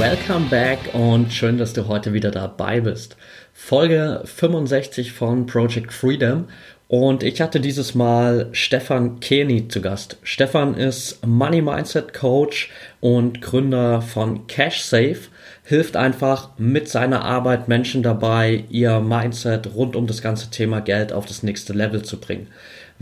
Welcome 0.00 0.46
back 0.48 0.78
und 0.94 1.30
schön, 1.30 1.58
dass 1.58 1.74
du 1.74 1.86
heute 1.86 2.14
wieder 2.14 2.30
dabei 2.30 2.80
bist. 2.80 3.18
Folge 3.52 4.22
65 4.24 5.12
von 5.12 5.44
Project 5.44 5.92
Freedom 5.92 6.46
und 6.88 7.22
ich 7.22 7.42
hatte 7.42 7.60
dieses 7.60 7.94
Mal 7.94 8.48
Stefan 8.52 9.20
Keni 9.20 9.68
zu 9.68 9.82
Gast. 9.82 10.16
Stefan 10.22 10.74
ist 10.74 11.26
Money 11.26 11.60
Mindset 11.60 12.14
Coach 12.14 12.70
und 13.00 13.42
Gründer 13.42 14.00
von 14.00 14.46
CashSafe, 14.46 15.28
hilft 15.64 15.98
einfach 15.98 16.48
mit 16.56 16.88
seiner 16.88 17.22
Arbeit 17.22 17.68
Menschen 17.68 18.02
dabei, 18.02 18.64
ihr 18.70 19.00
Mindset 19.00 19.74
rund 19.74 19.96
um 19.96 20.06
das 20.06 20.22
ganze 20.22 20.48
Thema 20.48 20.80
Geld 20.80 21.12
auf 21.12 21.26
das 21.26 21.42
nächste 21.42 21.74
Level 21.74 22.00
zu 22.00 22.18
bringen. 22.18 22.46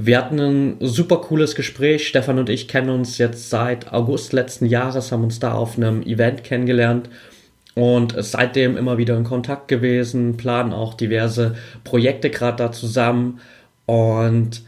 Wir 0.00 0.16
hatten 0.16 0.38
ein 0.38 0.76
super 0.78 1.16
cooles 1.16 1.56
Gespräch. 1.56 2.06
Stefan 2.06 2.38
und 2.38 2.48
ich 2.48 2.68
kennen 2.68 2.88
uns 2.88 3.18
jetzt 3.18 3.50
seit 3.50 3.92
August 3.92 4.32
letzten 4.32 4.66
Jahres, 4.66 5.10
haben 5.10 5.24
uns 5.24 5.40
da 5.40 5.54
auf 5.54 5.76
einem 5.76 6.02
Event 6.02 6.44
kennengelernt 6.44 7.10
und 7.74 8.14
seitdem 8.16 8.76
immer 8.76 8.96
wieder 8.96 9.16
in 9.16 9.24
Kontakt 9.24 9.66
gewesen, 9.66 10.36
planen 10.36 10.72
auch 10.72 10.94
diverse 10.94 11.56
Projekte 11.82 12.30
gerade 12.30 12.58
da 12.58 12.70
zusammen 12.70 13.40
und 13.86 14.62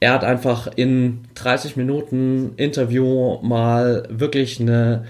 er 0.00 0.12
hat 0.12 0.24
einfach 0.24 0.68
in 0.76 1.20
30 1.34 1.76
Minuten 1.76 2.52
Interview 2.58 3.38
mal 3.40 4.06
wirklich 4.10 4.60
eine 4.60 5.06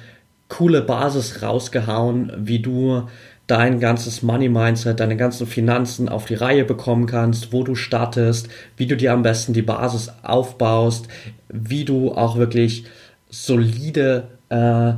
coole 0.48 0.82
Basis 0.82 1.42
rausgehauen, 1.42 2.32
wie 2.36 2.60
du 2.60 3.08
dein 3.46 3.80
ganzes 3.80 4.22
Money 4.22 4.48
Mindset, 4.48 5.00
deine 5.00 5.16
ganzen 5.16 5.46
Finanzen 5.46 6.08
auf 6.08 6.26
die 6.26 6.34
Reihe 6.34 6.64
bekommen 6.64 7.06
kannst, 7.06 7.52
wo 7.52 7.64
du 7.64 7.74
startest, 7.74 8.48
wie 8.76 8.86
du 8.86 8.96
dir 8.96 9.12
am 9.12 9.22
besten 9.22 9.52
die 9.52 9.62
Basis 9.62 10.10
aufbaust, 10.22 11.08
wie 11.48 11.84
du 11.84 12.12
auch 12.12 12.36
wirklich 12.36 12.84
solide 13.28 14.28
äh, 14.48 14.92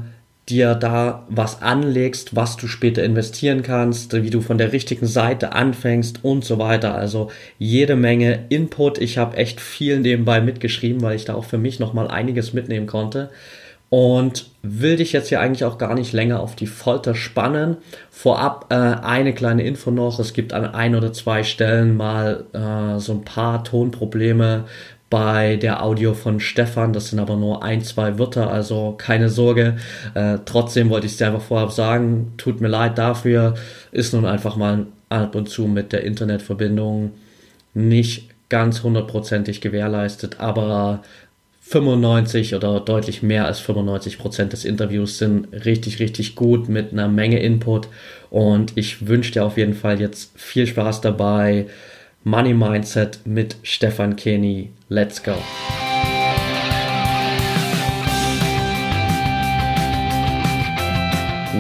dir 0.49 0.75
da 0.75 1.25
was 1.31 1.63
anlegst, 1.63 2.37
was 2.37 2.57
du 2.57 2.67
später 2.67 3.03
investieren 3.03 3.63
kannst, 3.63 4.13
wie 4.13 4.29
du 4.29 4.43
von 4.43 4.59
der 4.59 4.73
richtigen 4.73 5.07
Seite 5.07 5.53
anfängst 5.53 6.23
und 6.23 6.45
so 6.45 6.59
weiter. 6.59 6.95
Also 6.95 7.31
jede 7.59 7.97
Menge 7.97 8.45
Input. 8.51 8.99
Ich 8.99 9.17
habe 9.17 9.39
echt 9.39 9.61
viel 9.61 10.01
nebenbei 10.01 10.43
mitgeschrieben, 10.43 11.01
weil 11.01 11.17
ich 11.17 11.25
da 11.25 11.35
auch 11.35 11.47
für 11.47 11.57
mich 11.57 11.81
nochmal 11.81 12.09
einiges 12.09 12.53
mitnehmen 12.53 12.87
konnte 12.87 13.31
und 13.95 14.47
will 14.63 14.97
dich 14.97 15.13
jetzt 15.13 15.29
hier 15.29 15.39
eigentlich 15.39 15.65
auch 15.65 15.79
gar 15.79 15.95
nicht 15.95 16.13
länger 16.13 16.41
auf 16.41 16.57
die 16.57 16.67
Folter 16.67 17.15
spannen. 17.15 17.77
Vorab 18.11 18.67
äh, 18.71 18.75
eine 18.75 19.33
kleine 19.33 19.63
Info 19.63 19.93
noch. 19.93 20.19
Es 20.19 20.33
gibt 20.33 20.53
an 20.53 20.67
ein 20.67 20.97
oder 20.97 21.13
zwei 21.13 21.45
Stellen 21.45 21.97
mal 21.97 22.45
äh, 22.55 22.99
so 22.99 23.13
ein 23.13 23.25
paar 23.25 23.63
Tonprobleme 23.63 24.65
bei 25.11 25.55
der 25.55 25.85
Audio 25.85 26.13
von 26.13 26.41
Stefan. 26.41 26.93
Das 26.93 27.11
sind 27.11 27.21
aber 27.21 27.37
nur 27.37 27.63
ein, 27.63 27.83
zwei 27.83 28.19
Wörter, 28.19 28.51
also 28.51 28.97
keine 28.99 29.29
Sorge. 29.29 29.77
Äh, 30.15 30.39
trotzdem 30.45 30.91
wollte 30.91 31.07
ich 31.07 31.13
es 31.13 31.19
dir 31.19 31.29
einfach 31.29 31.43
vorab 31.43 31.71
sagen. 31.71 32.33
Tut 32.37 32.61
mir 32.61 32.67
leid 32.67 32.99
dafür. 32.99 33.55
Ist 33.93 34.13
nun 34.13 34.27
einfach 34.27 34.57
mal 34.57 34.87
ab 35.09 35.37
und 35.37 35.49
zu 35.49 35.69
mit 35.69 35.93
der 35.93 36.03
Internetverbindung 36.03 37.13
nicht 37.75 38.31
ganz 38.49 38.83
hundertprozentig 38.83 39.61
gewährleistet, 39.61 40.41
aber 40.41 41.03
95 41.67 42.55
oder 42.55 42.79
deutlich 42.79 43.23
mehr 43.23 43.47
als 43.47 43.59
95 43.61 44.19
Prozent 44.19 44.53
des 44.53 44.67
Interviews 44.67 45.17
sind 45.17 45.49
richtig, 45.65 45.99
richtig 45.99 46.37
gut 46.37 46.69
mit 46.69 46.93
einer 46.93 47.09
Menge 47.09 47.41
Input. 47.41 47.89
Und 48.29 48.77
ich 48.77 49.07
wünsche 49.07 49.33
dir 49.33 49.45
auf 49.47 49.57
jeden 49.57 49.73
Fall 49.73 49.99
jetzt 49.99 50.39
viel 50.39 50.67
Spaß 50.67 51.01
dabei. 51.01 51.67
Money 52.23 52.53
Mindset 52.53 53.21
mit 53.25 53.57
Stefan 53.63 54.15
Kenny. 54.15 54.73
Let's 54.91 55.23
go! 55.23 55.37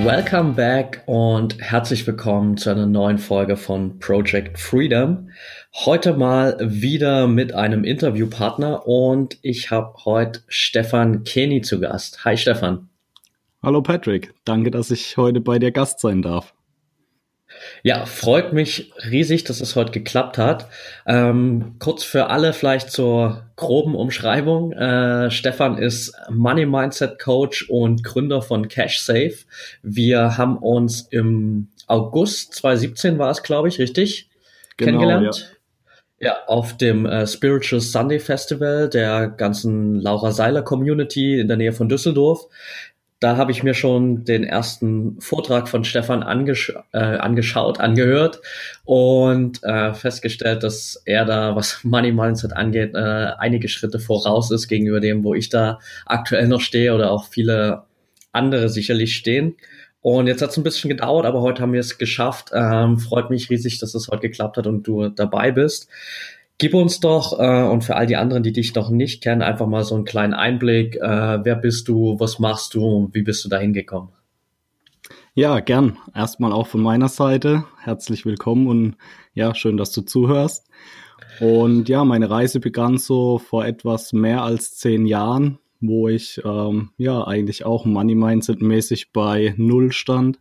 Welcome 0.02 0.52
back 0.52 1.02
und 1.06 1.58
herzlich 1.62 2.06
willkommen 2.06 2.58
zu 2.58 2.68
einer 2.68 2.84
neuen 2.84 3.16
Folge 3.16 3.56
von 3.56 3.98
Project 4.00 4.58
Freedom. 4.58 5.30
Heute 5.76 6.14
mal 6.14 6.56
wieder 6.60 7.26
mit 7.26 7.52
einem 7.52 7.82
Interviewpartner 7.82 8.86
und 8.86 9.38
ich 9.42 9.72
habe 9.72 10.04
heute 10.04 10.40
Stefan 10.46 11.24
Keni 11.24 11.62
zu 11.62 11.80
Gast. 11.80 12.24
Hi 12.24 12.36
Stefan. 12.36 12.88
Hallo 13.60 13.82
Patrick, 13.82 14.32
danke, 14.44 14.70
dass 14.70 14.92
ich 14.92 15.16
heute 15.16 15.40
bei 15.40 15.58
dir 15.58 15.72
Gast 15.72 15.98
sein 15.98 16.22
darf. 16.22 16.54
Ja, 17.82 18.06
freut 18.06 18.52
mich 18.52 18.92
riesig, 19.10 19.42
dass 19.42 19.60
es 19.60 19.74
heute 19.74 19.90
geklappt 19.90 20.38
hat. 20.38 20.68
Ähm, 21.06 21.74
kurz 21.80 22.04
für 22.04 22.28
alle 22.28 22.52
vielleicht 22.52 22.92
zur 22.92 23.50
groben 23.56 23.96
Umschreibung. 23.96 24.72
Äh, 24.72 25.32
Stefan 25.32 25.78
ist 25.78 26.14
Money 26.30 26.66
Mindset 26.66 27.18
Coach 27.18 27.68
und 27.68 28.04
Gründer 28.04 28.42
von 28.42 28.68
CashSafe. 28.68 29.38
Wir 29.82 30.38
haben 30.38 30.56
uns 30.56 31.08
im 31.10 31.66
August 31.88 32.54
2017 32.54 33.18
war 33.18 33.32
es, 33.32 33.42
glaube 33.42 33.66
ich, 33.66 33.80
richtig? 33.80 34.30
Genau, 34.76 34.98
kennengelernt. 34.98 35.36
Ja. 35.50 35.53
Ja 36.24 36.36
auf 36.46 36.76
dem 36.76 37.06
äh, 37.06 37.26
Spiritual 37.26 37.80
Sunday 37.80 38.18
Festival 38.18 38.88
der 38.88 39.28
ganzen 39.28 40.00
Laura 40.00 40.32
Seiler 40.32 40.62
Community 40.62 41.38
in 41.38 41.48
der 41.48 41.56
Nähe 41.56 41.72
von 41.72 41.88
Düsseldorf 41.88 42.48
da 43.24 43.38
habe 43.38 43.52
ich 43.52 43.62
mir 43.62 43.72
schon 43.72 44.24
den 44.24 44.44
ersten 44.44 45.18
Vortrag 45.18 45.66
von 45.68 45.82
Stefan 45.84 46.22
angesch 46.22 46.74
äh, 46.92 46.98
angeschaut, 46.98 47.80
angehört 47.80 48.42
und 48.84 49.64
äh, 49.64 49.94
festgestellt, 49.94 50.62
dass 50.62 51.00
er 51.06 51.24
da, 51.24 51.56
was 51.56 51.80
Money 51.84 52.12
Mindset 52.12 52.52
angeht, 52.54 52.94
äh, 52.94 52.98
einige 53.38 53.68
Schritte 53.68 53.98
voraus 53.98 54.50
ist 54.50 54.68
gegenüber 54.68 55.00
dem, 55.00 55.24
wo 55.24 55.32
ich 55.32 55.48
da 55.48 55.78
aktuell 56.04 56.48
noch 56.48 56.60
stehe 56.60 56.94
oder 56.94 57.10
auch 57.10 57.28
viele 57.28 57.84
andere 58.32 58.68
sicherlich 58.68 59.16
stehen. 59.16 59.56
Und 60.04 60.26
jetzt 60.26 60.42
hat 60.42 60.50
es 60.50 60.58
ein 60.58 60.62
bisschen 60.62 60.90
gedauert, 60.90 61.24
aber 61.24 61.40
heute 61.40 61.62
haben 61.62 61.72
wir 61.72 61.80
es 61.80 61.96
geschafft. 61.96 62.50
Ähm, 62.52 62.98
freut 62.98 63.30
mich 63.30 63.48
riesig, 63.48 63.78
dass 63.78 63.94
es 63.94 64.08
heute 64.08 64.20
geklappt 64.28 64.58
hat 64.58 64.66
und 64.66 64.86
du 64.86 65.08
dabei 65.08 65.50
bist. 65.50 65.88
Gib 66.58 66.74
uns 66.74 67.00
doch 67.00 67.40
äh, 67.40 67.62
und 67.62 67.84
für 67.84 67.96
all 67.96 68.04
die 68.04 68.16
anderen, 68.16 68.42
die 68.42 68.52
dich 68.52 68.74
noch 68.74 68.90
nicht 68.90 69.22
kennen, 69.22 69.40
einfach 69.40 69.66
mal 69.66 69.82
so 69.82 69.94
einen 69.94 70.04
kleinen 70.04 70.34
Einblick. 70.34 70.96
Äh, 70.96 71.42
wer 71.42 71.56
bist 71.56 71.88
du, 71.88 72.20
was 72.20 72.38
machst 72.38 72.74
du 72.74 73.08
wie 73.14 73.22
bist 73.22 73.46
du 73.46 73.48
da 73.48 73.56
hingekommen? 73.56 74.10
Ja, 75.32 75.60
gern. 75.60 75.96
Erstmal 76.14 76.52
auch 76.52 76.66
von 76.66 76.82
meiner 76.82 77.08
Seite. 77.08 77.64
Herzlich 77.80 78.26
willkommen 78.26 78.66
und 78.66 78.96
ja, 79.32 79.54
schön, 79.54 79.78
dass 79.78 79.92
du 79.92 80.02
zuhörst. 80.02 80.68
Und 81.40 81.88
ja, 81.88 82.04
meine 82.04 82.28
Reise 82.28 82.60
begann 82.60 82.98
so 82.98 83.38
vor 83.38 83.64
etwas 83.64 84.12
mehr 84.12 84.42
als 84.42 84.74
zehn 84.74 85.06
Jahren, 85.06 85.60
wo 85.88 86.08
ich 86.08 86.40
ähm, 86.44 86.90
ja 86.96 87.26
eigentlich 87.26 87.64
auch 87.64 87.84
Money 87.84 88.14
Mindset 88.14 88.62
mäßig 88.62 89.12
bei 89.12 89.54
Null 89.56 89.92
stand. 89.92 90.40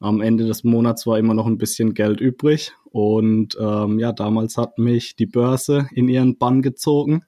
Am 0.00 0.20
Ende 0.20 0.46
des 0.46 0.64
Monats 0.64 1.06
war 1.06 1.18
immer 1.18 1.34
noch 1.34 1.46
ein 1.46 1.58
bisschen 1.58 1.94
Geld 1.94 2.20
übrig 2.20 2.72
und 2.84 3.56
ähm, 3.60 3.98
ja, 3.98 4.12
damals 4.12 4.56
hat 4.56 4.78
mich 4.78 5.16
die 5.16 5.26
Börse 5.26 5.88
in 5.92 6.08
ihren 6.08 6.38
Bann 6.38 6.62
gezogen. 6.62 7.24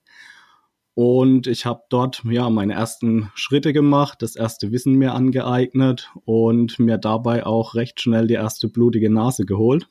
Und 0.94 1.46
ich 1.46 1.66
habe 1.66 1.82
dort 1.88 2.22
ja 2.28 2.50
meine 2.50 2.74
ersten 2.74 3.30
Schritte 3.34 3.72
gemacht, 3.72 4.22
das 4.22 4.36
erste 4.36 4.72
Wissen 4.72 4.94
mir 4.94 5.14
angeeignet 5.14 6.10
und 6.24 6.78
mir 6.78 6.98
dabei 6.98 7.46
auch 7.46 7.74
recht 7.74 8.00
schnell 8.00 8.26
die 8.26 8.34
erste 8.34 8.68
blutige 8.68 9.10
Nase 9.10 9.46
geholt, 9.46 9.88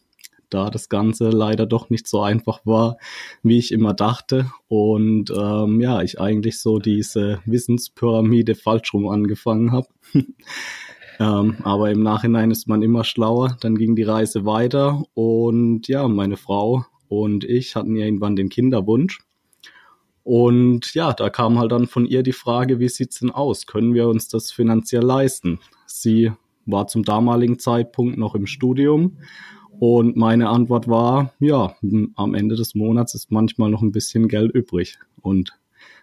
da 0.50 0.70
das 0.70 0.90
Ganze 0.90 1.30
leider 1.30 1.66
doch 1.66 1.90
nicht 1.90 2.08
so 2.08 2.22
einfach 2.22 2.66
war, 2.66 2.98
wie 3.44 3.58
ich 3.58 3.72
immer 3.72 3.94
dachte. 3.94 4.52
Und 4.68 5.32
ähm, 5.32 5.82
ja, 5.82 6.02
ich 6.02 6.20
eigentlich 6.20 6.60
so 6.60 6.80
diese 6.80 7.42
Wissenspyramide 7.46 8.56
falsch 8.56 8.94
rum 8.94 9.08
angefangen 9.08 9.72
habe. 9.72 9.88
Ähm, 11.22 11.58
aber 11.64 11.92
im 11.92 12.02
Nachhinein 12.02 12.50
ist 12.50 12.70
man 12.70 12.82
immer 12.82 13.04
schlauer. 13.04 13.58
Dann 13.60 13.76
ging 13.76 13.94
die 13.94 14.04
Reise 14.04 14.46
weiter 14.46 15.04
und 15.16 15.90
ja, 15.90 16.08
meine 16.08 16.38
Frau 16.38 16.86
und 17.10 17.44
ich 17.44 17.76
hatten 17.76 17.98
irgendwann 17.98 18.38
den 18.38 18.48
Kinderwunsch. 18.48 19.20
Und 20.24 20.94
ja, 20.94 21.12
da 21.12 21.30
kam 21.30 21.60
halt 21.60 21.72
dann 21.72 21.88
von 21.88 22.06
ihr 22.06 22.24
die 22.24 22.34
Frage, 22.34 22.80
wie 22.80 22.88
sieht's 22.88 23.20
denn 23.20 23.32
aus? 23.32 23.66
Können 23.66 23.94
wir 23.94 24.08
uns 24.08 24.28
das 24.28 24.52
finanziell 24.52 25.02
leisten? 25.02 25.60
Sie 25.88 26.32
war 26.66 26.88
zum 26.88 27.04
damaligen 27.04 27.58
Zeitpunkt 27.60 28.18
noch 28.18 28.36
im 28.36 28.46
Studium 28.46 29.18
und 29.80 30.18
meine 30.18 30.50
Antwort 30.50 30.90
war, 30.90 31.34
ja, 31.40 31.76
am 32.16 32.34
Ende 32.34 32.56
des 32.56 32.76
Monats 32.76 33.16
ist 33.16 33.32
manchmal 33.32 33.70
noch 33.70 33.82
ein 33.82 33.94
bisschen 33.94 34.28
Geld 34.28 34.52
übrig. 34.52 35.00
Und 35.22 35.58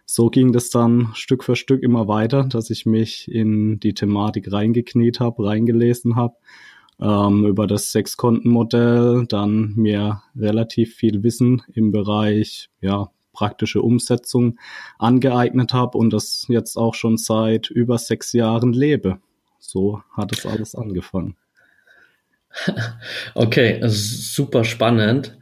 so 0.07 0.31
ging 0.31 0.53
das 0.53 0.71
dann 0.71 1.11
Stück 1.15 1.45
für 1.45 1.57
Stück 1.57 1.83
immer 1.83 2.09
weiter, 2.09 2.45
dass 2.45 2.71
ich 2.71 2.87
mich 2.87 3.31
in 3.31 3.79
die 3.79 3.93
Thematik 3.93 4.51
reingekniet 4.51 5.21
habe, 5.21 5.45
reingelesen 5.45 6.17
habe 6.17 6.37
ähm, 7.01 7.45
über 7.45 7.67
das 7.67 7.93
Sechskontenmodell, 7.93 9.27
dann 9.29 9.75
mir 9.77 10.23
relativ 10.35 10.95
viel 10.95 11.23
Wissen 11.23 11.63
im 11.75 11.93
Bereich 11.93 12.71
ja 12.81 13.11
praktische 13.35 13.83
Umsetzung 13.83 14.59
angeeignet 14.99 15.75
habe 15.75 15.99
und 15.99 16.11
das 16.15 16.47
jetzt 16.49 16.79
auch 16.79 16.95
schon 16.95 17.19
seit 17.19 17.69
über 17.69 17.99
sechs 17.99 18.33
Jahren 18.33 18.73
lebe. 18.73 19.19
So 19.59 20.01
hat 20.13 20.33
es 20.33 20.47
alles 20.47 20.75
angefangen. 20.75 21.37
Okay, 23.35 23.81
super 23.85 24.65
spannend. 24.65 25.37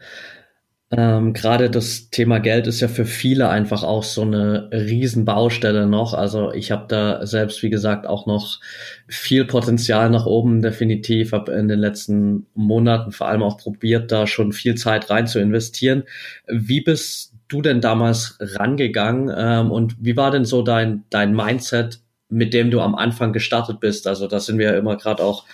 Ähm, 0.96 1.32
Gerade 1.32 1.70
das 1.70 2.10
Thema 2.10 2.38
Geld 2.38 2.66
ist 2.66 2.80
ja 2.80 2.88
für 2.88 3.04
viele 3.04 3.48
einfach 3.48 3.82
auch 3.82 4.04
so 4.04 4.22
eine 4.22 4.68
Riesenbaustelle 4.70 5.86
noch. 5.86 6.14
Also 6.14 6.52
ich 6.52 6.70
habe 6.70 6.84
da 6.88 7.26
selbst, 7.26 7.62
wie 7.62 7.70
gesagt, 7.70 8.06
auch 8.06 8.26
noch 8.26 8.60
viel 9.08 9.44
Potenzial 9.44 10.10
nach 10.10 10.26
oben 10.26 10.62
definitiv. 10.62 11.32
Habe 11.32 11.52
in 11.52 11.68
den 11.68 11.80
letzten 11.80 12.46
Monaten 12.54 13.12
vor 13.12 13.28
allem 13.28 13.42
auch 13.42 13.56
probiert, 13.58 14.12
da 14.12 14.26
schon 14.26 14.52
viel 14.52 14.74
Zeit 14.76 15.10
rein 15.10 15.26
zu 15.26 15.40
investieren. 15.40 16.04
Wie 16.46 16.80
bist 16.82 17.34
du 17.48 17.62
denn 17.62 17.80
damals 17.80 18.36
rangegangen 18.40 19.34
ähm, 19.36 19.70
und 19.70 19.96
wie 20.00 20.16
war 20.16 20.30
denn 20.30 20.44
so 20.44 20.62
dein, 20.62 21.04
dein 21.10 21.34
Mindset, 21.34 22.00
mit 22.28 22.54
dem 22.54 22.70
du 22.70 22.80
am 22.80 22.94
Anfang 22.94 23.32
gestartet 23.32 23.80
bist? 23.80 24.06
Also 24.06 24.28
da 24.28 24.38
sind 24.38 24.58
wir 24.58 24.72
ja 24.72 24.78
immer 24.78 24.96
gerade 24.96 25.24
auch 25.24 25.44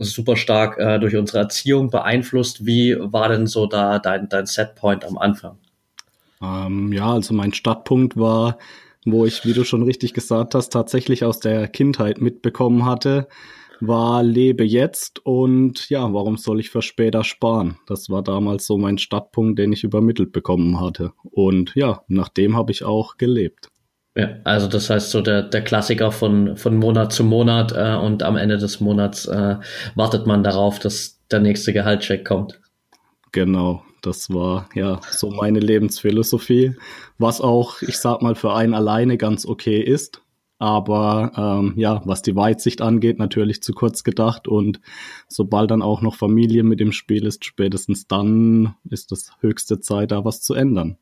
super 0.00 0.36
stark 0.36 0.78
äh, 0.78 0.98
durch 0.98 1.16
unsere 1.16 1.38
Erziehung 1.38 1.90
beeinflusst. 1.90 2.66
Wie 2.66 2.96
war 2.98 3.28
denn 3.28 3.46
so 3.46 3.66
da 3.66 3.98
dein, 3.98 4.28
dein 4.28 4.46
Setpoint 4.46 5.04
am 5.04 5.18
Anfang? 5.18 5.58
Ähm, 6.42 6.92
ja, 6.92 7.12
also 7.12 7.34
mein 7.34 7.52
Startpunkt 7.52 8.16
war, 8.16 8.58
wo 9.04 9.26
ich, 9.26 9.44
wie 9.44 9.52
du 9.52 9.64
schon 9.64 9.82
richtig 9.82 10.14
gesagt 10.14 10.54
hast, 10.54 10.70
tatsächlich 10.70 11.24
aus 11.24 11.40
der 11.40 11.68
Kindheit 11.68 12.20
mitbekommen 12.20 12.84
hatte, 12.84 13.28
war 13.80 14.22
lebe 14.22 14.64
jetzt 14.64 15.24
und 15.24 15.88
ja, 15.88 16.12
warum 16.12 16.36
soll 16.36 16.60
ich 16.60 16.70
für 16.70 16.82
später 16.82 17.24
sparen? 17.24 17.78
Das 17.86 18.10
war 18.10 18.22
damals 18.22 18.66
so 18.66 18.76
mein 18.76 18.98
Startpunkt, 18.98 19.58
den 19.58 19.72
ich 19.72 19.84
übermittelt 19.84 20.32
bekommen 20.32 20.80
hatte. 20.80 21.12
Und 21.22 21.74
ja, 21.74 22.02
nach 22.06 22.28
dem 22.28 22.56
habe 22.56 22.72
ich 22.72 22.84
auch 22.84 23.16
gelebt. 23.16 23.69
Ja, 24.16 24.36
also 24.42 24.66
das 24.66 24.90
heißt 24.90 25.10
so 25.10 25.20
der, 25.20 25.42
der 25.42 25.62
Klassiker 25.62 26.10
von, 26.10 26.56
von 26.56 26.76
Monat 26.76 27.12
zu 27.12 27.22
Monat 27.22 27.72
äh, 27.72 27.94
und 27.94 28.22
am 28.22 28.36
Ende 28.36 28.58
des 28.58 28.80
Monats 28.80 29.26
äh, 29.26 29.56
wartet 29.94 30.26
man 30.26 30.42
darauf, 30.42 30.80
dass 30.80 31.20
der 31.30 31.40
nächste 31.40 31.72
Gehaltscheck 31.72 32.24
kommt. 32.24 32.60
Genau, 33.30 33.84
das 34.02 34.30
war 34.30 34.68
ja 34.74 35.00
so 35.10 35.30
meine 35.30 35.60
Lebensphilosophie, 35.60 36.74
was 37.18 37.40
auch, 37.40 37.82
ich 37.82 37.98
sag 37.98 38.20
mal, 38.22 38.34
für 38.34 38.52
einen 38.52 38.74
alleine 38.74 39.16
ganz 39.16 39.46
okay 39.46 39.80
ist. 39.80 40.22
Aber 40.58 41.32
ähm, 41.36 41.72
ja, 41.76 42.02
was 42.04 42.20
die 42.20 42.36
Weitsicht 42.36 42.82
angeht, 42.82 43.18
natürlich 43.18 43.62
zu 43.62 43.72
kurz 43.72 44.04
gedacht. 44.04 44.46
Und 44.46 44.80
sobald 45.26 45.70
dann 45.70 45.80
auch 45.80 46.02
noch 46.02 46.16
Familie 46.16 46.64
mit 46.64 46.82
im 46.82 46.92
Spiel 46.92 47.24
ist, 47.24 47.46
spätestens 47.46 48.08
dann 48.08 48.74
ist 48.90 49.10
das 49.10 49.32
höchste 49.40 49.80
Zeit, 49.80 50.10
da 50.10 50.24
was 50.24 50.42
zu 50.42 50.52
ändern. 50.52 50.98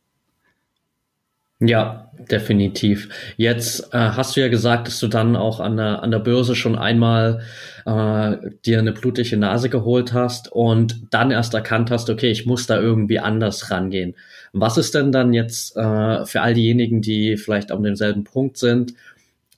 Ja, 1.60 2.12
definitiv. 2.30 3.08
Jetzt 3.36 3.92
äh, 3.92 3.98
hast 3.98 4.36
du 4.36 4.40
ja 4.40 4.48
gesagt, 4.48 4.86
dass 4.86 5.00
du 5.00 5.08
dann 5.08 5.34
auch 5.34 5.58
an 5.58 5.76
der, 5.76 6.02
an 6.04 6.12
der 6.12 6.20
Börse 6.20 6.54
schon 6.54 6.78
einmal 6.78 7.40
äh, 7.84 8.36
dir 8.64 8.78
eine 8.78 8.92
blutige 8.92 9.36
Nase 9.36 9.68
geholt 9.68 10.12
hast 10.12 10.52
und 10.52 11.00
dann 11.10 11.32
erst 11.32 11.54
erkannt 11.54 11.90
hast, 11.90 12.10
okay, 12.10 12.30
ich 12.30 12.46
muss 12.46 12.66
da 12.66 12.80
irgendwie 12.80 13.18
anders 13.18 13.72
rangehen. 13.72 14.14
Was 14.52 14.78
ist 14.78 14.94
denn 14.94 15.10
dann 15.10 15.32
jetzt 15.32 15.76
äh, 15.76 16.24
für 16.26 16.42
all 16.42 16.54
diejenigen, 16.54 17.02
die 17.02 17.36
vielleicht 17.36 17.72
an 17.72 17.82
demselben 17.82 18.22
Punkt 18.22 18.56
sind 18.56 18.94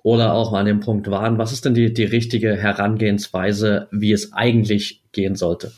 oder 0.02 0.32
auch 0.32 0.54
an 0.54 0.64
dem 0.64 0.80
Punkt 0.80 1.10
waren, 1.10 1.36
was 1.36 1.52
ist 1.52 1.66
denn 1.66 1.74
die, 1.74 1.92
die 1.92 2.04
richtige 2.04 2.56
Herangehensweise, 2.56 3.88
wie 3.90 4.12
es 4.12 4.32
eigentlich 4.32 5.02
gehen 5.12 5.34
sollte? 5.34 5.72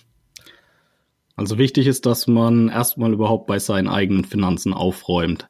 Also 1.34 1.58
wichtig 1.58 1.88
ist, 1.88 2.06
dass 2.06 2.28
man 2.28 2.68
erstmal 2.68 3.12
überhaupt 3.12 3.46
bei 3.46 3.58
seinen 3.58 3.88
eigenen 3.88 4.24
Finanzen 4.24 4.72
aufräumt. 4.72 5.48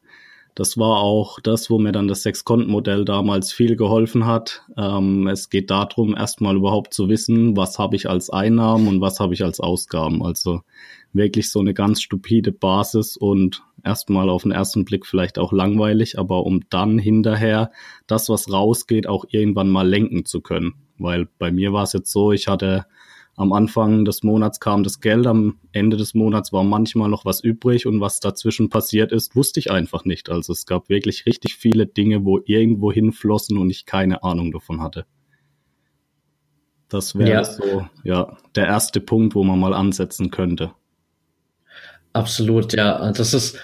Das 0.55 0.77
war 0.77 0.99
auch 0.99 1.41
das, 1.41 1.71
wo 1.71 1.79
mir 1.79 1.93
dann 1.93 2.09
das 2.09 2.23
Sechs-Konten-Modell 2.25 3.07
damals 3.07 3.53
viel 3.53 3.75
geholfen 3.75 4.27
hat. 4.27 4.63
Ähm, 4.77 5.27
es 5.27 5.49
geht 5.49 5.71
darum, 5.71 6.15
erstmal 6.15 6.57
überhaupt 6.57 6.93
zu 6.93 7.09
wissen, 7.09 7.57
was 7.57 7.79
habe 7.79 7.97
ich 7.97 8.09
als 8.09 8.29
Einnahmen 8.29 8.87
und 8.87 9.01
was 9.01 9.19
habe 9.19 9.33
ich 9.33 9.45
als 9.45 9.61
Ausgaben. 9.61 10.23
Also 10.23 10.61
wirklich 11.15 11.51
so 11.51 11.61
eine 11.61 11.73
ganz 11.73 12.03
stupide 12.03 12.53
Basis 12.53 13.17
und 13.17 13.63
erstmal 13.83 14.29
auf 14.29 14.43
den 14.43 14.53
ersten 14.53 14.85
Blick 14.85 15.07
vielleicht 15.07 15.39
auch 15.39 15.53
langweilig, 15.53 16.19
aber 16.19 16.45
um 16.45 16.61
dann 16.69 16.99
hinterher 16.99 17.71
das, 18.07 18.29
was 18.29 18.53
rausgeht, 18.53 19.07
auch 19.07 19.25
irgendwann 19.29 19.71
mal 19.71 19.89
lenken 19.89 20.27
zu 20.27 20.43
können. 20.43 20.75
Weil 20.99 21.29
bei 21.39 21.51
mir 21.51 21.73
war 21.73 21.85
es 21.85 21.95
jetzt 21.95 22.13
so, 22.13 22.33
ich 22.33 22.49
hatte 22.49 22.85
am 23.37 23.53
Anfang 23.53 24.05
des 24.05 24.23
Monats 24.23 24.61
kam 24.61 24.83
das 24.83 25.01
Geld, 25.01 25.27
am 25.27 25.59
Ende 25.73 25.97
des 25.97 26.15
Monats 26.15 26.53
war 26.53 26.65
manchmal 26.65 27.09
noch 27.09 27.25
was 27.25 27.41
übrig 27.41 27.87
und 27.87 28.01
was 28.01 28.21
dazwischen 28.21 28.69
passiert 28.69 29.11
ist, 29.11 29.35
wusste 29.35 29.59
ich 29.59 29.71
einfach 29.71 30.05
nicht. 30.05 30.29
Also 30.29 30.53
es 30.53 30.67
gab 30.67 30.89
wirklich 30.89 31.25
richtig 31.25 31.57
viele 31.57 31.87
Dinge, 31.87 32.25
wo 32.25 32.41
irgendwo 32.45 32.93
hinflossen 32.93 33.57
und 33.57 33.71
ich 33.71 33.87
keine 33.87 34.23
Ahnung 34.23 34.53
davon 34.53 34.83
hatte. 34.83 35.07
Das 36.89 37.17
wäre 37.17 37.31
ja. 37.31 37.45
so, 37.45 37.87
ja, 38.05 38.37
der 38.55 38.67
erste 38.67 39.01
Punkt, 39.01 39.35
wo 39.35 39.45
man 39.45 39.59
mal 39.59 39.73
ansetzen 39.73 40.31
könnte. 40.31 40.73
Absolut, 42.13 42.75
ja. 42.75 43.13
Das 43.13 43.33
ist, 43.33 43.59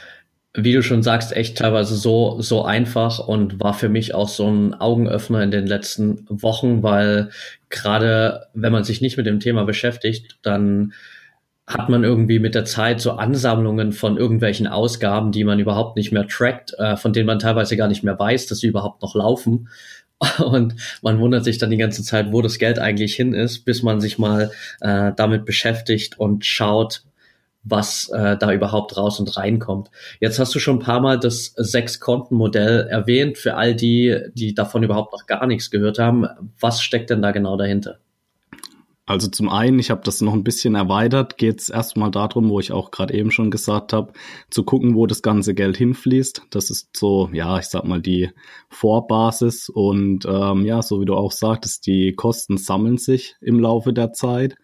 wie 0.64 0.72
du 0.72 0.82
schon 0.82 1.02
sagst, 1.02 1.36
echt 1.36 1.58
teilweise 1.58 1.94
so, 1.94 2.40
so 2.40 2.64
einfach 2.64 3.20
und 3.20 3.60
war 3.60 3.74
für 3.74 3.88
mich 3.88 4.14
auch 4.14 4.28
so 4.28 4.48
ein 4.48 4.74
Augenöffner 4.74 5.42
in 5.42 5.52
den 5.52 5.66
letzten 5.66 6.26
Wochen, 6.28 6.82
weil 6.82 7.30
gerade 7.70 8.46
wenn 8.54 8.72
man 8.72 8.82
sich 8.82 9.00
nicht 9.00 9.16
mit 9.16 9.26
dem 9.26 9.38
Thema 9.38 9.64
beschäftigt, 9.64 10.38
dann 10.42 10.92
hat 11.66 11.88
man 11.90 12.02
irgendwie 12.02 12.38
mit 12.38 12.54
der 12.54 12.64
Zeit 12.64 13.00
so 13.00 13.12
Ansammlungen 13.12 13.92
von 13.92 14.16
irgendwelchen 14.16 14.66
Ausgaben, 14.66 15.32
die 15.32 15.44
man 15.44 15.60
überhaupt 15.60 15.96
nicht 15.96 16.12
mehr 16.12 16.26
trackt, 16.26 16.74
äh, 16.78 16.96
von 16.96 17.12
denen 17.12 17.26
man 17.26 17.38
teilweise 17.38 17.76
gar 17.76 17.88
nicht 17.88 18.02
mehr 18.02 18.18
weiß, 18.18 18.46
dass 18.46 18.58
sie 18.58 18.68
überhaupt 18.68 19.02
noch 19.02 19.14
laufen. 19.14 19.68
Und 20.38 20.74
man 21.02 21.20
wundert 21.20 21.44
sich 21.44 21.58
dann 21.58 21.70
die 21.70 21.76
ganze 21.76 22.02
Zeit, 22.02 22.32
wo 22.32 22.42
das 22.42 22.58
Geld 22.58 22.78
eigentlich 22.78 23.14
hin 23.14 23.34
ist, 23.34 23.64
bis 23.64 23.82
man 23.82 24.00
sich 24.00 24.18
mal 24.18 24.50
äh, 24.80 25.12
damit 25.14 25.44
beschäftigt 25.44 26.18
und 26.18 26.44
schaut, 26.44 27.02
was 27.70 28.08
äh, 28.10 28.36
da 28.36 28.52
überhaupt 28.52 28.96
raus 28.96 29.20
und 29.20 29.36
reinkommt. 29.36 29.90
Jetzt 30.20 30.38
hast 30.38 30.54
du 30.54 30.58
schon 30.58 30.76
ein 30.76 30.82
paar 30.82 31.00
Mal 31.00 31.18
das 31.18 31.52
Sechs-Konten-Modell 31.56 32.86
erwähnt. 32.88 33.38
Für 33.38 33.56
all 33.56 33.74
die, 33.74 34.16
die 34.34 34.54
davon 34.54 34.82
überhaupt 34.82 35.12
noch 35.12 35.26
gar 35.26 35.46
nichts 35.46 35.70
gehört 35.70 35.98
haben, 35.98 36.26
was 36.60 36.82
steckt 36.82 37.10
denn 37.10 37.22
da 37.22 37.30
genau 37.32 37.56
dahinter? 37.56 37.98
Also 39.08 39.26
zum 39.28 39.48
einen, 39.48 39.78
ich 39.78 39.90
habe 39.90 40.02
das 40.04 40.20
noch 40.20 40.34
ein 40.34 40.44
bisschen 40.44 40.74
erweitert, 40.74 41.38
geht 41.38 41.60
es 41.60 41.70
erstmal 41.70 42.10
darum, 42.10 42.50
wo 42.50 42.60
ich 42.60 42.72
auch 42.72 42.90
gerade 42.90 43.14
eben 43.14 43.30
schon 43.30 43.50
gesagt 43.50 43.94
habe, 43.94 44.12
zu 44.50 44.64
gucken, 44.64 44.94
wo 44.94 45.06
das 45.06 45.22
ganze 45.22 45.54
Geld 45.54 45.78
hinfließt. 45.78 46.42
Das 46.50 46.68
ist 46.68 46.94
so, 46.94 47.30
ja, 47.32 47.58
ich 47.58 47.64
sag 47.64 47.84
mal, 47.84 48.02
die 48.02 48.28
Vorbasis. 48.68 49.70
Und 49.70 50.26
ähm, 50.26 50.66
ja, 50.66 50.82
so 50.82 51.00
wie 51.00 51.06
du 51.06 51.14
auch 51.14 51.32
sagtest, 51.32 51.86
die 51.86 52.12
Kosten 52.12 52.58
sammeln 52.58 52.98
sich 52.98 53.36
im 53.40 53.58
Laufe 53.58 53.94
der 53.94 54.12
Zeit. 54.12 54.56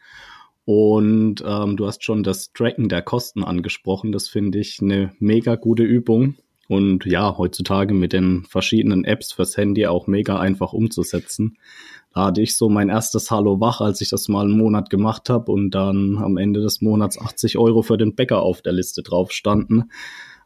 Und 0.64 1.44
ähm, 1.46 1.76
du 1.76 1.86
hast 1.86 2.04
schon 2.04 2.22
das 2.22 2.52
Tracken 2.52 2.88
der 2.88 3.02
Kosten 3.02 3.44
angesprochen. 3.44 4.12
Das 4.12 4.28
finde 4.28 4.58
ich 4.58 4.80
eine 4.80 5.12
mega 5.18 5.56
gute 5.56 5.82
Übung. 5.82 6.36
Und 6.68 7.04
ja, 7.04 7.36
heutzutage 7.36 7.92
mit 7.92 8.14
den 8.14 8.44
verschiedenen 8.44 9.04
Apps 9.04 9.32
fürs 9.32 9.56
Handy 9.56 9.86
auch 9.86 10.06
mega 10.06 10.38
einfach 10.38 10.72
umzusetzen. 10.72 11.58
Da 12.14 12.26
hatte 12.26 12.40
ich 12.40 12.56
so 12.56 12.68
mein 12.68 12.88
erstes 12.88 13.30
Hallo 13.30 13.60
wach, 13.60 13.80
als 13.80 14.00
ich 14.00 14.08
das 14.08 14.28
mal 14.28 14.46
einen 14.46 14.56
Monat 14.56 14.88
gemacht 14.88 15.28
habe 15.28 15.52
und 15.52 15.72
dann 15.72 16.16
am 16.18 16.38
Ende 16.38 16.62
des 16.62 16.80
Monats 16.80 17.20
80 17.20 17.58
Euro 17.58 17.82
für 17.82 17.98
den 17.98 18.14
Bäcker 18.14 18.40
auf 18.40 18.62
der 18.62 18.72
Liste 18.72 19.02
drauf 19.02 19.32
standen. 19.32 19.90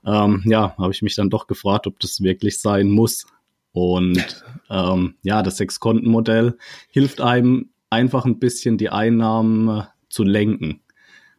Ähm, 0.04 0.42
ja, 0.46 0.76
habe 0.76 0.92
ich 0.92 1.02
mich 1.02 1.14
dann 1.14 1.30
doch 1.30 1.46
gefragt, 1.46 1.86
ob 1.86 2.00
das 2.00 2.20
wirklich 2.22 2.60
sein 2.60 2.88
muss. 2.88 3.26
Und 3.72 4.44
ähm, 4.70 5.14
ja, 5.22 5.42
das 5.42 5.58
Sechs-Konten-Modell 5.58 6.56
hilft 6.90 7.20
einem 7.20 7.70
einfach 7.90 8.24
ein 8.24 8.38
bisschen 8.38 8.76
die 8.76 8.90
Einnahmen 8.90 9.86
zu 10.08 10.24
lenken. 10.24 10.80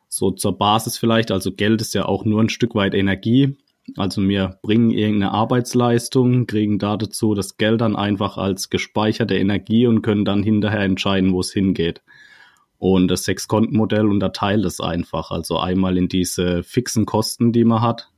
So 0.07 0.31
zur 0.31 0.57
Basis 0.57 0.97
vielleicht, 0.97 1.31
also 1.31 1.51
Geld 1.51 1.81
ist 1.81 1.93
ja 1.93 2.05
auch 2.05 2.25
nur 2.25 2.41
ein 2.41 2.49
Stück 2.49 2.75
weit 2.75 2.95
Energie. 2.95 3.57
Also 3.97 4.21
wir 4.27 4.59
bringen 4.61 4.91
irgendeine 4.91 5.31
Arbeitsleistung, 5.31 6.47
kriegen 6.47 6.79
da 6.79 6.97
dazu 6.97 7.33
das 7.33 7.57
Geld 7.57 7.81
dann 7.81 7.95
einfach 7.95 8.37
als 8.37 8.69
gespeicherte 8.69 9.35
Energie 9.37 9.87
und 9.87 10.01
können 10.01 10.25
dann 10.25 10.43
hinterher 10.43 10.81
entscheiden, 10.81 11.33
wo 11.33 11.39
es 11.39 11.51
hingeht. 11.51 12.01
Und 12.77 13.09
das 13.09 13.25
Sechs-Konten-Modell 13.25 14.07
unterteilt 14.07 14.65
es 14.65 14.79
einfach. 14.79 15.31
Also 15.31 15.59
einmal 15.59 15.97
in 15.97 16.07
diese 16.07 16.63
fixen 16.63 17.05
Kosten, 17.05 17.51
die 17.51 17.65
man 17.65 17.81
hat. 17.81 18.09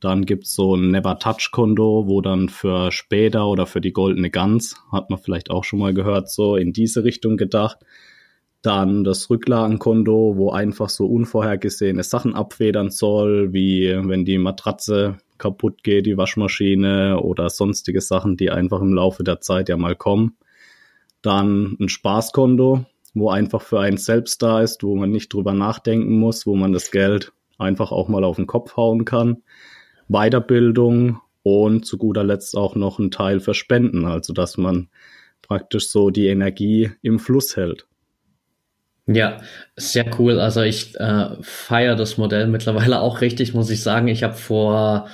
Dann 0.00 0.26
gibt's 0.26 0.54
so 0.54 0.74
ein 0.74 0.90
Never-Touch-Konto, 0.90 2.08
wo 2.08 2.20
dann 2.20 2.48
für 2.48 2.90
später 2.90 3.46
oder 3.46 3.66
für 3.66 3.80
die 3.80 3.92
goldene 3.92 4.30
Gans, 4.30 4.76
hat 4.90 5.10
man 5.10 5.20
vielleicht 5.20 5.50
auch 5.50 5.62
schon 5.62 5.78
mal 5.78 5.94
gehört, 5.94 6.28
so 6.28 6.56
in 6.56 6.72
diese 6.72 7.04
Richtung 7.04 7.36
gedacht, 7.36 7.78
Dann 8.62 9.02
das 9.02 9.28
Rücklagenkonto, 9.28 10.36
wo 10.36 10.52
einfach 10.52 10.88
so 10.88 11.06
unvorhergesehene 11.06 12.04
Sachen 12.04 12.34
abfedern 12.34 12.90
soll, 12.90 13.52
wie 13.52 13.88
wenn 14.04 14.24
die 14.24 14.38
Matratze 14.38 15.18
kaputt 15.38 15.82
geht, 15.82 16.06
die 16.06 16.16
Waschmaschine 16.16 17.20
oder 17.20 17.50
sonstige 17.50 18.00
Sachen, 18.00 18.36
die 18.36 18.50
einfach 18.50 18.80
im 18.80 18.94
Laufe 18.94 19.24
der 19.24 19.40
Zeit 19.40 19.68
ja 19.68 19.76
mal 19.76 19.96
kommen. 19.96 20.36
Dann 21.20 21.76
ein 21.80 21.88
Spaßkonto, 21.88 22.84
wo 23.14 23.30
einfach 23.30 23.62
für 23.62 23.80
einen 23.80 23.96
selbst 23.96 24.42
da 24.42 24.62
ist, 24.62 24.84
wo 24.84 24.94
man 24.94 25.10
nicht 25.10 25.32
drüber 25.32 25.52
nachdenken 25.52 26.18
muss, 26.18 26.46
wo 26.46 26.54
man 26.54 26.72
das 26.72 26.92
Geld 26.92 27.32
einfach 27.58 27.90
auch 27.90 28.08
mal 28.08 28.22
auf 28.22 28.36
den 28.36 28.46
Kopf 28.46 28.76
hauen 28.76 29.04
kann. 29.04 29.42
Weiterbildung 30.08 31.20
und 31.42 31.84
zu 31.84 31.98
guter 31.98 32.22
Letzt 32.22 32.56
auch 32.56 32.76
noch 32.76 32.98
ein 32.98 33.10
Teil 33.10 33.40
für 33.40 33.54
Spenden, 33.54 34.04
also 34.04 34.32
dass 34.32 34.56
man 34.56 34.88
praktisch 35.42 35.88
so 35.88 36.10
die 36.10 36.28
Energie 36.28 36.90
im 37.02 37.18
Fluss 37.18 37.56
hält. 37.56 37.86
Ja, 39.06 39.40
sehr 39.76 40.06
cool. 40.18 40.38
Also 40.38 40.62
ich 40.62 40.94
äh, 40.98 41.30
feiere 41.42 41.96
das 41.96 42.18
Modell 42.18 42.46
mittlerweile 42.46 43.00
auch 43.00 43.20
richtig, 43.20 43.52
muss 43.52 43.70
ich 43.70 43.82
sagen. 43.82 44.06
Ich 44.08 44.22
habe 44.22 44.34
vor 44.34 45.08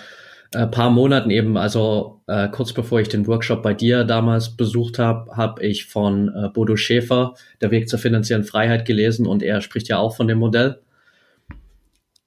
äh, 0.53 0.67
paar 0.67 0.91
Monaten 0.91 1.31
eben, 1.31 1.57
also 1.57 2.23
äh, 2.27 2.49
kurz 2.49 2.73
bevor 2.75 3.01
ich 3.01 3.09
den 3.09 3.27
Workshop 3.27 3.63
bei 3.63 3.73
dir 3.75 4.05
damals 4.05 4.57
besucht 4.57 4.99
habe, 4.99 5.37
habe 5.37 5.65
ich 5.65 5.87
von 5.87 6.29
äh, 6.29 6.49
Bodo 6.49 6.77
Schäfer 6.77 7.35
Der 7.63 7.71
Weg 7.71 7.89
zur 7.89 7.99
finanziellen 7.99 8.45
Freiheit 8.45 8.85
gelesen 8.85 9.27
und 9.27 9.43
er 9.43 9.61
spricht 9.63 9.89
ja 9.89 9.99
auch 9.99 10.17
von 10.17 10.29
dem 10.29 10.39
Modell. 10.39 10.81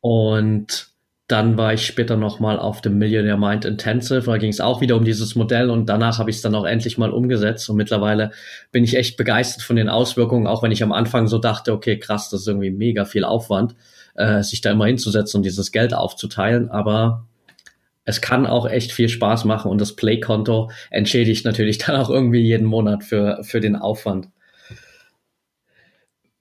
Und 0.01 0.90
dann 1.31 1.57
war 1.57 1.73
ich 1.73 1.85
später 1.85 2.17
nochmal 2.17 2.59
auf 2.59 2.81
dem 2.81 2.97
Millionaire 2.97 3.37
Mind 3.37 3.63
Intensive, 3.63 4.23
da 4.25 4.37
ging 4.37 4.49
es 4.49 4.59
auch 4.59 4.81
wieder 4.81 4.97
um 4.97 5.05
dieses 5.05 5.35
Modell 5.35 5.69
und 5.69 5.87
danach 5.87 6.19
habe 6.19 6.29
ich 6.29 6.35
es 6.35 6.41
dann 6.41 6.55
auch 6.55 6.65
endlich 6.65 6.97
mal 6.97 7.11
umgesetzt. 7.11 7.69
Und 7.69 7.77
mittlerweile 7.77 8.31
bin 8.71 8.83
ich 8.83 8.97
echt 8.97 9.17
begeistert 9.17 9.63
von 9.63 9.77
den 9.77 9.89
Auswirkungen, 9.89 10.47
auch 10.47 10.61
wenn 10.61 10.71
ich 10.71 10.83
am 10.83 10.91
Anfang 10.91 11.27
so 11.27 11.37
dachte, 11.37 11.71
okay, 11.71 11.97
krass, 11.97 12.29
das 12.29 12.41
ist 12.41 12.47
irgendwie 12.47 12.71
mega 12.71 13.05
viel 13.05 13.23
Aufwand, 13.23 13.75
äh, 14.15 14.43
sich 14.43 14.61
da 14.61 14.71
immer 14.71 14.87
hinzusetzen 14.87 15.39
und 15.39 15.43
dieses 15.43 15.71
Geld 15.71 15.93
aufzuteilen, 15.93 16.69
aber 16.69 17.25
es 18.03 18.19
kann 18.19 18.45
auch 18.45 18.67
echt 18.67 18.91
viel 18.91 19.09
Spaß 19.09 19.45
machen 19.45 19.71
und 19.71 19.79
das 19.79 19.95
Play-Konto 19.95 20.71
entschädigt 20.89 21.45
natürlich 21.45 21.77
dann 21.85 21.95
auch 21.95 22.09
irgendwie 22.09 22.41
jeden 22.41 22.67
Monat 22.67 23.03
für, 23.03 23.39
für 23.43 23.61
den 23.61 23.75
Aufwand. 23.75 24.27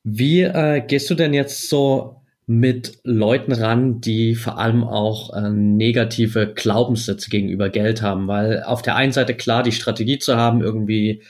Wie 0.02 0.42
äh, 0.42 0.80
gehst 0.80 1.10
du 1.10 1.14
denn 1.14 1.34
jetzt 1.34 1.68
so 1.68 2.19
mit 2.50 2.98
Leuten 3.04 3.52
ran, 3.52 4.00
die 4.00 4.34
vor 4.34 4.58
allem 4.58 4.82
auch 4.82 5.32
äh, 5.36 5.50
negative 5.50 6.52
Glaubenssätze 6.52 7.30
gegenüber 7.30 7.68
Geld 7.68 8.02
haben, 8.02 8.26
weil 8.26 8.64
auf 8.64 8.82
der 8.82 8.96
einen 8.96 9.12
Seite 9.12 9.34
klar 9.34 9.62
die 9.62 9.70
Strategie 9.70 10.18
zu 10.18 10.34
haben, 10.36 10.60
irgendwie 10.60 11.22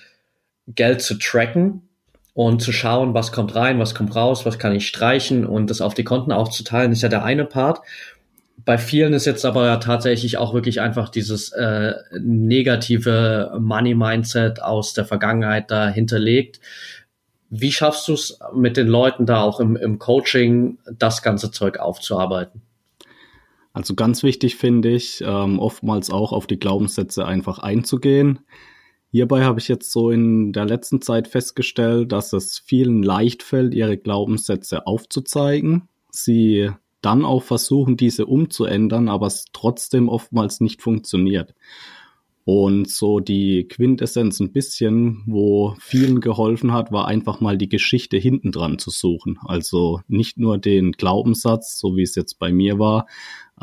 Geld 0.67 1.03
zu 1.03 1.19
tracken 1.19 1.83
und 2.33 2.63
zu 2.63 2.73
schauen, 2.73 3.13
was 3.13 3.33
kommt 3.33 3.55
rein, 3.55 3.79
was 3.79 3.95
kommt 3.95 4.17
raus, 4.17 4.47
was 4.47 4.59
kann 4.59 4.75
ich 4.75 4.89
streichen 4.89 5.45
und 5.45 5.69
das 5.69 5.83
auf 5.83 5.93
die 5.93 6.05
Konten 6.05 6.33
aufzuteilen, 6.33 6.91
ist 6.91 7.03
ja 7.03 7.11
der 7.11 7.23
eine 7.23 7.45
Part. 7.45 7.81
Bei 8.57 8.79
vielen 8.79 9.13
ist 9.13 9.27
jetzt 9.27 9.45
aber 9.45 9.67
ja 9.67 9.77
tatsächlich 9.77 10.39
auch 10.39 10.55
wirklich 10.55 10.81
einfach 10.81 11.11
dieses 11.11 11.53
äh, 11.53 11.97
negative 12.19 13.59
Money-Mindset 13.61 14.63
aus 14.63 14.95
der 14.95 15.05
Vergangenheit 15.05 15.71
da 15.71 15.91
hinterlegt 15.91 16.61
wie 17.51 17.73
schaffst 17.73 18.07
du 18.09 18.15
es 18.15 18.39
mit 18.55 18.77
den 18.77 18.87
Leuten 18.87 19.27
da 19.27 19.43
auch 19.43 19.61
im, 19.61 19.77
im 19.77 19.99
Coaching, 19.99 20.79
das 20.97 21.23
ganze 21.23 21.51
Zeug 21.51 21.79
aufzuarbeiten? 21.79 22.63
Also 23.73 23.95
ganz 23.95 24.23
wichtig 24.23 24.57
finde 24.57 24.91
ich, 24.91 25.23
ähm, 25.25 25.59
oftmals 25.59 26.11
auch 26.11 26.33
auf 26.33 26.47
die 26.47 26.59
Glaubenssätze 26.59 27.27
einfach 27.27 27.59
einzugehen. 27.59 28.41
Hierbei 29.11 29.45
habe 29.45 29.59
ich 29.59 29.67
jetzt 29.67 29.91
so 29.91 30.11
in 30.11 30.53
der 30.53 30.65
letzten 30.65 31.03
Zeit 31.03 31.27
festgestellt, 31.27 32.13
dass 32.13 32.33
es 32.33 32.59
vielen 32.59 33.03
leicht 33.03 33.43
fällt, 33.43 33.75
ihre 33.75 33.97
Glaubenssätze 33.97 34.87
aufzuzeigen. 34.87 35.89
Sie 36.11 36.71
dann 37.01 37.25
auch 37.25 37.43
versuchen, 37.43 37.97
diese 37.97 38.27
umzuändern, 38.27 39.09
aber 39.09 39.27
es 39.27 39.47
trotzdem 39.53 40.09
oftmals 40.09 40.61
nicht 40.61 40.83
funktioniert. 40.83 41.55
Und 42.53 42.91
so 42.91 43.21
die 43.21 43.69
Quintessenz 43.69 44.41
ein 44.41 44.51
bisschen, 44.51 45.23
wo 45.25 45.77
vielen 45.79 46.21
geholfen 46.21 46.73
hat, 46.73 46.91
war 46.91 47.07
einfach 47.07 47.41
mal 47.41 47.57
die 47.57 47.69
Geschichte 47.69 48.17
hinten 48.17 48.51
dran 48.51 48.81
zu 48.81 48.91
suchen. 48.91 49.39
Also 49.45 50.01
nicht 50.09 50.37
nur 50.37 50.59
den 50.59 50.91
Glaubenssatz, 50.91 51.79
so 51.79 51.95
wie 51.95 52.03
es 52.03 52.17
jetzt 52.17 52.41
bei 52.41 52.51
mir 52.51 52.81
war, 52.81 53.07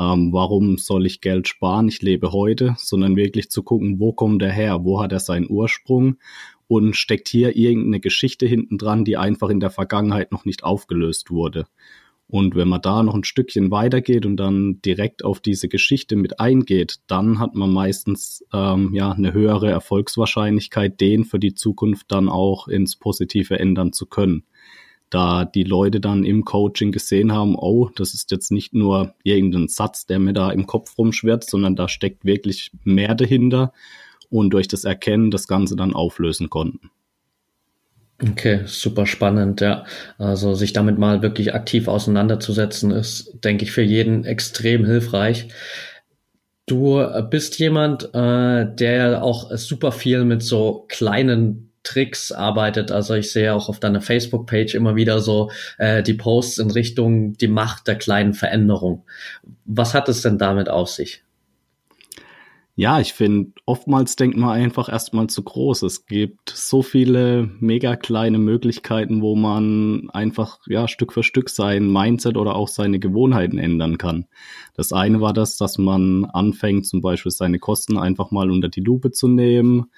ähm, 0.00 0.32
warum 0.32 0.78
soll 0.78 1.04
ich 1.04 1.20
Geld 1.20 1.48
sparen, 1.48 1.88
ich 1.88 2.00
lebe 2.00 2.32
heute, 2.32 2.76
sondern 2.78 3.14
wirklich 3.14 3.50
zu 3.50 3.62
gucken, 3.62 4.00
wo 4.00 4.14
kommt 4.14 4.40
er 4.40 4.52
her, 4.52 4.82
wo 4.84 5.02
hat 5.02 5.12
er 5.12 5.20
seinen 5.20 5.50
Ursprung 5.50 6.16
und 6.66 6.96
steckt 6.96 7.28
hier 7.28 7.56
irgendeine 7.56 8.00
Geschichte 8.00 8.46
hinten 8.46 8.78
dran, 8.78 9.04
die 9.04 9.18
einfach 9.18 9.50
in 9.50 9.60
der 9.60 9.68
Vergangenheit 9.68 10.32
noch 10.32 10.46
nicht 10.46 10.64
aufgelöst 10.64 11.30
wurde. 11.30 11.66
Und 12.30 12.54
wenn 12.54 12.68
man 12.68 12.82
da 12.82 13.02
noch 13.02 13.14
ein 13.14 13.24
Stückchen 13.24 13.70
weitergeht 13.70 14.26
und 14.26 14.36
dann 14.36 14.82
direkt 14.82 15.24
auf 15.24 15.40
diese 15.40 15.68
Geschichte 15.68 16.14
mit 16.14 16.40
eingeht, 16.40 16.96
dann 17.06 17.38
hat 17.38 17.54
man 17.54 17.72
meistens 17.72 18.44
ähm, 18.52 18.92
ja 18.92 19.12
eine 19.12 19.32
höhere 19.32 19.70
Erfolgswahrscheinlichkeit, 19.70 21.00
den 21.00 21.24
für 21.24 21.38
die 21.38 21.54
Zukunft 21.54 22.12
dann 22.12 22.28
auch 22.28 22.68
ins 22.68 22.96
Positive 22.96 23.58
ändern 23.58 23.94
zu 23.94 24.04
können. 24.04 24.44
Da 25.08 25.46
die 25.46 25.64
Leute 25.64 26.00
dann 26.00 26.22
im 26.24 26.44
Coaching 26.44 26.92
gesehen 26.92 27.32
haben, 27.32 27.56
oh, 27.56 27.88
das 27.96 28.12
ist 28.12 28.30
jetzt 28.30 28.52
nicht 28.52 28.74
nur 28.74 29.14
irgendein 29.22 29.68
Satz, 29.68 30.04
der 30.04 30.18
mir 30.18 30.34
da 30.34 30.50
im 30.50 30.66
Kopf 30.66 30.98
rumschwirrt, 30.98 31.48
sondern 31.48 31.76
da 31.76 31.88
steckt 31.88 32.26
wirklich 32.26 32.72
mehr 32.84 33.14
dahinter 33.14 33.72
und 34.28 34.50
durch 34.50 34.68
das 34.68 34.84
Erkennen 34.84 35.30
das 35.30 35.48
Ganze 35.48 35.76
dann 35.76 35.94
auflösen 35.94 36.50
konnten. 36.50 36.90
Okay, 38.20 38.62
super 38.66 39.06
spannend, 39.06 39.60
ja. 39.60 39.84
Also 40.18 40.54
sich 40.54 40.72
damit 40.72 40.98
mal 40.98 41.22
wirklich 41.22 41.54
aktiv 41.54 41.86
auseinanderzusetzen, 41.86 42.90
ist, 42.90 43.44
denke 43.44 43.64
ich, 43.64 43.70
für 43.70 43.82
jeden 43.82 44.24
extrem 44.24 44.84
hilfreich. 44.84 45.48
Du 46.66 47.00
bist 47.30 47.58
jemand, 47.60 48.12
äh, 48.14 48.66
der 48.74 49.22
auch 49.22 49.56
super 49.56 49.92
viel 49.92 50.24
mit 50.24 50.42
so 50.42 50.84
kleinen 50.88 51.72
Tricks 51.84 52.32
arbeitet. 52.32 52.90
Also 52.90 53.14
ich 53.14 53.30
sehe 53.30 53.54
auch 53.54 53.68
auf 53.68 53.80
deiner 53.80 54.00
Facebook-Page 54.02 54.74
immer 54.74 54.96
wieder 54.96 55.20
so 55.20 55.50
äh, 55.78 56.02
die 56.02 56.14
Posts 56.14 56.58
in 56.58 56.70
Richtung 56.72 57.34
die 57.34 57.48
Macht 57.48 57.86
der 57.86 57.96
kleinen 57.96 58.34
Veränderung. 58.34 59.04
Was 59.64 59.94
hat 59.94 60.08
es 60.08 60.22
denn 60.22 60.38
damit 60.38 60.68
auf 60.68 60.90
sich? 60.90 61.22
Ja, 62.80 63.00
ich 63.00 63.12
finde, 63.12 63.50
oftmals 63.66 64.14
denkt 64.14 64.36
man 64.36 64.50
einfach 64.50 64.88
erstmal 64.88 65.26
zu 65.26 65.42
groß. 65.42 65.82
Es 65.82 66.06
gibt 66.06 66.50
so 66.50 66.82
viele 66.82 67.50
mega 67.58 67.96
kleine 67.96 68.38
Möglichkeiten, 68.38 69.20
wo 69.20 69.34
man 69.34 70.08
einfach 70.10 70.60
ja 70.68 70.86
Stück 70.86 71.12
für 71.12 71.24
Stück 71.24 71.50
sein 71.50 71.90
Mindset 71.92 72.36
oder 72.36 72.54
auch 72.54 72.68
seine 72.68 73.00
Gewohnheiten 73.00 73.58
ändern 73.58 73.98
kann. 73.98 74.26
Das 74.74 74.92
eine 74.92 75.20
war 75.20 75.32
das, 75.32 75.56
dass 75.56 75.76
man 75.76 76.26
anfängt, 76.26 76.86
zum 76.86 77.00
Beispiel 77.00 77.32
seine 77.32 77.58
Kosten 77.58 77.98
einfach 77.98 78.30
mal 78.30 78.48
unter 78.48 78.68
die 78.68 78.82
Lupe 78.82 79.10
zu 79.10 79.26
nehmen. 79.26 79.90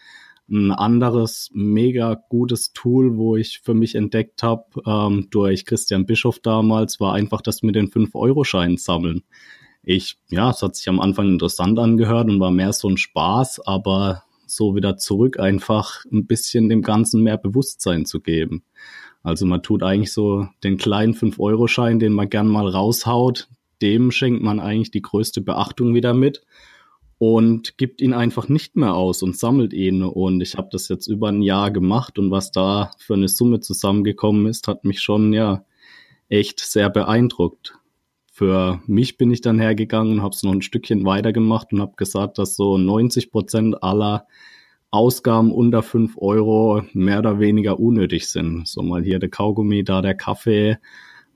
Ein 0.48 0.72
anderes 0.72 1.50
mega 1.52 2.14
gutes 2.30 2.72
Tool, 2.72 3.18
wo 3.18 3.36
ich 3.36 3.60
für 3.62 3.74
mich 3.74 3.94
entdeckt 3.94 4.42
habe, 4.42 4.64
ähm, 4.86 5.28
durch 5.30 5.66
Christian 5.66 6.06
Bischof 6.06 6.38
damals, 6.38 6.98
war 6.98 7.12
einfach 7.12 7.42
das 7.42 7.62
mit 7.62 7.74
den 7.74 7.90
5-Euro-Scheinen 7.90 8.78
sammeln 8.78 9.22
ich, 9.82 10.18
ja, 10.28 10.50
es 10.50 10.62
hat 10.62 10.76
sich 10.76 10.88
am 10.88 11.00
Anfang 11.00 11.28
interessant 11.28 11.78
angehört 11.78 12.28
und 12.28 12.40
war 12.40 12.50
mehr 12.50 12.72
so 12.72 12.88
ein 12.88 12.96
Spaß, 12.96 13.66
aber 13.66 14.24
so 14.46 14.74
wieder 14.74 14.96
zurück 14.96 15.38
einfach 15.38 16.04
ein 16.12 16.26
bisschen 16.26 16.68
dem 16.68 16.82
Ganzen 16.82 17.22
mehr 17.22 17.38
Bewusstsein 17.38 18.04
zu 18.04 18.20
geben. 18.20 18.64
Also 19.22 19.46
man 19.46 19.62
tut 19.62 19.82
eigentlich 19.82 20.12
so 20.12 20.48
den 20.64 20.76
kleinen 20.76 21.14
5-Euro-Schein, 21.14 21.98
den 21.98 22.12
man 22.12 22.28
gern 22.28 22.48
mal 22.48 22.68
raushaut, 22.68 23.48
dem 23.82 24.10
schenkt 24.10 24.42
man 24.42 24.60
eigentlich 24.60 24.90
die 24.90 25.02
größte 25.02 25.40
Beachtung 25.40 25.94
wieder 25.94 26.14
mit 26.14 26.42
und 27.18 27.76
gibt 27.78 28.00
ihn 28.00 28.14
einfach 28.14 28.48
nicht 28.48 28.76
mehr 28.76 28.94
aus 28.94 29.22
und 29.22 29.36
sammelt 29.36 29.72
ihn. 29.72 30.02
Und 30.02 30.40
ich 30.40 30.56
habe 30.56 30.68
das 30.72 30.88
jetzt 30.88 31.06
über 31.06 31.28
ein 31.28 31.42
Jahr 31.42 31.70
gemacht 31.70 32.18
und 32.18 32.30
was 32.30 32.50
da 32.50 32.90
für 32.98 33.14
eine 33.14 33.28
Summe 33.28 33.60
zusammengekommen 33.60 34.46
ist, 34.46 34.68
hat 34.68 34.84
mich 34.84 35.00
schon 35.00 35.32
ja 35.32 35.64
echt 36.28 36.60
sehr 36.60 36.90
beeindruckt 36.90 37.79
für 38.40 38.80
mich 38.86 39.18
bin 39.18 39.30
ich 39.30 39.42
dann 39.42 39.60
hergegangen 39.60 40.14
und 40.14 40.22
habe 40.22 40.34
es 40.34 40.42
noch 40.42 40.52
ein 40.52 40.62
Stückchen 40.62 41.04
weitergemacht 41.04 41.74
und 41.74 41.82
habe 41.82 41.92
gesagt, 41.96 42.38
dass 42.38 42.56
so 42.56 42.78
90 42.78 43.30
Prozent 43.30 43.82
aller 43.82 44.26
Ausgaben 44.90 45.52
unter 45.52 45.82
5 45.82 46.16
Euro 46.16 46.82
mehr 46.94 47.18
oder 47.18 47.38
weniger 47.38 47.78
unnötig 47.78 48.28
sind. 48.28 48.66
So 48.66 48.80
mal 48.80 49.02
hier 49.02 49.18
der 49.18 49.28
Kaugummi, 49.28 49.84
da 49.84 50.00
der 50.00 50.14
Kaffee. 50.14 50.78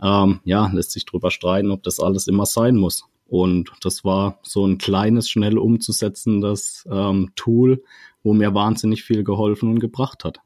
Ähm, 0.02 0.40
ja, 0.44 0.70
lässt 0.73 0.92
sich 0.92 1.04
drüber 1.04 1.30
streiten, 1.30 1.73
ob 1.73 1.82
das 1.82 2.00
alles 2.00 2.26
immer 2.26 2.46
sein 2.46 2.76
muss. 2.76 3.04
Und 3.26 3.70
das 3.82 4.02
war 4.06 4.38
so 4.42 4.66
ein 4.66 4.78
kleines, 4.78 5.28
schnell 5.28 5.58
umzusetzendes 5.58 6.88
ähm, 6.90 7.32
Tool, 7.37 7.82
wo 8.23 8.32
mir 8.32 8.54
wahnsinnig 8.54 9.02
viel 9.02 9.25
geholfen 9.25 9.68
und 9.68 9.78
gebracht 9.78 10.25
hat. 10.25 10.40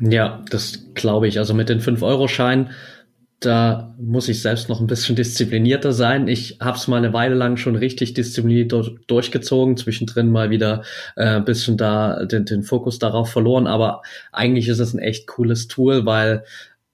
Ja, 0.00 0.42
das 0.50 0.86
glaube 0.94 1.28
ich. 1.28 1.38
Also 1.38 1.52
mit 1.52 1.68
den 1.68 1.80
5-Euro-Scheinen 1.80 2.70
da 3.44 3.94
muss 3.98 4.28
ich 4.28 4.42
selbst 4.42 4.68
noch 4.68 4.80
ein 4.80 4.86
bisschen 4.86 5.16
disziplinierter 5.16 5.92
sein. 5.92 6.28
Ich 6.28 6.58
habe 6.60 6.76
es 6.76 6.88
mal 6.88 6.98
eine 6.98 7.12
Weile 7.12 7.34
lang 7.34 7.56
schon 7.56 7.76
richtig 7.76 8.14
diszipliniert 8.14 8.72
durchgezogen, 9.06 9.76
zwischendrin 9.76 10.30
mal 10.30 10.50
wieder 10.50 10.82
äh, 11.16 11.36
ein 11.36 11.44
bisschen 11.44 11.76
da 11.76 12.24
den, 12.24 12.44
den 12.44 12.62
Fokus 12.62 12.98
darauf 12.98 13.30
verloren, 13.30 13.66
aber 13.66 14.02
eigentlich 14.32 14.68
ist 14.68 14.78
es 14.78 14.94
ein 14.94 14.98
echt 14.98 15.26
cooles 15.26 15.68
Tool, 15.68 16.06
weil 16.06 16.44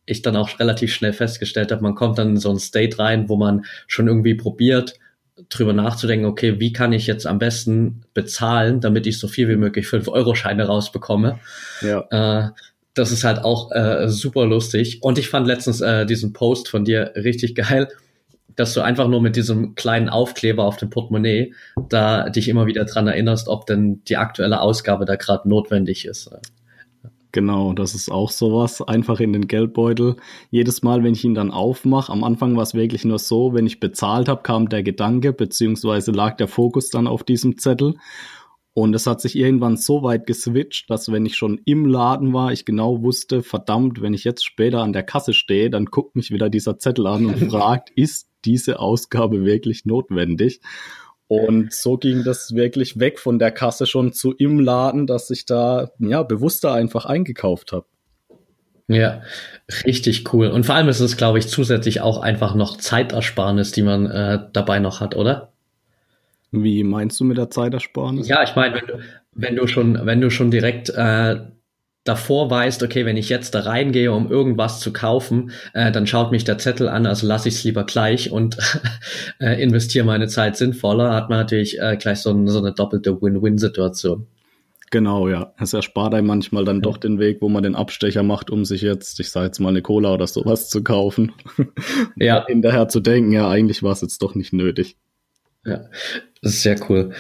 ich 0.06 0.22
dann 0.22 0.36
auch 0.36 0.58
relativ 0.58 0.92
schnell 0.92 1.12
festgestellt 1.12 1.70
habe, 1.70 1.82
man 1.82 1.94
kommt 1.94 2.18
dann 2.18 2.30
in 2.30 2.36
so 2.36 2.50
ein 2.50 2.58
State 2.58 2.98
rein, 2.98 3.28
wo 3.28 3.36
man 3.36 3.64
schon 3.86 4.08
irgendwie 4.08 4.34
probiert, 4.34 4.98
drüber 5.48 5.72
nachzudenken, 5.72 6.26
okay, 6.26 6.60
wie 6.60 6.72
kann 6.72 6.92
ich 6.92 7.06
jetzt 7.06 7.26
am 7.26 7.38
besten 7.38 8.02
bezahlen, 8.12 8.80
damit 8.80 9.06
ich 9.06 9.18
so 9.18 9.28
viel 9.28 9.48
wie 9.48 9.56
möglich 9.56 9.86
5-Euro-Scheine 9.86 10.66
rausbekomme. 10.66 11.38
Ja. 11.80 12.06
Äh, 12.10 12.50
das 12.94 13.12
ist 13.12 13.24
halt 13.24 13.44
auch 13.44 13.70
äh, 13.72 14.08
super 14.08 14.46
lustig. 14.46 14.98
Und 15.02 15.18
ich 15.18 15.28
fand 15.28 15.46
letztens 15.46 15.80
äh, 15.80 16.06
diesen 16.06 16.32
Post 16.32 16.68
von 16.68 16.84
dir 16.84 17.12
richtig 17.16 17.54
geil, 17.54 17.88
dass 18.56 18.74
du 18.74 18.80
einfach 18.80 19.08
nur 19.08 19.22
mit 19.22 19.36
diesem 19.36 19.74
kleinen 19.74 20.08
Aufkleber 20.08 20.64
auf 20.64 20.76
dem 20.76 20.90
Portemonnaie 20.90 21.54
da 21.88 22.28
dich 22.28 22.48
immer 22.48 22.66
wieder 22.66 22.84
dran 22.84 23.06
erinnerst, 23.06 23.48
ob 23.48 23.66
denn 23.66 24.02
die 24.04 24.16
aktuelle 24.16 24.60
Ausgabe 24.60 25.04
da 25.04 25.16
gerade 25.16 25.48
notwendig 25.48 26.04
ist. 26.04 26.30
Genau, 27.32 27.72
das 27.74 27.94
ist 27.94 28.10
auch 28.10 28.30
sowas. 28.30 28.82
Einfach 28.82 29.20
in 29.20 29.32
den 29.32 29.46
Geldbeutel. 29.46 30.16
Jedes 30.50 30.82
Mal, 30.82 31.04
wenn 31.04 31.12
ich 31.12 31.24
ihn 31.24 31.34
dann 31.34 31.52
aufmache, 31.52 32.10
am 32.10 32.24
Anfang 32.24 32.56
war 32.56 32.64
es 32.64 32.74
wirklich 32.74 33.04
nur 33.04 33.20
so, 33.20 33.54
wenn 33.54 33.66
ich 33.66 33.78
bezahlt 33.78 34.28
habe, 34.28 34.42
kam 34.42 34.68
der 34.68 34.82
Gedanke, 34.82 35.32
beziehungsweise 35.32 36.10
lag 36.10 36.36
der 36.36 36.48
Fokus 36.48 36.90
dann 36.90 37.06
auf 37.06 37.22
diesem 37.22 37.56
Zettel. 37.56 37.94
Und 38.80 38.94
es 38.94 39.06
hat 39.06 39.20
sich 39.20 39.36
irgendwann 39.36 39.76
so 39.76 40.02
weit 40.02 40.26
geswitcht, 40.26 40.88
dass 40.88 41.12
wenn 41.12 41.26
ich 41.26 41.36
schon 41.36 41.60
im 41.66 41.84
Laden 41.84 42.32
war, 42.32 42.50
ich 42.50 42.64
genau 42.64 43.02
wusste, 43.02 43.42
verdammt, 43.42 44.00
wenn 44.00 44.14
ich 44.14 44.24
jetzt 44.24 44.42
später 44.42 44.80
an 44.80 44.94
der 44.94 45.02
Kasse 45.02 45.34
stehe, 45.34 45.68
dann 45.68 45.84
guckt 45.84 46.16
mich 46.16 46.30
wieder 46.30 46.48
dieser 46.48 46.78
Zettel 46.78 47.06
an 47.06 47.26
und 47.26 47.38
fragt, 47.50 47.90
ist 47.90 48.30
diese 48.46 48.78
Ausgabe 48.78 49.44
wirklich 49.44 49.84
notwendig? 49.84 50.62
Und 51.28 51.74
so 51.74 51.98
ging 51.98 52.24
das 52.24 52.54
wirklich 52.54 52.98
weg 52.98 53.18
von 53.18 53.38
der 53.38 53.50
Kasse 53.50 53.84
schon 53.84 54.14
zu 54.14 54.32
im 54.32 54.58
Laden, 54.58 55.06
dass 55.06 55.28
ich 55.28 55.44
da 55.44 55.90
ja 55.98 56.22
bewusster 56.22 56.72
einfach 56.72 57.04
eingekauft 57.04 57.72
habe. 57.72 57.84
Ja, 58.88 59.20
richtig 59.84 60.32
cool. 60.32 60.46
Und 60.46 60.64
vor 60.64 60.74
allem 60.74 60.88
ist 60.88 61.00
es, 61.00 61.18
glaube 61.18 61.38
ich, 61.38 61.48
zusätzlich 61.48 62.00
auch 62.00 62.22
einfach 62.22 62.54
noch 62.54 62.78
Zeitersparnis, 62.78 63.72
die 63.72 63.82
man 63.82 64.06
äh, 64.06 64.38
dabei 64.54 64.78
noch 64.78 65.00
hat, 65.00 65.16
oder? 65.16 65.52
Wie 66.52 66.82
meinst 66.84 67.20
du 67.20 67.24
mit 67.24 67.38
der 67.38 67.50
Zeitersparnis? 67.50 68.28
Ja, 68.28 68.42
ich 68.42 68.56
meine, 68.56 68.74
wenn 68.74 68.86
du, 68.86 68.98
wenn 69.32 69.56
du 69.56 69.66
schon, 69.66 69.98
wenn 70.04 70.20
du 70.20 70.30
schon 70.30 70.50
direkt 70.50 70.90
äh, 70.90 71.36
davor 72.04 72.50
weißt, 72.50 72.82
okay, 72.82 73.04
wenn 73.04 73.16
ich 73.16 73.28
jetzt 73.28 73.54
da 73.54 73.60
reingehe, 73.60 74.12
um 74.12 74.30
irgendwas 74.30 74.80
zu 74.80 74.92
kaufen, 74.92 75.52
äh, 75.74 75.92
dann 75.92 76.06
schaut 76.06 76.32
mich 76.32 76.44
der 76.44 76.58
Zettel 76.58 76.88
an, 76.88 77.06
also 77.06 77.26
lasse 77.26 77.48
ich 77.48 77.56
es 77.56 77.64
lieber 77.64 77.84
gleich 77.84 78.30
und 78.32 78.56
äh, 79.38 79.62
investiere 79.62 80.04
meine 80.04 80.28
Zeit 80.28 80.56
sinnvoller, 80.56 81.14
hat 81.14 81.28
man 81.28 81.38
natürlich 81.38 81.80
äh, 81.80 81.96
gleich 81.96 82.20
so, 82.20 82.30
ein, 82.30 82.48
so 82.48 82.58
eine 82.58 82.72
doppelte 82.72 83.20
Win-Win-Situation. 83.20 84.26
Genau, 84.90 85.28
ja. 85.28 85.54
Es 85.60 85.72
erspart 85.72 86.14
einem 86.14 86.26
manchmal 86.26 86.64
dann 86.64 86.76
ja. 86.76 86.82
doch 86.82 86.96
den 86.96 87.20
Weg, 87.20 87.40
wo 87.40 87.48
man 87.48 87.62
den 87.62 87.76
Abstecher 87.76 88.24
macht, 88.24 88.50
um 88.50 88.64
sich 88.64 88.82
jetzt, 88.82 89.20
ich 89.20 89.30
sage 89.30 89.46
jetzt 89.46 89.60
mal 89.60 89.68
eine 89.68 89.82
Cola 89.82 90.12
oder 90.12 90.26
sowas 90.26 90.68
zu 90.68 90.82
kaufen. 90.82 91.32
ja. 92.16 92.44
Hinterher 92.48 92.88
zu 92.88 92.98
denken, 92.98 93.30
ja, 93.30 93.48
eigentlich 93.48 93.84
war 93.84 93.92
es 93.92 94.00
jetzt 94.00 94.20
doch 94.20 94.34
nicht 94.34 94.52
nötig. 94.52 94.96
Ja, 95.64 95.82
das 96.42 96.54
ist 96.54 96.62
sehr 96.62 96.78
cool 96.90 97.12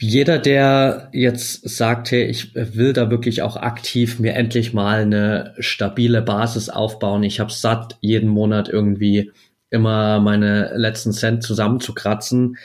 jeder, 0.00 0.38
der 0.38 1.08
jetzt 1.12 1.68
sagt, 1.68 2.10
hey, 2.10 2.24
ich 2.24 2.54
will 2.54 2.92
da 2.92 3.10
wirklich 3.10 3.42
auch 3.42 3.56
aktiv 3.56 4.18
mir 4.18 4.34
endlich 4.34 4.72
mal 4.72 5.02
eine 5.02 5.54
stabile 5.58 6.22
Basis 6.22 6.68
aufbauen. 6.68 7.22
Ich 7.22 7.40
habe 7.40 7.52
satt, 7.52 7.96
jeden 8.00 8.28
Monat 8.28 8.68
irgendwie 8.68 9.32
immer 9.70 10.20
meine 10.20 10.76
letzten 10.76 11.12
Cent 11.12 11.42
zusammenzukratzen. 11.42 12.56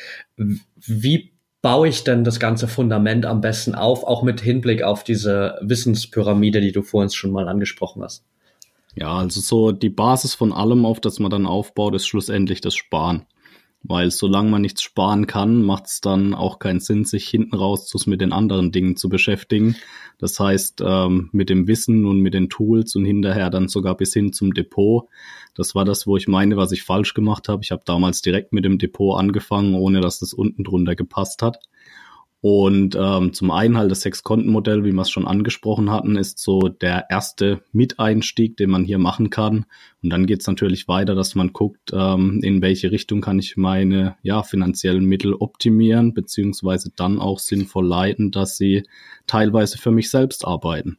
Wie 0.75 1.31
baue 1.61 1.87
ich 1.87 2.03
denn 2.03 2.23
das 2.23 2.39
ganze 2.39 2.67
Fundament 2.67 3.25
am 3.25 3.41
besten 3.41 3.75
auf, 3.75 4.03
auch 4.03 4.23
mit 4.23 4.41
Hinblick 4.41 4.83
auf 4.83 5.03
diese 5.03 5.57
Wissenspyramide, 5.61 6.61
die 6.61 6.71
du 6.71 6.81
vorhin 6.81 7.09
schon 7.09 7.31
mal 7.31 7.47
angesprochen 7.47 8.03
hast? 8.03 8.23
Ja, 8.95 9.17
also 9.17 9.39
so 9.39 9.71
die 9.71 9.89
Basis 9.89 10.35
von 10.35 10.51
allem, 10.51 10.85
auf 10.85 10.99
das 10.99 11.19
man 11.19 11.31
dann 11.31 11.45
aufbaut, 11.45 11.95
ist 11.95 12.07
schlussendlich 12.07 12.61
das 12.61 12.75
Sparen. 12.75 13.25
Weil 13.83 14.11
solange 14.11 14.51
man 14.51 14.61
nichts 14.61 14.83
sparen 14.83 15.25
kann, 15.25 15.63
macht 15.63 15.87
es 15.87 16.01
dann 16.01 16.35
auch 16.35 16.59
keinen 16.59 16.79
Sinn, 16.79 17.03
sich 17.03 17.27
hinten 17.27 17.55
raus 17.55 17.91
mit 18.05 18.21
den 18.21 18.31
anderen 18.31 18.71
Dingen 18.71 18.95
zu 18.95 19.09
beschäftigen. 19.09 19.75
Das 20.19 20.39
heißt, 20.39 20.83
ähm, 20.85 21.29
mit 21.31 21.49
dem 21.49 21.67
Wissen 21.67 22.05
und 22.05 22.19
mit 22.19 22.35
den 22.35 22.49
Tools 22.49 22.95
und 22.95 23.05
hinterher 23.05 23.49
dann 23.49 23.67
sogar 23.67 23.97
bis 23.97 24.13
hin 24.13 24.33
zum 24.33 24.53
Depot. 24.53 25.07
Das 25.55 25.73
war 25.73 25.83
das, 25.83 26.05
wo 26.05 26.15
ich 26.15 26.27
meine, 26.27 26.57
was 26.57 26.71
ich 26.71 26.83
falsch 26.83 27.15
gemacht 27.15 27.49
habe. 27.49 27.63
Ich 27.63 27.71
habe 27.71 27.81
damals 27.83 28.21
direkt 28.21 28.53
mit 28.53 28.65
dem 28.65 28.77
Depot 28.77 29.19
angefangen, 29.19 29.73
ohne 29.73 29.99
dass 29.99 30.19
das 30.19 30.33
unten 30.33 30.63
drunter 30.63 30.95
gepasst 30.95 31.41
hat. 31.41 31.57
Und 32.41 32.97
ähm, 32.99 33.33
zum 33.33 33.51
einen 33.51 33.77
halt 33.77 33.91
das 33.91 34.01
Sechs-Konten-Modell, 34.01 34.83
wie 34.83 34.91
wir 34.91 35.01
es 35.03 35.11
schon 35.11 35.27
angesprochen 35.27 35.91
hatten, 35.91 36.15
ist 36.15 36.39
so 36.39 36.69
der 36.69 37.05
erste 37.11 37.61
Miteinstieg, 37.71 38.57
den 38.57 38.71
man 38.71 38.83
hier 38.83 38.97
machen 38.97 39.29
kann. 39.29 39.65
Und 40.01 40.09
dann 40.09 40.25
geht's 40.25 40.47
natürlich 40.47 40.87
weiter, 40.87 41.13
dass 41.13 41.35
man 41.35 41.53
guckt, 41.53 41.91
ähm, 41.93 42.39
in 42.41 42.63
welche 42.63 42.91
Richtung 42.91 43.21
kann 43.21 43.37
ich 43.37 43.57
meine 43.57 44.15
ja, 44.23 44.41
finanziellen 44.41 45.05
Mittel 45.05 45.35
optimieren, 45.35 46.15
beziehungsweise 46.15 46.91
dann 46.95 47.19
auch 47.19 47.37
sinnvoll 47.37 47.87
leiten, 47.87 48.31
dass 48.31 48.57
sie 48.57 48.87
teilweise 49.27 49.77
für 49.77 49.91
mich 49.91 50.09
selbst 50.09 50.43
arbeiten. 50.43 50.97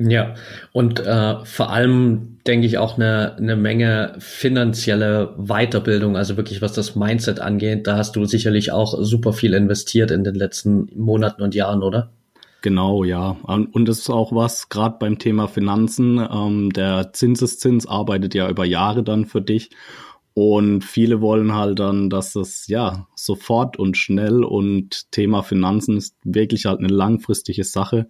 Ja, 0.00 0.34
und 0.72 1.00
äh, 1.00 1.44
vor 1.44 1.70
allem 1.70 2.38
denke 2.46 2.66
ich 2.68 2.78
auch 2.78 2.96
eine, 2.96 3.36
eine 3.36 3.56
Menge 3.56 4.14
finanzielle 4.20 5.34
Weiterbildung, 5.36 6.16
also 6.16 6.36
wirklich 6.36 6.62
was 6.62 6.72
das 6.72 6.94
Mindset 6.94 7.40
angeht. 7.40 7.88
Da 7.88 7.96
hast 7.96 8.14
du 8.14 8.24
sicherlich 8.24 8.70
auch 8.70 8.94
super 9.00 9.32
viel 9.32 9.54
investiert 9.54 10.12
in 10.12 10.22
den 10.22 10.36
letzten 10.36 10.88
Monaten 10.94 11.42
und 11.42 11.54
Jahren, 11.56 11.82
oder? 11.82 12.12
Genau, 12.62 13.02
ja. 13.02 13.36
Und 13.42 13.88
das 13.88 13.98
ist 13.98 14.10
auch 14.10 14.32
was, 14.32 14.68
gerade 14.68 14.96
beim 15.00 15.18
Thema 15.18 15.48
Finanzen, 15.48 16.18
ähm, 16.18 16.70
der 16.70 17.12
Zinseszins 17.12 17.86
arbeitet 17.86 18.34
ja 18.34 18.48
über 18.48 18.64
Jahre 18.64 19.02
dann 19.02 19.26
für 19.26 19.42
dich. 19.42 19.70
Und 20.34 20.84
viele 20.84 21.20
wollen 21.20 21.54
halt 21.54 21.80
dann, 21.80 22.10
dass 22.10 22.36
es 22.36 22.68
ja 22.68 23.08
sofort 23.16 23.76
und 23.76 23.96
schnell 23.96 24.44
und 24.44 25.10
Thema 25.10 25.42
Finanzen 25.42 25.96
ist 25.96 26.16
wirklich 26.22 26.66
halt 26.66 26.78
eine 26.78 26.88
langfristige 26.88 27.64
Sache. 27.64 28.06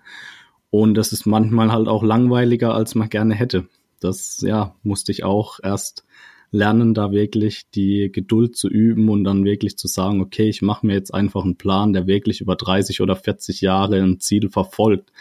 Und 0.71 0.95
das 0.95 1.13
ist 1.13 1.27
manchmal 1.27 1.73
halt 1.73 1.89
auch 1.89 2.03
langweiliger, 2.03 2.75
als 2.75 2.95
man 2.95 3.09
gerne 3.09 3.35
hätte. 3.35 3.67
Das, 4.01 4.43
ja, 4.47 4.75
musste 4.83 5.13
ich 5.13 5.25
auch 5.25 5.59
erst 5.63 6.05
lernen, 6.51 6.95
da 6.95 7.11
wirklich 7.11 7.71
die 7.71 8.11
Geduld 8.13 8.57
zu 8.57 8.69
üben 8.69 9.09
und 9.09 9.25
dann 9.25 9.45
wirklich 9.45 9.77
zu 9.77 9.87
sagen, 9.87 10.21
okay, 10.21 10.49
ich 10.49 10.63
mache 10.63 10.87
mir 10.87 10.95
jetzt 10.95 11.13
einfach 11.13 11.45
einen 11.45 11.57
Plan, 11.57 11.93
der 11.93 12.07
wirklich 12.07 12.41
über 12.41 12.57
30 12.57 13.01
oder 13.01 13.17
40 13.17 13.61
Jahre 13.61 14.01
ein 14.01 14.21
Ziel 14.21 14.49
verfolgt. 14.51 15.13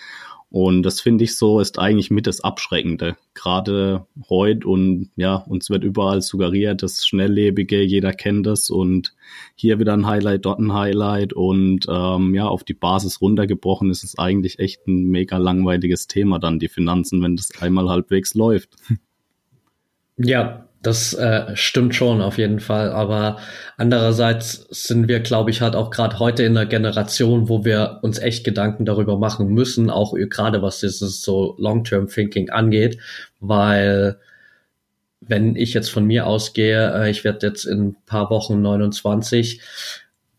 Und 0.50 0.84
das 0.84 1.02
finde 1.02 1.26
ich 1.26 1.36
so, 1.36 1.60
ist 1.60 1.78
eigentlich 1.78 2.10
mit 2.10 2.26
das 2.26 2.40
Abschreckende. 2.42 3.18
Gerade 3.34 4.08
heute 4.30 4.66
und 4.68 5.10
ja, 5.18 5.36
uns 5.36 5.70
wird 5.70 5.84
überall 5.84 6.22
suggeriert, 6.22 6.84
das 6.84 7.06
Schnelllebige, 7.06 7.82
jeder 7.82 8.14
kennt 8.14 8.46
das 8.46 8.70
und 8.70 9.14
hier 9.56 9.78
wieder 9.80 9.94
ein 9.94 10.06
Highlight, 10.06 10.46
dort 10.46 10.60
ein 10.60 10.74
Highlight 10.74 11.34
und 11.34 11.86
ähm, 11.90 12.34
ja, 12.34 12.48
auf 12.48 12.64
die 12.64 12.74
Basis 12.74 13.20
runtergebrochen 13.20 13.90
ist 13.90 14.06
es 14.06 14.18
eigentlich 14.18 14.60
echt 14.60 14.88
ein 14.88 15.04
mega 15.04 15.38
langweiliges 15.38 16.08
Thema 16.08 16.40
dann, 16.40 16.60
die 16.60 16.70
Finanzen, 16.70 17.22
wenn 17.22 17.36
das 17.36 17.52
einmal 17.62 17.90
halbwegs 17.90 18.34
läuft. 18.34 18.70
Ja, 20.20 20.67
das 20.82 21.14
äh, 21.14 21.56
stimmt 21.56 21.96
schon 21.96 22.22
auf 22.22 22.38
jeden 22.38 22.60
Fall, 22.60 22.92
aber 22.92 23.38
andererseits 23.78 24.68
sind 24.70 25.08
wir, 25.08 25.20
glaube 25.20 25.50
ich, 25.50 25.62
halt 25.62 25.76
auch 25.76 25.90
gerade 25.90 26.20
heute 26.20 26.44
in 26.44 26.58
einer 26.58 26.68
Generation, 26.68 27.50
wo 27.50 27.66
wir 27.66 28.00
uns 28.04 28.20
echt 28.20 28.44
Gedanken 28.44 28.86
darüber 28.86 29.18
machen 29.18 29.50
müssen, 29.50 29.90
auch 29.90 30.14
gerade 30.14 30.62
was 30.62 30.80
dieses 30.80 31.22
so 31.22 31.56
Long-Term-Thinking 31.58 32.50
angeht, 32.52 33.00
weil 33.40 34.18
wenn 35.22 35.56
ich 35.56 35.74
jetzt 35.74 35.90
von 35.90 36.06
mir 36.06 36.28
ausgehe, 36.28 36.94
äh, 36.94 37.10
ich 37.10 37.24
werde 37.24 37.48
jetzt 37.48 37.66
in 37.66 37.88
ein 37.90 37.96
paar 38.06 38.30
Wochen 38.30 38.62
29, 38.62 39.62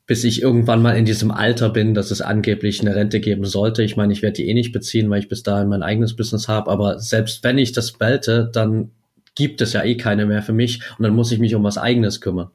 bis 0.06 0.24
ich 0.24 0.40
irgendwann 0.40 0.80
mal 0.80 0.96
in 0.96 1.04
diesem 1.04 1.30
Alter 1.30 1.68
bin, 1.68 1.94
dass 1.94 2.10
es 2.10 2.22
angeblich 2.22 2.80
eine 2.80 2.94
Rente 2.94 3.20
geben 3.20 3.44
sollte. 3.44 3.82
Ich 3.82 3.96
meine, 3.96 4.12
ich 4.12 4.22
werde 4.22 4.36
die 4.36 4.48
eh 4.48 4.54
nicht 4.54 4.72
beziehen, 4.72 5.10
weil 5.10 5.20
ich 5.20 5.28
bis 5.28 5.42
dahin 5.42 5.68
mein 5.68 5.82
eigenes 5.82 6.16
Business 6.16 6.48
habe, 6.48 6.70
aber 6.70 6.98
selbst 6.98 7.44
wenn 7.44 7.58
ich 7.58 7.72
das 7.72 7.92
belte, 7.92 8.50
dann 8.52 8.92
gibt 9.38 9.60
es 9.60 9.72
ja 9.72 9.84
eh 9.84 9.96
keine 9.96 10.26
mehr 10.26 10.42
für 10.42 10.52
mich 10.52 10.82
und 10.98 11.04
dann 11.04 11.14
muss 11.14 11.32
ich 11.32 11.38
mich 11.38 11.54
um 11.54 11.62
was 11.62 11.78
eigenes 11.78 12.20
kümmern. 12.20 12.50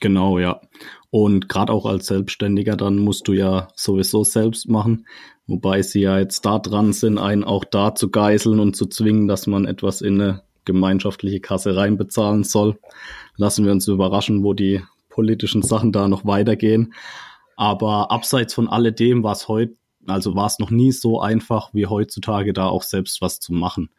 Genau, 0.00 0.38
ja. 0.38 0.60
Und 1.10 1.48
gerade 1.48 1.72
auch 1.72 1.84
als 1.84 2.06
Selbstständiger, 2.06 2.76
dann 2.76 2.96
musst 2.98 3.28
du 3.28 3.32
ja 3.34 3.68
sowieso 3.74 4.24
selbst 4.24 4.68
machen, 4.68 5.06
wobei 5.46 5.82
sie 5.82 6.00
ja 6.00 6.18
jetzt 6.18 6.46
da 6.46 6.58
dran 6.58 6.92
sind, 6.92 7.18
einen 7.18 7.44
auch 7.44 7.64
da 7.64 7.94
zu 7.94 8.10
geißeln 8.10 8.60
und 8.60 8.76
zu 8.76 8.86
zwingen, 8.86 9.28
dass 9.28 9.46
man 9.46 9.66
etwas 9.66 10.00
in 10.00 10.20
eine 10.20 10.42
gemeinschaftliche 10.64 11.40
Kasse 11.40 11.76
reinbezahlen 11.76 12.44
soll. 12.44 12.78
Lassen 13.36 13.64
wir 13.64 13.72
uns 13.72 13.88
überraschen, 13.88 14.44
wo 14.44 14.54
die 14.54 14.80
politischen 15.08 15.62
Sachen 15.62 15.92
da 15.92 16.08
noch 16.08 16.24
weitergehen. 16.24 16.94
Aber 17.56 18.10
abseits 18.10 18.54
von 18.54 18.68
alledem 18.68 19.22
war 19.22 19.32
es 19.32 19.48
heute, 19.48 19.74
also 20.06 20.34
war 20.34 20.46
es 20.46 20.58
noch 20.58 20.70
nie 20.70 20.92
so 20.92 21.20
einfach 21.20 21.74
wie 21.74 21.86
heutzutage 21.86 22.52
da 22.52 22.66
auch 22.66 22.84
selbst 22.84 23.20
was 23.20 23.40
zu 23.40 23.52
machen. 23.52 23.90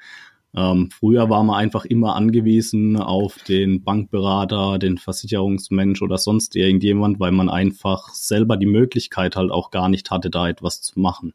Ähm, 0.55 0.89
früher 0.91 1.29
war 1.29 1.43
man 1.43 1.55
einfach 1.55 1.85
immer 1.85 2.15
angewiesen 2.15 2.97
auf 2.97 3.37
den 3.43 3.83
Bankberater, 3.83 4.77
den 4.77 4.97
Versicherungsmensch 4.97 6.01
oder 6.01 6.17
sonst 6.17 6.55
irgendjemand, 6.55 7.19
weil 7.19 7.31
man 7.31 7.49
einfach 7.49 8.09
selber 8.09 8.57
die 8.57 8.67
Möglichkeit 8.67 9.35
halt 9.35 9.51
auch 9.51 9.71
gar 9.71 9.89
nicht 9.89 10.11
hatte, 10.11 10.29
da 10.29 10.47
etwas 10.47 10.81
zu 10.81 10.99
machen. 10.99 11.33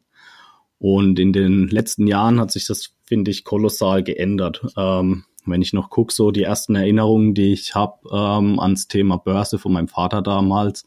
Und 0.77 1.19
in 1.19 1.33
den 1.33 1.67
letzten 1.67 2.07
Jahren 2.07 2.39
hat 2.39 2.51
sich 2.51 2.65
das, 2.65 2.95
finde 3.03 3.31
ich, 3.31 3.43
kolossal 3.43 4.03
geändert. 4.03 4.61
Ähm, 4.77 5.25
wenn 5.45 5.61
ich 5.61 5.73
noch 5.73 5.89
gucke, 5.89 6.13
so 6.13 6.31
die 6.31 6.43
ersten 6.43 6.75
Erinnerungen, 6.75 7.33
die 7.33 7.51
ich 7.51 7.75
habe 7.75 7.97
ähm, 8.11 8.59
ans 8.59 8.87
Thema 8.87 9.17
Börse 9.17 9.59
von 9.59 9.73
meinem 9.73 9.87
Vater 9.89 10.21
damals, 10.21 10.85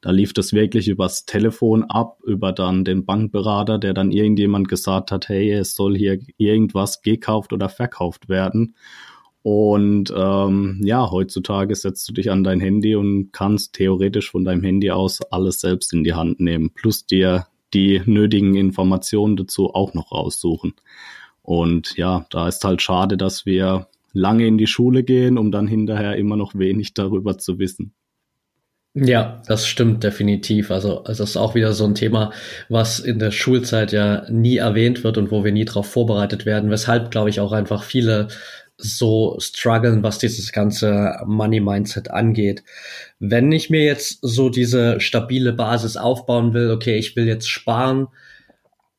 da 0.00 0.10
lief 0.10 0.32
das 0.32 0.52
wirklich 0.52 0.88
übers 0.88 1.26
Telefon 1.26 1.84
ab, 1.84 2.18
über 2.24 2.52
dann 2.52 2.84
den 2.84 3.04
Bankberater, 3.04 3.78
der 3.78 3.92
dann 3.92 4.10
irgendjemand 4.10 4.68
gesagt 4.68 5.12
hat, 5.12 5.28
hey, 5.28 5.50
es 5.52 5.74
soll 5.74 5.96
hier 5.96 6.18
irgendwas 6.38 7.02
gekauft 7.02 7.52
oder 7.52 7.68
verkauft 7.68 8.28
werden. 8.28 8.74
Und 9.42 10.12
ähm, 10.14 10.80
ja, 10.82 11.10
heutzutage 11.10 11.74
setzt 11.74 12.08
du 12.08 12.12
dich 12.12 12.30
an 12.30 12.44
dein 12.44 12.60
Handy 12.60 12.94
und 12.94 13.32
kannst 13.32 13.74
theoretisch 13.74 14.30
von 14.30 14.44
deinem 14.44 14.62
Handy 14.62 14.90
aus 14.90 15.20
alles 15.30 15.60
selbst 15.60 15.92
in 15.92 16.04
die 16.04 16.14
Hand 16.14 16.40
nehmen, 16.40 16.70
plus 16.74 17.06
dir 17.06 17.46
die 17.72 18.02
nötigen 18.04 18.54
Informationen 18.56 19.36
dazu 19.36 19.72
auch 19.72 19.94
noch 19.94 20.12
raussuchen. 20.12 20.74
Und 21.42 21.96
ja, 21.96 22.26
da 22.30 22.48
ist 22.48 22.64
halt 22.64 22.82
schade, 22.82 23.16
dass 23.16 23.46
wir 23.46 23.88
lange 24.12 24.46
in 24.46 24.58
die 24.58 24.66
Schule 24.66 25.04
gehen, 25.04 25.38
um 25.38 25.50
dann 25.50 25.66
hinterher 25.66 26.16
immer 26.16 26.36
noch 26.36 26.54
wenig 26.54 26.94
darüber 26.94 27.38
zu 27.38 27.58
wissen. 27.58 27.94
Ja, 28.94 29.40
das 29.46 29.66
stimmt 29.68 30.02
definitiv. 30.02 30.70
Also, 30.72 31.04
also 31.04 31.22
es 31.22 31.30
ist 31.30 31.36
auch 31.36 31.54
wieder 31.54 31.72
so 31.72 31.84
ein 31.84 31.94
Thema, 31.94 32.32
was 32.68 32.98
in 32.98 33.20
der 33.20 33.30
Schulzeit 33.30 33.92
ja 33.92 34.28
nie 34.28 34.56
erwähnt 34.56 35.04
wird 35.04 35.16
und 35.16 35.30
wo 35.30 35.44
wir 35.44 35.52
nie 35.52 35.64
darauf 35.64 35.88
vorbereitet 35.88 36.44
werden, 36.44 36.70
weshalb, 36.70 37.12
glaube 37.12 37.30
ich, 37.30 37.38
auch 37.38 37.52
einfach 37.52 37.84
viele 37.84 38.28
so 38.78 39.36
strugglen, 39.38 40.02
was 40.02 40.18
dieses 40.18 40.50
ganze 40.50 41.12
Money 41.24 41.60
Mindset 41.60 42.10
angeht. 42.10 42.64
Wenn 43.20 43.52
ich 43.52 43.70
mir 43.70 43.84
jetzt 43.84 44.18
so 44.22 44.48
diese 44.48 44.98
stabile 45.00 45.52
Basis 45.52 45.96
aufbauen 45.96 46.52
will, 46.52 46.70
okay, 46.70 46.98
ich 46.98 47.14
will 47.14 47.26
jetzt 47.28 47.48
sparen, 47.48 48.08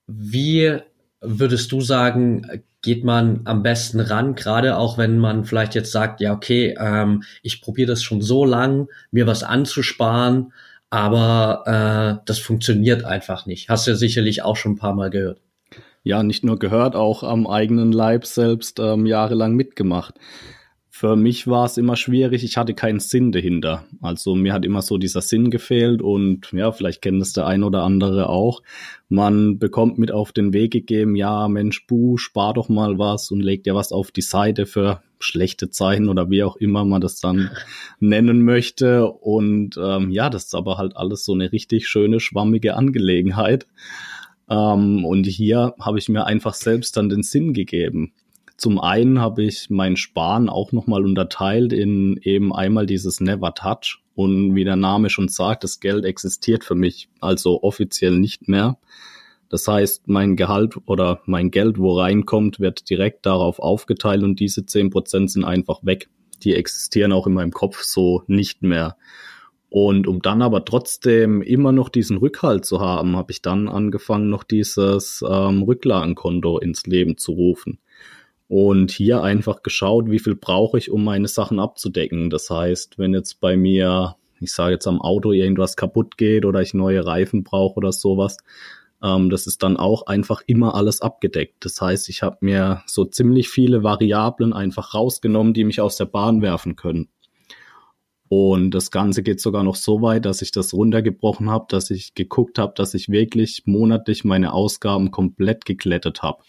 wie 0.07 0.77
würdest 1.19 1.71
du 1.71 1.81
sagen, 1.81 2.63
geht 2.81 3.03
man 3.03 3.41
am 3.45 3.63
besten 3.63 3.99
ran, 3.99 4.35
gerade 4.35 4.77
auch 4.77 4.97
wenn 4.97 5.19
man 5.19 5.45
vielleicht 5.45 5.75
jetzt 5.75 5.91
sagt, 5.91 6.19
ja, 6.19 6.33
okay, 6.33 6.75
ähm, 6.79 7.23
ich 7.43 7.61
probiere 7.61 7.87
das 7.87 8.03
schon 8.03 8.21
so 8.21 8.45
lang, 8.45 8.87
mir 9.11 9.27
was 9.27 9.43
anzusparen, 9.43 10.53
aber 10.89 12.19
äh, 12.19 12.23
das 12.25 12.39
funktioniert 12.39 13.05
einfach 13.05 13.45
nicht. 13.45 13.69
Hast 13.69 13.87
du 13.87 13.91
ja 13.91 13.97
sicherlich 13.97 14.43
auch 14.43 14.57
schon 14.57 14.73
ein 14.73 14.77
paar 14.77 14.95
Mal 14.95 15.09
gehört. 15.09 15.39
Ja, 16.03 16.23
nicht 16.23 16.43
nur 16.43 16.57
gehört, 16.57 16.95
auch 16.95 17.21
am 17.21 17.45
eigenen 17.45 17.91
Leib 17.91 18.25
selbst 18.25 18.79
ähm, 18.79 19.05
jahrelang 19.05 19.53
mitgemacht. 19.53 20.15
Für 21.01 21.15
mich 21.15 21.47
war 21.47 21.65
es 21.65 21.77
immer 21.77 21.95
schwierig, 21.95 22.43
ich 22.43 22.57
hatte 22.57 22.75
keinen 22.75 22.99
Sinn 22.99 23.31
dahinter. 23.31 23.85
Also 24.03 24.35
mir 24.35 24.53
hat 24.53 24.63
immer 24.63 24.83
so 24.83 24.99
dieser 24.99 25.21
Sinn 25.21 25.49
gefehlt 25.49 25.99
und 25.99 26.51
ja, 26.51 26.71
vielleicht 26.71 27.01
kennt 27.01 27.23
es 27.23 27.33
der 27.33 27.47
ein 27.47 27.63
oder 27.63 27.81
andere 27.81 28.29
auch. 28.29 28.61
Man 29.09 29.57
bekommt 29.57 29.97
mit 29.97 30.11
auf 30.11 30.31
den 30.31 30.53
Weg 30.53 30.73
gegeben, 30.73 31.15
ja, 31.15 31.47
Mensch, 31.47 31.87
Bu, 31.87 32.17
spar 32.17 32.53
doch 32.53 32.69
mal 32.69 32.99
was 32.99 33.31
und 33.31 33.39
leg 33.39 33.63
dir 33.63 33.73
was 33.73 33.91
auf 33.91 34.11
die 34.11 34.21
Seite 34.21 34.67
für 34.67 35.01
schlechte 35.19 35.71
Zeichen 35.71 36.07
oder 36.07 36.29
wie 36.29 36.43
auch 36.43 36.55
immer 36.57 36.85
man 36.85 37.01
das 37.01 37.19
dann 37.19 37.49
nennen 37.99 38.43
möchte. 38.43 39.07
Und 39.07 39.79
ähm, 39.83 40.11
ja, 40.11 40.29
das 40.29 40.43
ist 40.43 40.53
aber 40.53 40.77
halt 40.77 40.95
alles 40.97 41.25
so 41.25 41.33
eine 41.33 41.51
richtig 41.51 41.87
schöne, 41.87 42.19
schwammige 42.19 42.75
Angelegenheit. 42.75 43.65
Ähm, 44.51 45.03
und 45.03 45.25
hier 45.25 45.73
habe 45.79 45.97
ich 45.97 46.09
mir 46.09 46.27
einfach 46.27 46.53
selbst 46.53 46.95
dann 46.95 47.09
den 47.09 47.23
Sinn 47.23 47.53
gegeben. 47.53 48.13
Zum 48.61 48.79
einen 48.79 49.19
habe 49.19 49.43
ich 49.43 49.71
mein 49.71 49.97
Sparen 49.97 50.47
auch 50.47 50.71
nochmal 50.71 51.03
unterteilt 51.03 51.73
in 51.73 52.19
eben 52.21 52.53
einmal 52.53 52.85
dieses 52.85 53.19
Never 53.19 53.55
Touch 53.55 54.03
und 54.13 54.53
wie 54.53 54.63
der 54.63 54.75
Name 54.75 55.09
schon 55.09 55.29
sagt, 55.29 55.63
das 55.63 55.79
Geld 55.79 56.05
existiert 56.05 56.63
für 56.63 56.75
mich 56.75 57.09
also 57.21 57.63
offiziell 57.63 58.19
nicht 58.19 58.47
mehr. 58.47 58.77
Das 59.49 59.67
heißt, 59.67 60.07
mein 60.09 60.35
Gehalt 60.35 60.75
oder 60.85 61.21
mein 61.25 61.49
Geld, 61.49 61.79
wo 61.79 61.97
reinkommt, 61.97 62.59
wird 62.59 62.87
direkt 62.87 63.25
darauf 63.25 63.57
aufgeteilt 63.57 64.21
und 64.21 64.39
diese 64.39 64.63
zehn 64.63 64.91
Prozent 64.91 65.31
sind 65.31 65.43
einfach 65.43 65.83
weg. 65.83 66.11
Die 66.43 66.53
existieren 66.53 67.13
auch 67.13 67.25
in 67.25 67.33
meinem 67.33 67.53
Kopf 67.53 67.81
so 67.81 68.21
nicht 68.27 68.61
mehr. 68.61 68.95
Und 69.69 70.05
um 70.05 70.21
dann 70.21 70.43
aber 70.43 70.65
trotzdem 70.65 71.41
immer 71.41 71.71
noch 71.71 71.89
diesen 71.89 72.17
Rückhalt 72.17 72.65
zu 72.65 72.79
haben, 72.79 73.17
habe 73.17 73.31
ich 73.31 73.41
dann 73.41 73.67
angefangen, 73.67 74.29
noch 74.29 74.43
dieses 74.43 75.25
ähm, 75.27 75.63
Rücklagenkonto 75.63 76.59
ins 76.59 76.85
Leben 76.85 77.17
zu 77.17 77.31
rufen 77.31 77.79
und 78.51 78.91
hier 78.91 79.23
einfach 79.23 79.63
geschaut, 79.63 80.11
wie 80.11 80.19
viel 80.19 80.35
brauche 80.35 80.77
ich, 80.77 80.91
um 80.91 81.05
meine 81.05 81.29
Sachen 81.29 81.57
abzudecken. 81.57 82.29
Das 82.29 82.49
heißt, 82.49 82.99
wenn 82.99 83.13
jetzt 83.13 83.39
bei 83.39 83.55
mir, 83.55 84.17
ich 84.41 84.51
sage 84.51 84.73
jetzt 84.73 84.87
am 84.87 84.99
Auto 84.99 85.31
irgendwas 85.31 85.77
kaputt 85.77 86.17
geht 86.17 86.43
oder 86.43 86.61
ich 86.61 86.73
neue 86.73 87.05
Reifen 87.05 87.45
brauche 87.45 87.77
oder 87.77 87.93
sowas, 87.93 88.35
ähm, 89.01 89.29
das 89.29 89.47
ist 89.47 89.63
dann 89.63 89.77
auch 89.77 90.05
einfach 90.05 90.41
immer 90.47 90.75
alles 90.75 90.99
abgedeckt. 90.99 91.63
Das 91.63 91.79
heißt, 91.79 92.09
ich 92.09 92.23
habe 92.23 92.39
mir 92.41 92.83
so 92.87 93.05
ziemlich 93.05 93.47
viele 93.47 93.83
Variablen 93.83 94.51
einfach 94.51 94.95
rausgenommen, 94.95 95.53
die 95.53 95.63
mich 95.63 95.79
aus 95.79 95.95
der 95.95 96.07
Bahn 96.07 96.41
werfen 96.41 96.75
können. 96.75 97.07
Und 98.27 98.71
das 98.71 98.91
Ganze 98.91 99.23
geht 99.23 99.39
sogar 99.39 99.63
noch 99.63 99.75
so 99.75 100.01
weit, 100.01 100.25
dass 100.25 100.41
ich 100.41 100.51
das 100.51 100.73
runtergebrochen 100.73 101.49
habe, 101.49 101.67
dass 101.69 101.89
ich 101.89 102.15
geguckt 102.15 102.59
habe, 102.59 102.73
dass 102.75 102.95
ich 102.95 103.07
wirklich 103.07 103.63
monatlich 103.65 104.25
meine 104.25 104.51
Ausgaben 104.51 105.09
komplett 105.09 105.63
geklettet 105.63 106.21
habe. 106.21 106.43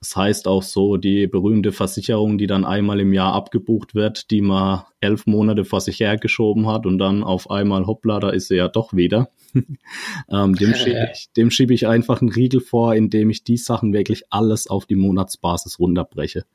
Das 0.00 0.16
heißt 0.16 0.48
auch 0.48 0.62
so 0.62 0.96
die 0.96 1.26
berühmte 1.26 1.72
Versicherung, 1.72 2.38
die 2.38 2.46
dann 2.46 2.64
einmal 2.64 3.00
im 3.00 3.12
Jahr 3.12 3.34
abgebucht 3.34 3.94
wird, 3.94 4.30
die 4.30 4.40
man 4.40 4.84
elf 5.00 5.26
Monate 5.26 5.66
vor 5.66 5.82
sich 5.82 6.00
hergeschoben 6.00 6.66
hat 6.66 6.86
und 6.86 6.98
dann 6.98 7.22
auf 7.22 7.50
einmal, 7.50 7.86
hoppla, 7.86 8.18
da 8.18 8.30
ist 8.30 8.48
sie 8.48 8.56
ja 8.56 8.68
doch 8.68 8.94
wieder. 8.94 9.28
ähm, 10.30 10.54
dem 10.54 10.74
schiebe 10.74 11.10
ich, 11.12 11.30
dem 11.36 11.50
schiebe 11.50 11.74
ich 11.74 11.86
einfach 11.86 12.22
einen 12.22 12.30
Riegel 12.32 12.60
vor, 12.60 12.94
indem 12.94 13.28
ich 13.28 13.44
die 13.44 13.58
Sachen 13.58 13.92
wirklich 13.92 14.24
alles 14.30 14.68
auf 14.68 14.86
die 14.86 14.96
Monatsbasis 14.96 15.78
runterbreche. 15.78 16.46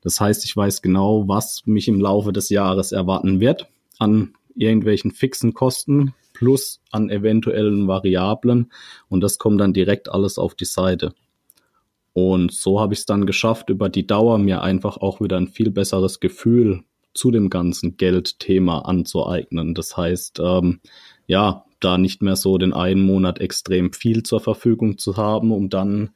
Das 0.00 0.20
heißt, 0.20 0.44
ich 0.44 0.56
weiß 0.56 0.80
genau, 0.80 1.26
was 1.26 1.62
mich 1.66 1.88
im 1.88 2.00
Laufe 2.00 2.32
des 2.32 2.48
Jahres 2.48 2.92
erwarten 2.92 3.40
wird 3.40 3.66
an 3.98 4.34
irgendwelchen 4.54 5.10
fixen 5.10 5.52
Kosten 5.52 6.14
plus 6.32 6.80
an 6.92 7.10
eventuellen 7.10 7.88
Variablen 7.88 8.70
und 9.08 9.20
das 9.20 9.38
kommt 9.38 9.60
dann 9.60 9.72
direkt 9.72 10.08
alles 10.08 10.38
auf 10.38 10.54
die 10.54 10.64
Seite. 10.64 11.14
Und 12.14 12.52
so 12.52 12.80
habe 12.80 12.94
ich 12.94 13.00
es 13.00 13.06
dann 13.06 13.26
geschafft, 13.26 13.70
über 13.70 13.88
die 13.88 14.06
Dauer 14.06 14.38
mir 14.38 14.62
einfach 14.62 14.96
auch 14.96 15.20
wieder 15.20 15.36
ein 15.36 15.48
viel 15.48 15.70
besseres 15.70 16.20
Gefühl 16.20 16.84
zu 17.12 17.30
dem 17.30 17.50
ganzen 17.50 17.96
Geldthema 17.96 18.80
anzueignen. 18.80 19.74
Das 19.74 19.96
heißt, 19.96 20.40
ähm, 20.40 20.80
ja, 21.26 21.64
da 21.80 21.98
nicht 21.98 22.22
mehr 22.22 22.36
so 22.36 22.56
den 22.56 22.72
einen 22.72 23.02
Monat 23.02 23.40
extrem 23.40 23.92
viel 23.92 24.22
zur 24.22 24.40
Verfügung 24.40 24.96
zu 24.96 25.16
haben, 25.16 25.52
um 25.52 25.68
dann 25.68 26.10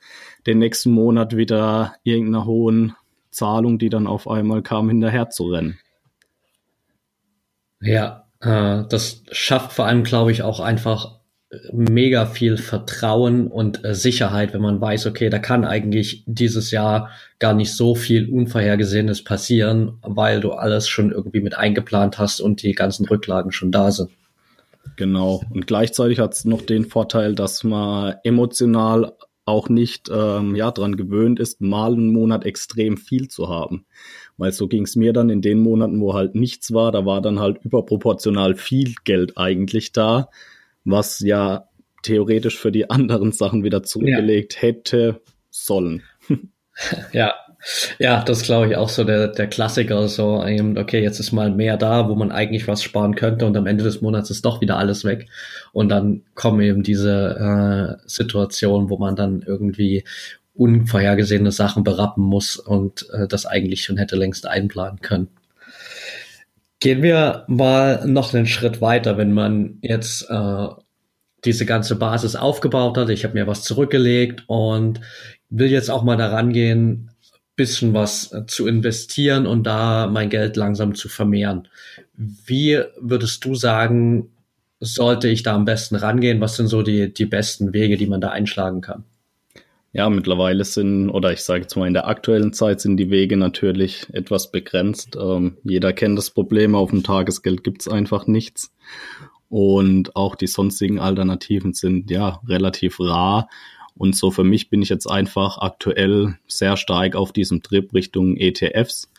den 0.46 0.58
nächsten 0.58 0.92
Monat 0.92 1.36
wieder 1.36 1.94
irgendeiner 2.04 2.46
hohen 2.46 2.94
Zahlung, 3.30 3.78
die 3.78 3.90
dann 3.90 4.06
auf 4.06 4.28
einmal 4.28 4.62
kam, 4.62 4.88
hinterher 4.88 5.30
zu 5.30 5.48
rennen. 5.48 5.78
Ja, 7.80 8.28
äh, 8.40 8.84
das 8.88 9.22
schafft 9.30 9.72
vor 9.72 9.86
allem, 9.86 10.04
glaube 10.04 10.32
ich, 10.32 10.42
auch 10.42 10.60
einfach 10.60 11.17
mega 11.72 12.26
viel 12.26 12.58
Vertrauen 12.58 13.46
und 13.46 13.84
äh, 13.84 13.94
Sicherheit, 13.94 14.52
wenn 14.52 14.60
man 14.60 14.80
weiß, 14.80 15.06
okay, 15.06 15.30
da 15.30 15.38
kann 15.38 15.64
eigentlich 15.64 16.22
dieses 16.26 16.70
Jahr 16.70 17.10
gar 17.38 17.54
nicht 17.54 17.72
so 17.72 17.94
viel 17.94 18.28
Unvorhergesehenes 18.28 19.24
passieren, 19.24 19.98
weil 20.02 20.40
du 20.40 20.52
alles 20.52 20.88
schon 20.88 21.10
irgendwie 21.10 21.40
mit 21.40 21.56
eingeplant 21.56 22.18
hast 22.18 22.40
und 22.40 22.62
die 22.62 22.72
ganzen 22.72 23.06
Rücklagen 23.06 23.52
schon 23.52 23.72
da 23.72 23.90
sind. 23.90 24.10
Genau. 24.96 25.42
Und 25.50 25.66
gleichzeitig 25.66 26.18
hat 26.18 26.34
es 26.34 26.44
noch 26.44 26.62
den 26.62 26.84
Vorteil, 26.84 27.34
dass 27.34 27.64
man 27.64 28.16
emotional 28.24 29.12
auch 29.46 29.70
nicht 29.70 30.10
ähm, 30.12 30.54
ja 30.54 30.70
dran 30.70 30.96
gewöhnt 30.96 31.40
ist, 31.40 31.62
mal 31.62 31.92
einen 31.92 32.12
Monat 32.12 32.44
extrem 32.44 32.98
viel 32.98 33.28
zu 33.28 33.48
haben. 33.48 33.86
Weil 34.36 34.52
so 34.52 34.68
ging 34.68 34.84
es 34.84 34.96
mir 34.96 35.14
dann 35.14 35.30
in 35.30 35.40
den 35.40 35.60
Monaten, 35.60 36.00
wo 36.00 36.12
halt 36.12 36.34
nichts 36.34 36.74
war, 36.74 36.92
da 36.92 37.06
war 37.06 37.22
dann 37.22 37.40
halt 37.40 37.64
überproportional 37.64 38.54
viel 38.54 38.94
Geld 39.04 39.38
eigentlich 39.38 39.92
da 39.92 40.28
was 40.90 41.20
ja 41.20 41.68
theoretisch 42.02 42.58
für 42.58 42.72
die 42.72 42.90
anderen 42.90 43.32
Sachen 43.32 43.64
wieder 43.64 43.82
zugelegt 43.82 44.54
ja. 44.54 44.62
hätte 44.62 45.20
sollen. 45.50 46.02
ja, 47.12 47.34
ja, 47.98 48.22
das 48.22 48.42
glaube 48.42 48.68
ich 48.68 48.76
auch 48.76 48.88
so 48.88 49.02
der, 49.02 49.28
der 49.28 49.48
Klassiker, 49.48 50.06
so 50.08 50.44
eben, 50.44 50.78
okay, 50.78 51.02
jetzt 51.02 51.18
ist 51.18 51.32
mal 51.32 51.50
mehr 51.50 51.76
da, 51.76 52.08
wo 52.08 52.14
man 52.14 52.30
eigentlich 52.30 52.68
was 52.68 52.82
sparen 52.82 53.16
könnte 53.16 53.46
und 53.46 53.56
am 53.56 53.66
Ende 53.66 53.82
des 53.82 54.00
Monats 54.00 54.30
ist 54.30 54.44
doch 54.44 54.60
wieder 54.60 54.78
alles 54.78 55.04
weg 55.04 55.28
und 55.72 55.88
dann 55.88 56.22
kommen 56.34 56.60
eben 56.60 56.82
diese 56.84 57.98
äh, 57.98 58.08
Situationen, 58.08 58.90
wo 58.90 58.98
man 58.98 59.16
dann 59.16 59.42
irgendwie 59.44 60.04
unvorhergesehene 60.54 61.52
Sachen 61.52 61.82
berappen 61.82 62.22
muss 62.22 62.56
und 62.56 63.08
äh, 63.10 63.26
das 63.26 63.44
eigentlich 63.44 63.82
schon 63.82 63.96
hätte 63.96 64.16
längst 64.16 64.46
einplanen 64.46 65.00
können. 65.00 65.28
Gehen 66.80 67.02
wir 67.02 67.44
mal 67.48 68.06
noch 68.06 68.32
einen 68.32 68.46
Schritt 68.46 68.80
weiter, 68.80 69.16
wenn 69.16 69.32
man 69.32 69.78
jetzt 69.82 70.30
äh, 70.30 70.68
diese 71.44 71.66
ganze 71.66 71.96
Basis 71.96 72.36
aufgebaut 72.36 72.96
hat. 72.96 73.10
Ich 73.10 73.24
habe 73.24 73.34
mir 73.34 73.46
was 73.46 73.64
zurückgelegt 73.64 74.44
und 74.46 75.00
will 75.50 75.70
jetzt 75.70 75.90
auch 75.90 76.04
mal 76.04 76.16
daran 76.16 76.52
gehen, 76.52 77.10
bisschen 77.56 77.92
was 77.92 78.32
zu 78.46 78.68
investieren 78.68 79.46
und 79.46 79.64
da 79.64 80.06
mein 80.06 80.30
Geld 80.30 80.56
langsam 80.56 80.94
zu 80.94 81.08
vermehren. 81.08 81.68
Wie 82.14 82.80
würdest 83.00 83.44
du 83.44 83.56
sagen, 83.56 84.30
sollte 84.80 85.28
ich 85.28 85.42
da 85.42 85.54
am 85.54 85.64
besten 85.64 85.96
rangehen? 85.96 86.40
Was 86.40 86.56
sind 86.56 86.68
so 86.68 86.82
die, 86.82 87.12
die 87.12 87.26
besten 87.26 87.72
Wege, 87.72 87.96
die 87.96 88.06
man 88.06 88.20
da 88.20 88.30
einschlagen 88.30 88.80
kann? 88.80 89.04
Ja, 89.92 90.10
mittlerweile 90.10 90.64
sind, 90.64 91.08
oder 91.08 91.32
ich 91.32 91.40
sage 91.40 91.62
jetzt 91.62 91.76
mal, 91.76 91.86
in 91.86 91.94
der 91.94 92.06
aktuellen 92.06 92.52
Zeit 92.52 92.80
sind 92.80 92.98
die 92.98 93.10
Wege 93.10 93.38
natürlich 93.38 94.06
etwas 94.12 94.50
begrenzt. 94.50 95.16
Ähm, 95.18 95.56
jeder 95.64 95.94
kennt 95.94 96.18
das 96.18 96.30
Problem, 96.30 96.74
auf 96.74 96.90
dem 96.90 97.02
Tagesgeld 97.02 97.64
gibt's 97.64 97.88
einfach 97.88 98.26
nichts. 98.26 98.70
Und 99.48 100.14
auch 100.14 100.34
die 100.34 100.46
sonstigen 100.46 100.98
Alternativen 100.98 101.72
sind 101.72 102.10
ja 102.10 102.40
relativ 102.46 103.00
rar. 103.00 103.48
Und 103.96 104.14
so 104.14 104.30
für 104.30 104.44
mich 104.44 104.68
bin 104.68 104.82
ich 104.82 104.90
jetzt 104.90 105.10
einfach 105.10 105.56
aktuell 105.58 106.38
sehr 106.46 106.76
stark 106.76 107.16
auf 107.16 107.32
diesem 107.32 107.62
Trip 107.62 107.92
Richtung 107.94 108.36
ETFs. 108.36 109.10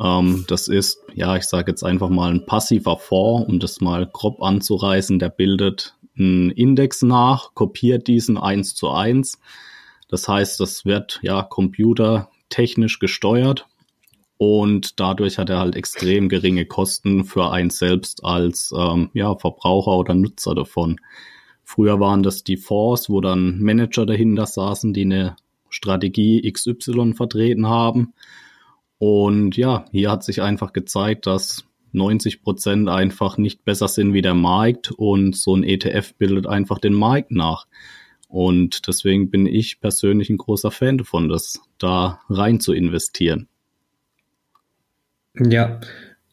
Ähm, 0.00 0.46
das 0.48 0.68
ist, 0.68 1.00
ja, 1.14 1.36
ich 1.36 1.44
sage 1.44 1.72
jetzt 1.72 1.84
einfach 1.84 2.08
mal 2.08 2.30
ein 2.32 2.46
passiver 2.46 2.96
Fonds, 2.96 3.46
um 3.50 3.60
das 3.60 3.82
mal 3.82 4.08
grob 4.10 4.42
anzureißen. 4.42 5.18
Der 5.18 5.28
bildet 5.28 5.94
einen 6.18 6.50
Index 6.50 7.02
nach, 7.02 7.54
kopiert 7.54 8.08
diesen 8.08 8.38
eins 8.38 8.74
zu 8.74 8.88
eins 8.88 9.38
das 10.10 10.28
heißt, 10.28 10.60
das 10.60 10.84
wird 10.84 11.20
ja 11.22 11.42
computertechnisch 11.42 12.98
gesteuert 12.98 13.66
und 14.42 14.98
dadurch 14.98 15.36
hat 15.36 15.50
er 15.50 15.58
halt 15.58 15.76
extrem 15.76 16.30
geringe 16.30 16.64
Kosten 16.64 17.24
für 17.24 17.50
einen 17.50 17.68
selbst 17.68 18.24
als 18.24 18.72
ähm, 18.74 19.10
ja, 19.12 19.36
Verbraucher 19.36 19.92
oder 19.92 20.14
Nutzer 20.14 20.54
davon. 20.54 20.96
Früher 21.62 22.00
waren 22.00 22.22
das 22.22 22.42
die 22.42 22.56
Fonds, 22.56 23.10
wo 23.10 23.20
dann 23.20 23.60
Manager 23.60 24.06
dahinter 24.06 24.46
saßen, 24.46 24.94
die 24.94 25.02
eine 25.02 25.36
Strategie 25.68 26.50
XY 26.50 27.12
vertreten 27.14 27.68
haben. 27.68 28.14
Und 28.98 29.58
ja, 29.58 29.84
hier 29.92 30.10
hat 30.10 30.24
sich 30.24 30.42
einfach 30.42 30.72
gezeigt, 30.72 31.26
dass 31.26 31.66
90 31.92 32.42
Prozent 32.42 32.88
einfach 32.88 33.38
nicht 33.38 33.64
besser 33.64 33.88
sind 33.88 34.14
wie 34.14 34.22
der 34.22 34.34
Markt 34.34 34.90
und 34.90 35.36
so 35.36 35.54
ein 35.54 35.64
ETF 35.64 36.14
bildet 36.14 36.46
einfach 36.46 36.78
den 36.78 36.94
Markt 36.94 37.30
nach. 37.30 37.66
Und 38.30 38.86
deswegen 38.86 39.28
bin 39.28 39.44
ich 39.46 39.80
persönlich 39.80 40.30
ein 40.30 40.38
großer 40.38 40.70
Fan 40.70 40.98
davon, 40.98 41.28
das 41.28 41.60
da 41.78 42.20
rein 42.28 42.60
zu 42.60 42.72
investieren. 42.72 43.48
Ja, 45.36 45.80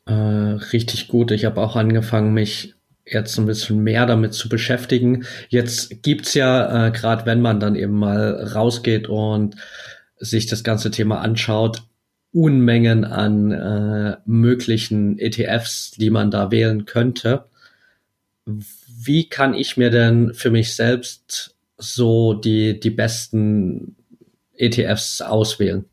äh, 0.05 0.13
richtig 0.13 1.07
gut. 1.07 1.31
Ich 1.31 1.43
habe 1.45 1.60
auch 1.60 1.75
angefangen, 1.75 2.36
mich 2.36 2.75
jetzt 3.03 3.39
ein 3.39 3.47
bisschen 3.47 3.83
mehr 3.83 4.05
damit 4.05 4.36
zu 4.36 4.47
beschäftigen. 4.47 5.25
Jetzt 5.49 6.03
gibt's 6.03 6.36
ja, 6.36 6.88
äh, 6.88 6.91
gerade 6.91 7.25
wenn 7.25 7.41
man 7.41 7.60
dann 7.60 7.75
eben 7.75 7.97
mal 7.97 8.43
rausgeht 8.53 9.07
und 9.07 9.55
sich 10.17 10.45
das 10.45 10.63
ganze 10.63 10.91
Thema 10.91 11.21
anschaut, 11.21 11.83
Unmengen 12.31 13.05
an 13.05 13.51
äh, 13.51 14.17
möglichen 14.25 15.17
ETFs, 15.17 15.91
die 15.91 16.12
man 16.12 16.29
da 16.29 16.51
wählen 16.51 16.86
könnte. 16.86 17.45
Wie 18.45 19.29
kann 19.29 19.55
ich 19.55 19.77
mir 19.77 19.89
denn 19.89 20.36
für 20.36 20.51
mich 20.51 20.75
selbst 20.75 21.57
so 21.78 22.34
die, 22.34 22.80
die 22.80 22.90
besten 22.90 23.96
ETFs 24.54 25.22
auswählen? 25.22 25.86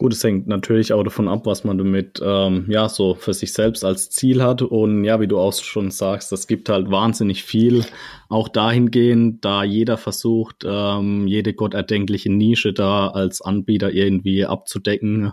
Gut, 0.00 0.14
es 0.14 0.24
hängt 0.24 0.46
natürlich 0.46 0.94
auch 0.94 1.02
davon 1.02 1.28
ab, 1.28 1.44
was 1.44 1.62
man 1.62 1.76
damit 1.76 2.22
ähm, 2.24 2.64
ja 2.70 2.88
so 2.88 3.14
für 3.14 3.34
sich 3.34 3.52
selbst 3.52 3.84
als 3.84 4.08
Ziel 4.08 4.42
hat. 4.42 4.62
Und 4.62 5.04
ja, 5.04 5.20
wie 5.20 5.26
du 5.26 5.38
auch 5.38 5.52
schon 5.52 5.90
sagst, 5.90 6.32
das 6.32 6.46
gibt 6.46 6.70
halt 6.70 6.90
wahnsinnig 6.90 7.44
viel. 7.44 7.84
Auch 8.30 8.48
dahingehend, 8.48 9.44
da 9.44 9.62
jeder 9.62 9.98
versucht, 9.98 10.64
ähm, 10.66 11.26
jede 11.26 11.52
gotterdenkliche 11.52 12.32
Nische 12.32 12.72
da 12.72 13.08
als 13.08 13.42
Anbieter 13.42 13.92
irgendwie 13.92 14.46
abzudecken 14.46 15.32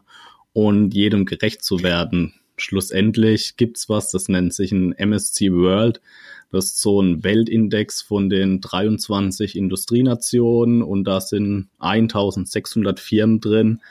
und 0.51 0.93
jedem 0.93 1.23
gerecht 1.23 1.63
zu 1.63 1.81
werden. 1.81 2.33
Schlussendlich 2.57 3.55
gibt's 3.55 3.87
was, 3.87 4.11
das 4.11 4.27
nennt 4.27 4.53
sich 4.53 4.73
ein 4.73 4.91
MSC 4.91 5.53
World. 5.53 6.01
Das 6.51 6.65
ist 6.65 6.81
so 6.81 7.01
ein 7.01 7.23
Weltindex 7.23 8.01
von 8.01 8.29
den 8.29 8.61
23 8.61 9.55
Industrienationen 9.55 10.81
und 10.81 11.03
da 11.03 11.19
sind 11.19 11.69
1600 11.79 12.99
Firmen 12.99 13.41
drin 13.41 13.81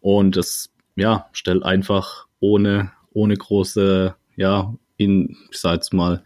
und 0.00 0.36
es 0.36 0.72
ja, 0.96 1.28
stellt 1.32 1.62
einfach 1.62 2.26
ohne, 2.40 2.92
ohne 3.12 3.36
große, 3.36 4.14
ja, 4.36 4.74
in, 4.96 5.36
ich 5.50 5.58
sag 5.58 5.74
jetzt 5.74 5.94
mal, 5.94 6.22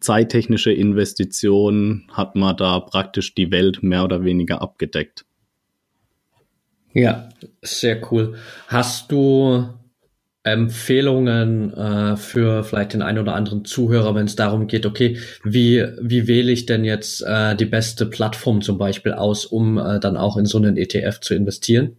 zeittechnische 0.00 0.72
Investitionen 0.72 2.08
hat 2.12 2.36
man 2.36 2.56
da 2.56 2.80
praktisch 2.80 3.34
die 3.34 3.50
Welt 3.50 3.82
mehr 3.82 4.04
oder 4.04 4.24
weniger 4.24 4.62
abgedeckt. 4.62 5.24
Ja, 6.92 7.28
sehr 7.62 8.00
cool. 8.10 8.36
Hast 8.66 9.12
du 9.12 9.68
Empfehlungen 10.44 11.72
äh, 11.74 12.16
für 12.16 12.64
vielleicht 12.64 12.94
den 12.94 13.02
einen 13.02 13.18
oder 13.18 13.34
anderen 13.34 13.64
Zuhörer, 13.64 14.14
wenn 14.14 14.26
es 14.26 14.36
darum 14.36 14.66
geht, 14.66 14.86
okay, 14.86 15.18
wie, 15.44 15.84
wie 16.00 16.26
wähle 16.26 16.52
ich 16.52 16.66
denn 16.66 16.84
jetzt 16.84 17.22
äh, 17.22 17.56
die 17.56 17.66
beste 17.66 18.06
Plattform 18.06 18.62
zum 18.62 18.78
Beispiel 18.78 19.12
aus, 19.12 19.44
um 19.44 19.78
äh, 19.78 20.00
dann 20.00 20.16
auch 20.16 20.36
in 20.36 20.46
so 20.46 20.58
einen 20.58 20.76
ETF 20.76 21.20
zu 21.20 21.34
investieren? 21.34 21.96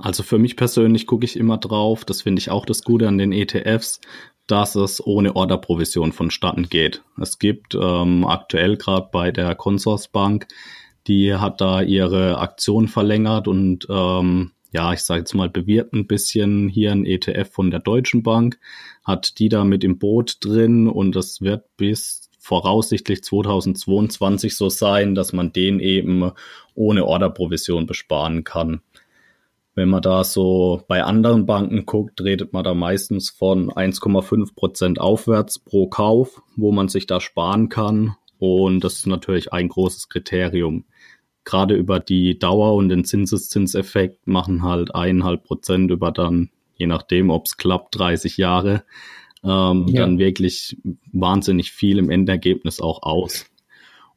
Also 0.00 0.22
für 0.22 0.38
mich 0.38 0.56
persönlich 0.56 1.06
gucke 1.06 1.24
ich 1.24 1.36
immer 1.36 1.58
drauf, 1.58 2.04
das 2.04 2.22
finde 2.22 2.40
ich 2.40 2.50
auch 2.50 2.66
das 2.66 2.82
Gute 2.82 3.08
an 3.08 3.18
den 3.18 3.32
ETFs, 3.32 4.00
dass 4.46 4.74
es 4.74 5.04
ohne 5.04 5.36
Orderprovision 5.36 6.12
vonstatten 6.12 6.68
geht. 6.68 7.02
Es 7.20 7.38
gibt 7.38 7.74
ähm, 7.74 8.26
aktuell 8.26 8.76
gerade 8.76 9.08
bei 9.12 9.30
der 9.30 9.54
Consorsbank, 9.54 10.48
die 11.06 11.34
hat 11.34 11.60
da 11.60 11.82
ihre 11.82 12.38
Aktion 12.38 12.88
verlängert 12.88 13.48
und 13.48 13.86
ähm, 13.88 14.52
ja, 14.72 14.92
ich 14.92 15.00
sage 15.00 15.20
jetzt 15.20 15.34
mal, 15.34 15.50
bewirbt 15.50 15.92
ein 15.92 16.06
bisschen 16.06 16.68
hier 16.68 16.92
ein 16.92 17.04
ETF 17.04 17.50
von 17.50 17.70
der 17.70 17.80
Deutschen 17.80 18.22
Bank, 18.22 18.58
hat 19.04 19.38
die 19.38 19.48
da 19.48 19.64
mit 19.64 19.84
im 19.84 19.98
Boot 19.98 20.36
drin 20.40 20.88
und 20.88 21.16
das 21.16 21.40
wird 21.40 21.64
bis 21.76 22.30
voraussichtlich 22.38 23.22
2022 23.22 24.56
so 24.56 24.68
sein, 24.68 25.14
dass 25.14 25.32
man 25.32 25.52
den 25.52 25.80
eben 25.80 26.30
ohne 26.74 27.04
Orderprovision 27.04 27.86
besparen 27.86 28.44
kann. 28.44 28.80
Wenn 29.74 29.88
man 29.88 30.02
da 30.02 30.24
so 30.24 30.82
bei 30.88 31.04
anderen 31.04 31.46
Banken 31.46 31.86
guckt, 31.86 32.20
redet 32.22 32.52
man 32.52 32.64
da 32.64 32.74
meistens 32.74 33.30
von 33.30 33.70
1,5 33.70 34.54
Prozent 34.54 35.00
aufwärts 35.00 35.58
pro 35.58 35.86
Kauf, 35.88 36.42
wo 36.56 36.72
man 36.72 36.88
sich 36.88 37.06
da 37.06 37.20
sparen 37.20 37.68
kann. 37.68 38.16
Und 38.38 38.82
das 38.84 38.94
ist 38.94 39.06
natürlich 39.06 39.52
ein 39.52 39.68
großes 39.68 40.08
Kriterium 40.08 40.84
gerade 41.44 41.74
über 41.74 42.00
die 42.00 42.38
Dauer 42.38 42.74
und 42.74 42.88
den 42.88 43.04
Zinseszinseffekt 43.04 44.26
machen 44.26 44.62
halt 44.62 44.94
eineinhalb 44.94 45.44
Prozent 45.44 45.90
über 45.90 46.12
dann, 46.12 46.50
je 46.74 46.86
nachdem, 46.86 47.30
ob 47.30 47.46
es 47.46 47.56
klappt, 47.56 47.98
30 47.98 48.36
Jahre, 48.36 48.84
ähm, 49.42 49.86
ja. 49.88 50.02
dann 50.02 50.18
wirklich 50.18 50.76
wahnsinnig 51.12 51.72
viel 51.72 51.98
im 51.98 52.10
Endergebnis 52.10 52.80
auch 52.80 53.02
aus. 53.02 53.46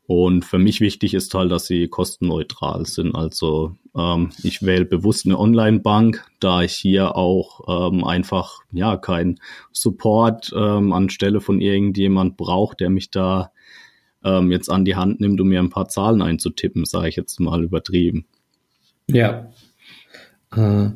Und 0.05 0.43
für 0.43 0.59
mich 0.59 0.81
wichtig 0.81 1.13
ist 1.13 1.33
halt, 1.33 1.51
dass 1.51 1.65
sie 1.65 1.88
kostenneutral 1.88 2.86
sind. 2.86 3.15
Also 3.15 3.77
ähm, 3.95 4.31
ich 4.43 4.62
wähle 4.62 4.83
bewusst 4.83 5.25
eine 5.25 5.39
Online-Bank, 5.39 6.25
da 6.41 6.62
ich 6.62 6.73
hier 6.73 7.15
auch 7.15 7.89
ähm, 7.91 8.03
einfach 8.03 8.59
ja 8.73 8.97
kein 8.97 9.39
Support 9.71 10.51
ähm, 10.55 10.91
anstelle 10.91 11.39
von 11.39 11.62
irgendjemand 11.62 12.36
brauche, 12.36 12.75
der 12.75 12.89
mich 12.89 13.12
da 13.12 13.53
ähm, 14.23 14.51
jetzt 14.51 14.69
an 14.69 14.86
die 14.86 14.95
Hand 14.95 15.19
nimmt, 15.19 15.39
um 15.41 15.47
mir 15.47 15.59
ein 15.59 15.69
paar 15.69 15.88
Zahlen 15.88 16.21
einzutippen, 16.21 16.86
sage 16.86 17.09
ich 17.09 17.15
jetzt 17.15 17.39
mal 17.39 17.63
übertrieben. 17.63 18.25
Ja. 19.07 19.51
Äh, 20.55 20.89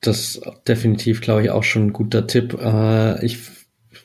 das 0.00 0.40
definitiv, 0.66 1.20
glaube 1.20 1.42
ich, 1.42 1.50
auch 1.50 1.64
schon 1.64 1.86
ein 1.86 1.92
guter 1.92 2.26
Tipp. 2.26 2.56
Äh, 2.60 3.24
ich 3.24 3.38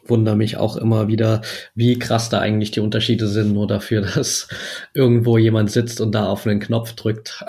wundere 0.05 0.35
mich 0.35 0.57
auch 0.57 0.75
immer 0.75 1.07
wieder, 1.07 1.41
wie 1.75 1.97
krass 1.99 2.29
da 2.29 2.39
eigentlich 2.39 2.71
die 2.71 2.79
Unterschiede 2.79 3.27
sind, 3.27 3.53
nur 3.53 3.67
dafür, 3.67 4.01
dass 4.15 4.47
irgendwo 4.93 5.37
jemand 5.37 5.71
sitzt 5.71 6.01
und 6.01 6.13
da 6.13 6.25
auf 6.27 6.45
einen 6.45 6.59
Knopf 6.59 6.93
drückt. 6.93 7.45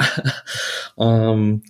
ähm, 0.98 1.62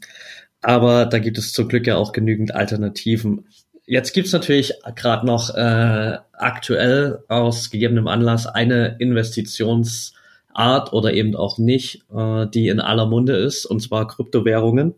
aber 0.61 1.07
da 1.07 1.18
gibt 1.18 1.38
es 1.38 1.53
zum 1.53 1.68
Glück 1.68 1.87
ja 1.87 1.96
auch 1.96 2.12
genügend 2.12 2.55
Alternativen. 2.55 3.46
Jetzt 3.87 4.14
gibt's 4.14 4.33
natürlich 4.33 4.73
gerade 4.94 5.27
noch 5.27 5.55
äh, 5.55 6.18
aktuell 6.33 7.23
aus 7.29 7.70
gegebenem 7.70 8.09
Anlass 8.09 8.47
eine 8.47 8.97
Investitionsart 8.99 10.92
oder 10.92 11.12
eben 11.12 11.37
auch 11.37 11.59
nicht, 11.59 12.03
äh, 12.14 12.47
die 12.47 12.68
in 12.68 12.81
aller 12.81 13.07
Munde 13.07 13.37
ist, 13.37 13.66
und 13.66 13.81
zwar 13.81 14.09
Kryptowährungen, 14.09 14.94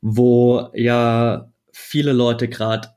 wo 0.00 0.68
ja 0.72 1.50
viele 1.72 2.12
Leute 2.12 2.48
gerade 2.48 2.88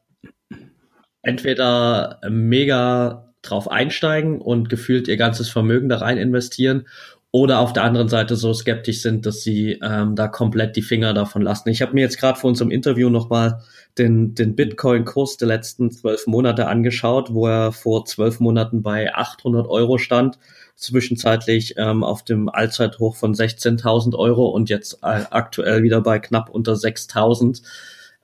entweder 1.21 2.21
mega 2.29 3.33
drauf 3.41 3.69
einsteigen 3.69 4.39
und 4.39 4.69
gefühlt 4.69 5.09
ihr 5.09 5.17
ganzes 5.17 5.49
Vermögen 5.49 5.89
da 5.89 5.97
rein 5.97 6.17
investieren 6.17 6.87
oder 7.31 7.59
auf 7.59 7.73
der 7.73 7.83
anderen 7.83 8.07
Seite 8.07 8.35
so 8.35 8.53
skeptisch 8.53 9.01
sind, 9.01 9.25
dass 9.25 9.41
sie 9.41 9.79
ähm, 9.83 10.15
da 10.15 10.27
komplett 10.29 10.75
die 10.75 10.81
Finger 10.81 11.13
davon 11.13 11.41
lassen. 11.41 11.69
Ich 11.69 11.81
habe 11.81 11.93
mir 11.93 12.01
jetzt 12.01 12.19
gerade 12.19 12.39
vor 12.39 12.49
unserem 12.49 12.71
Interview 12.71 13.09
nochmal 13.09 13.61
den, 13.97 14.35
den 14.35 14.55
Bitcoin-Kurs 14.55 15.37
der 15.37 15.47
letzten 15.47 15.91
zwölf 15.91 16.27
Monate 16.27 16.67
angeschaut, 16.67 17.33
wo 17.33 17.47
er 17.47 17.71
vor 17.71 18.05
zwölf 18.05 18.39
Monaten 18.39 18.81
bei 18.81 19.13
800 19.13 19.67
Euro 19.67 19.97
stand, 19.97 20.39
zwischenzeitlich 20.75 21.75
ähm, 21.77 22.03
auf 22.03 22.23
dem 22.23 22.49
Allzeithoch 22.49 23.15
von 23.15 23.33
16.000 23.33 24.15
Euro 24.15 24.47
und 24.47 24.69
jetzt 24.69 24.99
äh, 25.03 25.23
aktuell 25.29 25.83
wieder 25.83 26.01
bei 26.01 26.19
knapp 26.19 26.49
unter 26.49 26.73
6.000. 26.73 27.61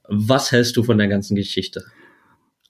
Was 0.07 0.51
hältst 0.51 0.77
du 0.77 0.83
von 0.83 0.97
der 0.97 1.07
ganzen 1.07 1.35
Geschichte? 1.35 1.85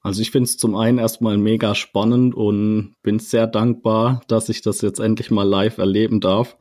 Also 0.06 0.22
ich 0.22 0.32
finde 0.32 0.48
es 0.48 0.58
zum 0.58 0.76
einen 0.76 0.98
erstmal 0.98 1.38
mega 1.38 1.76
spannend 1.76 2.36
und 2.36 2.94
bin 3.04 3.20
sehr 3.20 3.48
dankbar, 3.48 4.22
dass 4.28 4.50
ich 4.50 4.62
das 4.62 4.82
jetzt 4.82 5.00
endlich 5.00 5.32
mal 5.32 5.48
live 5.48 5.78
erleben 5.78 6.20
darf, 6.20 6.58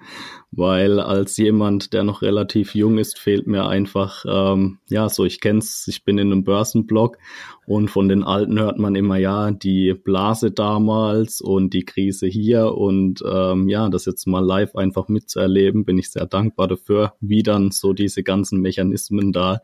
weil 0.52 1.00
als 1.00 1.36
jemand, 1.38 1.92
der 1.92 2.04
noch 2.04 2.22
relativ 2.22 2.76
jung 2.76 2.98
ist, 2.98 3.18
fehlt 3.18 3.48
mir 3.48 3.66
einfach, 3.66 4.24
ähm, 4.28 4.78
ja, 4.88 5.08
so 5.08 5.24
ich 5.24 5.40
kenn's, 5.40 5.88
ich 5.88 6.04
bin 6.04 6.18
in 6.18 6.30
einem 6.30 6.44
Börsenblog 6.44 7.18
und 7.66 7.88
von 7.88 8.08
den 8.08 8.22
Alten 8.22 8.60
hört 8.60 8.78
man 8.78 8.94
immer, 8.94 9.16
ja, 9.16 9.50
die 9.50 9.92
Blase 9.92 10.52
damals 10.52 11.40
und 11.40 11.74
die 11.74 11.84
Krise 11.84 12.28
hier 12.28 12.76
und 12.76 13.24
ähm, 13.28 13.68
ja, 13.68 13.88
das 13.88 14.04
jetzt 14.04 14.28
mal 14.28 14.44
live 14.44 14.76
einfach 14.76 15.08
mitzuerleben, 15.08 15.84
bin 15.84 15.98
ich 15.98 16.12
sehr 16.12 16.26
dankbar 16.26 16.68
dafür, 16.68 17.14
wie 17.20 17.42
dann 17.42 17.72
so 17.72 17.92
diese 17.92 18.22
ganzen 18.22 18.60
Mechanismen 18.60 19.32
da 19.32 19.62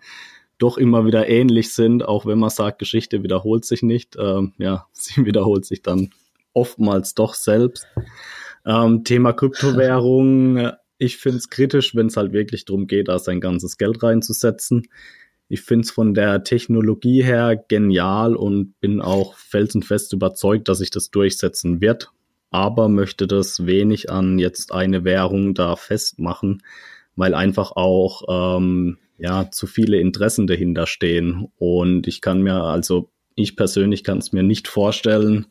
doch 0.59 0.77
immer 0.77 1.07
wieder 1.07 1.29
ähnlich 1.29 1.73
sind, 1.73 2.05
auch 2.07 2.27
wenn 2.27 2.39
man 2.39 2.51
sagt, 2.51 2.79
Geschichte 2.79 3.23
wiederholt 3.23 3.65
sich 3.65 3.83
nicht. 3.83 4.17
Ähm, 4.19 4.53
ja, 4.59 4.87
sie 4.93 5.25
wiederholt 5.25 5.65
sich 5.65 5.83
dann 5.83 6.11
oftmals 6.53 7.15
doch 7.15 7.35
selbst. 7.35 7.87
Ähm, 8.67 9.05
Thema 9.05 9.33
Kryptowährung. 9.33 10.73
Ich 10.99 11.17
finde 11.17 11.39
es 11.39 11.49
kritisch, 11.49 11.95
wenn 11.95 12.09
es 12.09 12.17
halt 12.17 12.33
wirklich 12.33 12.65
darum 12.65 12.87
geht, 12.87 13.09
da 13.09 13.19
sein 13.19 13.41
ganzes 13.41 13.79
Geld 13.79 14.03
reinzusetzen. 14.03 14.89
Ich 15.49 15.63
finde 15.63 15.85
es 15.85 15.91
von 15.91 16.13
der 16.13 16.45
Technologie 16.45 17.23
her 17.23 17.57
genial 17.69 18.37
und 18.37 18.79
bin 18.81 19.01
auch 19.01 19.35
felsenfest 19.37 20.13
überzeugt, 20.13 20.69
dass 20.69 20.79
sich 20.79 20.91
das 20.91 21.11
durchsetzen 21.11 21.81
wird, 21.81 22.11
aber 22.51 22.89
möchte 22.89 23.27
das 23.27 23.65
wenig 23.65 24.11
an 24.11 24.39
jetzt 24.39 24.73
eine 24.73 25.05
Währung 25.05 25.55
da 25.55 25.77
festmachen, 25.77 26.63
weil 27.17 27.35
einfach 27.35 27.73
auch 27.73 28.59
ähm, 28.59 28.99
ja 29.19 29.51
zu 29.51 29.67
viele 29.67 29.99
Interessen 29.99 30.47
dahinter 30.47 30.87
stehen. 30.87 31.49
Und 31.59 32.07
ich 32.07 32.21
kann 32.21 32.43
mir 32.43 32.63
also, 32.63 33.11
ich 33.35 33.57
persönlich 33.57 34.05
kann 34.05 34.19
es 34.19 34.33
mir 34.33 34.43
nicht 34.43 34.69
vorstellen, 34.69 35.47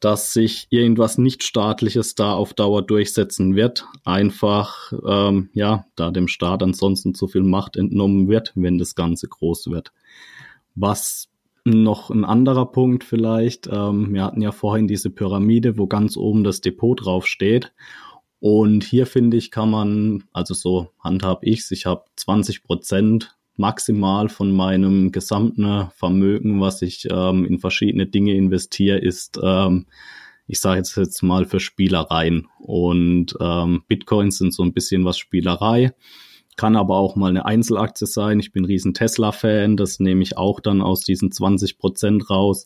dass 0.00 0.32
sich 0.32 0.66
irgendwas 0.70 1.18
nicht 1.18 1.42
staatliches 1.42 2.14
da 2.14 2.32
auf 2.32 2.54
Dauer 2.54 2.82
durchsetzen 2.82 3.56
wird. 3.56 3.86
Einfach, 4.04 4.92
ähm, 5.06 5.48
ja, 5.54 5.86
da 5.96 6.10
dem 6.10 6.28
Staat 6.28 6.62
ansonsten 6.62 7.14
zu 7.14 7.28
viel 7.28 7.42
Macht 7.42 7.76
entnommen 7.76 8.28
wird, 8.28 8.52
wenn 8.54 8.78
das 8.78 8.94
Ganze 8.94 9.28
groß 9.28 9.70
wird. 9.70 9.92
Was 10.74 11.28
noch 11.64 12.10
ein 12.10 12.24
anderer 12.24 12.66
Punkt 12.66 13.02
vielleicht, 13.02 13.68
ähm, 13.72 14.14
wir 14.14 14.22
hatten 14.22 14.40
ja 14.40 14.52
vorhin 14.52 14.86
diese 14.86 15.10
Pyramide, 15.10 15.76
wo 15.78 15.88
ganz 15.88 16.16
oben 16.16 16.44
das 16.44 16.60
Depot 16.60 17.04
drauf 17.04 17.26
steht. 17.26 17.72
Und 18.40 18.84
hier 18.84 19.06
finde 19.06 19.36
ich, 19.36 19.50
kann 19.50 19.70
man, 19.70 20.24
also 20.32 20.54
so 20.54 20.90
handhab 21.00 21.40
ich's, 21.42 21.70
ich 21.70 21.86
habe 21.86 22.04
20 22.16 22.62
Prozent 22.62 23.36
maximal 23.56 24.28
von 24.28 24.52
meinem 24.52 25.12
gesamten 25.12 25.88
Vermögen, 25.94 26.60
was 26.60 26.82
ich 26.82 27.08
ähm, 27.10 27.44
in 27.46 27.58
verschiedene 27.58 28.06
Dinge 28.06 28.34
investiere, 28.34 28.98
ist, 28.98 29.38
ähm, 29.42 29.86
ich 30.46 30.60
sage 30.60 30.78
jetzt, 30.78 30.96
jetzt 30.96 31.22
mal 31.22 31.44
für 31.44 31.60
Spielereien. 31.60 32.48
Und 32.60 33.36
ähm, 33.40 33.82
Bitcoins 33.88 34.38
sind 34.38 34.54
so 34.54 34.62
ein 34.62 34.72
bisschen 34.72 35.04
was 35.04 35.18
Spielerei. 35.18 35.92
Kann 36.56 36.76
aber 36.76 36.96
auch 36.96 37.16
mal 37.16 37.30
eine 37.30 37.44
Einzelaktie 37.44 38.06
sein. 38.06 38.38
Ich 38.40 38.52
bin 38.52 38.64
riesen 38.64 38.94
Tesla-Fan. 38.94 39.76
Das 39.76 39.98
nehme 39.98 40.22
ich 40.22 40.38
auch 40.38 40.60
dann 40.60 40.80
aus 40.80 41.00
diesen 41.00 41.32
20 41.32 41.78
Prozent 41.78 42.30
raus. 42.30 42.64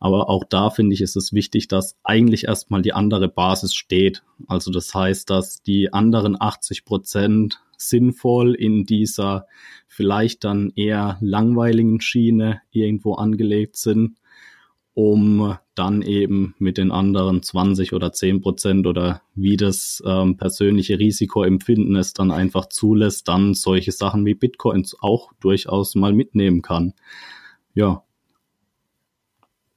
Aber 0.00 0.28
auch 0.28 0.44
da 0.44 0.70
finde 0.70 0.94
ich, 0.94 1.00
ist 1.00 1.16
es 1.16 1.32
wichtig, 1.32 1.68
dass 1.68 1.96
eigentlich 2.04 2.44
erstmal 2.44 2.82
die 2.82 2.92
andere 2.92 3.28
Basis 3.28 3.74
steht. 3.74 4.22
Also 4.46 4.70
das 4.70 4.94
heißt, 4.94 5.28
dass 5.28 5.62
die 5.62 5.92
anderen 5.92 6.40
80 6.40 6.84
Prozent 6.84 7.60
sinnvoll 7.76 8.54
in 8.54 8.84
dieser 8.84 9.46
vielleicht 9.86 10.44
dann 10.44 10.72
eher 10.76 11.16
langweiligen 11.20 12.00
Schiene 12.00 12.60
irgendwo 12.70 13.14
angelegt 13.14 13.76
sind, 13.76 14.18
um 14.94 15.56
dann 15.74 16.02
eben 16.02 16.54
mit 16.58 16.76
den 16.76 16.90
anderen 16.90 17.42
20 17.42 17.92
oder 17.92 18.12
10 18.12 18.40
Prozent 18.40 18.86
oder 18.86 19.22
wie 19.34 19.56
das 19.56 20.02
ähm, 20.04 20.36
persönliche 20.36 20.98
Risikoempfinden 20.98 21.94
es 21.96 22.12
dann 22.14 22.32
einfach 22.32 22.66
zulässt, 22.66 23.28
dann 23.28 23.54
solche 23.54 23.92
Sachen 23.92 24.26
wie 24.26 24.34
Bitcoins 24.34 24.96
auch 25.00 25.32
durchaus 25.40 25.94
mal 25.94 26.12
mitnehmen 26.12 26.62
kann. 26.62 26.94
Ja, 27.74 28.02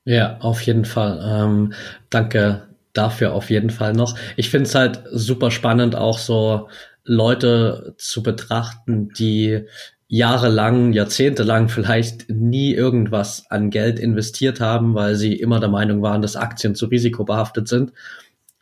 ja, 0.06 0.38
auf 0.40 0.62
jeden 0.62 0.86
Fall. 0.86 1.22
Ähm, 1.24 1.74
danke 2.10 2.68
dafür 2.94 3.34
auf 3.34 3.50
jeden 3.50 3.70
Fall 3.70 3.94
noch. 3.94 4.18
Ich 4.36 4.50
finde 4.50 4.68
es 4.68 4.76
halt 4.76 5.04
super 5.12 5.52
spannend, 5.52 5.96
auch 5.96 6.18
so 6.18 6.68
Leute 7.04 7.96
zu 7.98 8.22
betrachten, 8.22 9.10
die 9.18 9.66
jahrelang, 10.08 10.92
jahrzehntelang 10.92 11.70
vielleicht 11.70 12.30
nie 12.30 12.74
irgendwas 12.74 13.50
an 13.50 13.70
Geld 13.70 13.98
investiert 13.98 14.60
haben, 14.60 14.94
weil 14.94 15.16
sie 15.16 15.36
immer 15.36 15.62
der 15.62 15.70
Meinung 15.70 16.02
waren, 16.02 16.22
dass 16.22 16.36
Aktien 16.36 16.76
zu 16.76 16.88
risikobehaftet 16.88 17.70
sind 17.70 17.94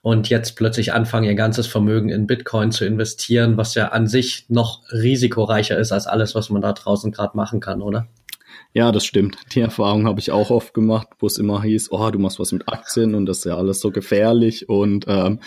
und 0.01 0.29
jetzt 0.29 0.55
plötzlich 0.55 0.93
anfangen, 0.93 1.25
ihr 1.25 1.35
ganzes 1.35 1.67
Vermögen 1.67 2.09
in 2.09 2.27
Bitcoin 2.27 2.71
zu 2.71 2.85
investieren, 2.85 3.57
was 3.57 3.73
ja 3.75 3.89
an 3.89 4.07
sich 4.07 4.45
noch 4.47 4.83
risikoreicher 4.91 5.77
ist 5.77 5.91
als 5.91 6.07
alles, 6.07 6.35
was 6.35 6.49
man 6.49 6.61
da 6.61 6.71
draußen 6.73 7.11
gerade 7.11 7.35
machen 7.35 7.59
kann, 7.59 7.81
oder? 7.81 8.07
Ja, 8.73 8.91
das 8.91 9.05
stimmt. 9.05 9.37
Die 9.53 9.61
Erfahrung 9.61 10.05
habe 10.05 10.19
ich 10.19 10.31
auch 10.31 10.51
oft 10.51 10.73
gemacht, 10.73 11.07
wo 11.19 11.27
es 11.27 11.37
immer 11.37 11.63
hieß, 11.63 11.91
oh, 11.91 12.09
du 12.11 12.19
machst 12.19 12.39
was 12.39 12.51
mit 12.51 12.67
Aktien 12.67 13.15
und 13.15 13.25
das 13.25 13.39
ist 13.39 13.45
ja 13.45 13.57
alles 13.57 13.79
so 13.79 13.91
gefährlich 13.91 14.69
und 14.69 15.05
ähm, 15.07 15.39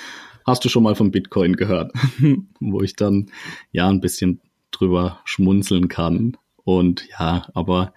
hast 0.47 0.65
du 0.65 0.69
schon 0.69 0.83
mal 0.83 0.95
von 0.95 1.11
Bitcoin 1.11 1.57
gehört? 1.57 1.93
wo 2.61 2.83
ich 2.83 2.97
dann 2.97 3.31
ja 3.71 3.89
ein 3.89 4.01
bisschen 4.01 4.41
drüber 4.71 5.21
schmunzeln 5.25 5.89
kann. 5.89 6.37
Und 6.65 7.09
ja, 7.19 7.49
aber 7.55 7.93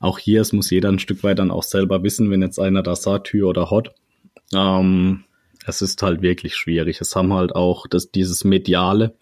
auch 0.00 0.18
hier, 0.18 0.40
es 0.40 0.52
muss 0.52 0.70
jeder 0.70 0.90
ein 0.90 0.98
Stück 0.98 1.22
weit 1.22 1.38
dann 1.38 1.50
auch 1.50 1.62
selber 1.62 2.02
wissen, 2.02 2.30
wenn 2.30 2.42
jetzt 2.42 2.58
einer 2.58 2.82
da 2.82 2.96
sagt, 2.96 3.28
Hü 3.32 3.44
oder 3.44 3.70
Hot. 3.70 3.94
Ähm, 4.54 5.24
es 5.66 5.80
ist 5.82 6.02
halt 6.02 6.22
wirklich 6.22 6.56
schwierig. 6.56 7.00
Es 7.00 7.14
haben 7.14 7.32
halt 7.32 7.54
auch 7.54 7.86
das, 7.86 8.10
dieses 8.10 8.44
Mediale, 8.44 9.16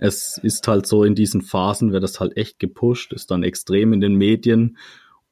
es 0.00 0.38
ist 0.42 0.66
halt 0.66 0.86
so, 0.86 1.04
in 1.04 1.14
diesen 1.14 1.42
Phasen 1.42 1.92
wird 1.92 2.02
das 2.02 2.20
halt 2.20 2.36
echt 2.36 2.58
gepusht, 2.58 3.12
ist 3.12 3.30
dann 3.30 3.42
extrem 3.42 3.92
in 3.92 4.00
den 4.00 4.14
Medien. 4.14 4.78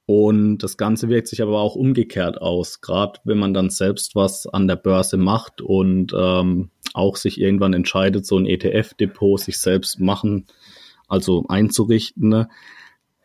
Und 0.06 0.58
das 0.58 0.76
Ganze 0.76 1.08
wirkt 1.08 1.28
sich 1.28 1.42
aber 1.42 1.60
auch 1.60 1.74
umgekehrt 1.74 2.40
aus, 2.40 2.80
gerade 2.80 3.20
wenn 3.24 3.38
man 3.38 3.52
dann 3.52 3.68
selbst 3.70 4.14
was 4.14 4.46
an 4.46 4.66
der 4.66 4.76
Börse 4.76 5.16
macht 5.16 5.60
und 5.60 6.14
ähm, 6.16 6.70
auch 6.94 7.16
sich 7.16 7.40
irgendwann 7.40 7.74
entscheidet, 7.74 8.24
so 8.24 8.38
ein 8.38 8.46
ETF-Depot 8.46 9.38
sich 9.40 9.58
selbst 9.58 10.00
machen, 10.00 10.46
also 11.08 11.44
einzurichten. 11.48 12.28
Ne? 12.28 12.48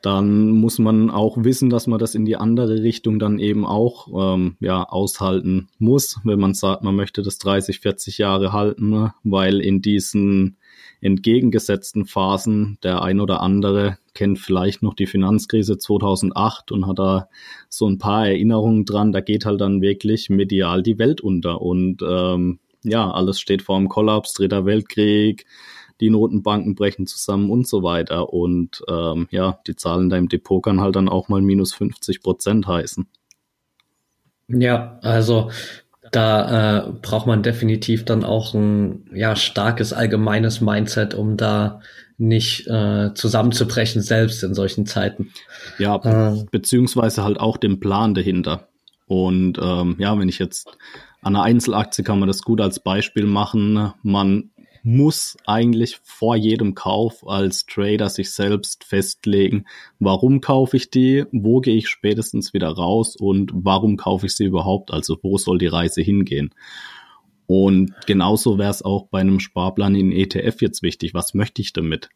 dann 0.03 0.49
muss 0.49 0.79
man 0.79 1.10
auch 1.10 1.38
wissen, 1.45 1.69
dass 1.69 1.88
man 1.88 1.97
das 1.97 2.13
in 2.13 2.25
die 2.25 2.36
andere 2.36 2.84
Richtung 2.84 3.19
dann 3.19 3.39
eben 3.39 3.65
auch 3.65 4.36
ähm, 4.36 4.58
ja, 4.60 4.84
aushalten 4.84 5.69
muss, 5.79 6.19
wenn 6.25 6.41
man 6.41 6.53
sagt, 6.53 6.84
man 6.84 6.93
möchte 6.93 7.21
das 7.21 7.38
30, 7.38 7.79
40 7.79 8.17
Jahre 8.17 8.51
halten, 8.51 8.89
ne? 8.89 9.13
weil 9.23 9.62
in 9.62 9.82
diesen 9.82 10.58
entgegengesetzten 11.04 12.06
Phasen 12.06 12.78
der 12.84 13.02
ein 13.02 13.20
oder 13.20 13.42
andere 13.42 13.98
kennt 14.13 14.39
vielleicht 14.39 14.84
noch 14.84 14.94
die 14.94 15.08
Finanzkrise 15.08 15.78
2008 15.78 16.72
und 16.72 16.88
hat 16.88 17.00
da 17.00 17.30
so 17.70 17.88
ein 17.88 17.98
paar 17.98 18.28
Erinnerungen 18.28 18.86
dran, 18.86 19.12
da 19.12 19.22
geht 19.22 19.46
halt 19.46 19.62
dann 19.62 19.82
wirklich 19.82 20.30
medial 20.30 20.84
die 20.84 21.00
Welt 21.00 21.22
unter 21.22 21.62
und 21.62 22.02
ähm, 22.08 22.60
ja, 22.84 23.10
alles 23.10 23.39
steht 23.39 23.62
vor 23.62 23.78
dem 23.78 23.89
Kollaps, 23.89 24.34
Dritter 24.34 24.66
Weltkrieg, 24.66 25.46
die 26.02 26.10
Notenbanken 26.10 26.76
brechen 26.76 27.08
zusammen 27.08 27.50
und 27.50 27.68
so 27.68 27.82
weiter. 27.82 28.34
Und 28.34 28.84
ähm, 28.89 29.28
ja, 29.32 29.60
die 29.68 29.76
Zahlen 29.76 30.10
da 30.10 30.18
im 30.18 30.28
Depot 30.28 30.62
kann 30.62 30.82
halt 30.82 30.96
dann 30.96 31.10
auch 31.10 31.30
mal 31.30 31.42
minus 31.42 31.74
50 31.74 32.22
Prozent 32.22 32.68
heißen. 32.68 33.08
Ja, 34.50 35.00
also 35.02 35.50
da 36.15 36.88
äh, 36.88 36.91
braucht 37.02 37.28
man 37.28 37.43
definitiv 37.43 38.06
dann 38.06 38.23
auch 38.23 38.54
ein 38.54 39.10
ja 39.13 39.36
starkes 39.36 39.93
allgemeines 39.93 40.62
Mindset, 40.62 41.13
um 41.15 41.38
da 41.38 41.82
nicht 42.17 42.67
äh, 42.67 43.13
zusammenzubrechen, 43.15 44.02
selbst 44.02 44.43
in 44.43 44.54
solchen 44.54 44.86
Zeiten. 44.86 45.32
Ja, 45.80 45.95
äh, 46.04 46.45
beziehungsweise 46.52 47.23
halt 47.23 47.39
auch 47.39 47.58
den 47.58 47.80
Plan 47.80 48.13
dahinter. 48.13 48.69
Und 49.08 49.58
ähm, 49.62 49.95
ja, 49.97 50.17
wenn 50.17 50.30
ich 50.30 50.39
jetzt 50.39 50.67
an 51.21 51.36
einer 51.36 51.43
Einzelaktie 51.43 52.04
kann 52.04 52.19
man 52.19 52.28
das 52.28 52.43
gut 52.43 52.62
als 52.62 52.80
Beispiel 52.80 53.26
machen. 53.26 53.93
Man 54.04 54.52
muss 54.84 55.38
eigentlich 55.46 56.00
vor 56.04 56.36
jedem 56.36 56.76
Kauf 56.76 57.28
als 57.28 57.65
Trader 57.65 58.10
sich 58.10 58.32
selbst 58.32 58.84
festlegen, 58.84 59.65
warum 60.00 60.41
kaufe 60.41 60.78
ich 60.78 60.89
die, 60.89 61.26
wo 61.32 61.62
gehe 61.62 61.78
ich 61.78 61.88
spätestens 61.88 62.54
wieder 62.54 62.69
raus 62.69 63.15
und 63.15 63.52
warum 63.54 63.98
kaufe 63.98 64.26
ich 64.26 64.36
sie 64.36 64.46
überhaupt, 64.46 64.91
also 64.91 65.17
wo 65.24 65.38
soll 65.38 65.58
die 65.58 65.67
Reise 65.67 66.02
hingehen. 66.02 66.54
Und 67.46 67.93
genauso 68.06 68.58
wäre 68.58 68.72
es 68.72 68.82
auch 68.82 69.08
bei 69.08 69.21
einem 69.21 69.40
Sparplan 69.40 69.96
in 69.96 70.12
ETF 70.12 70.62
jetzt 70.62 70.81
wichtig. 70.81 71.13
Was 71.13 71.34
möchte 71.34 71.62
ich 71.62 71.73
damit? 71.73 72.10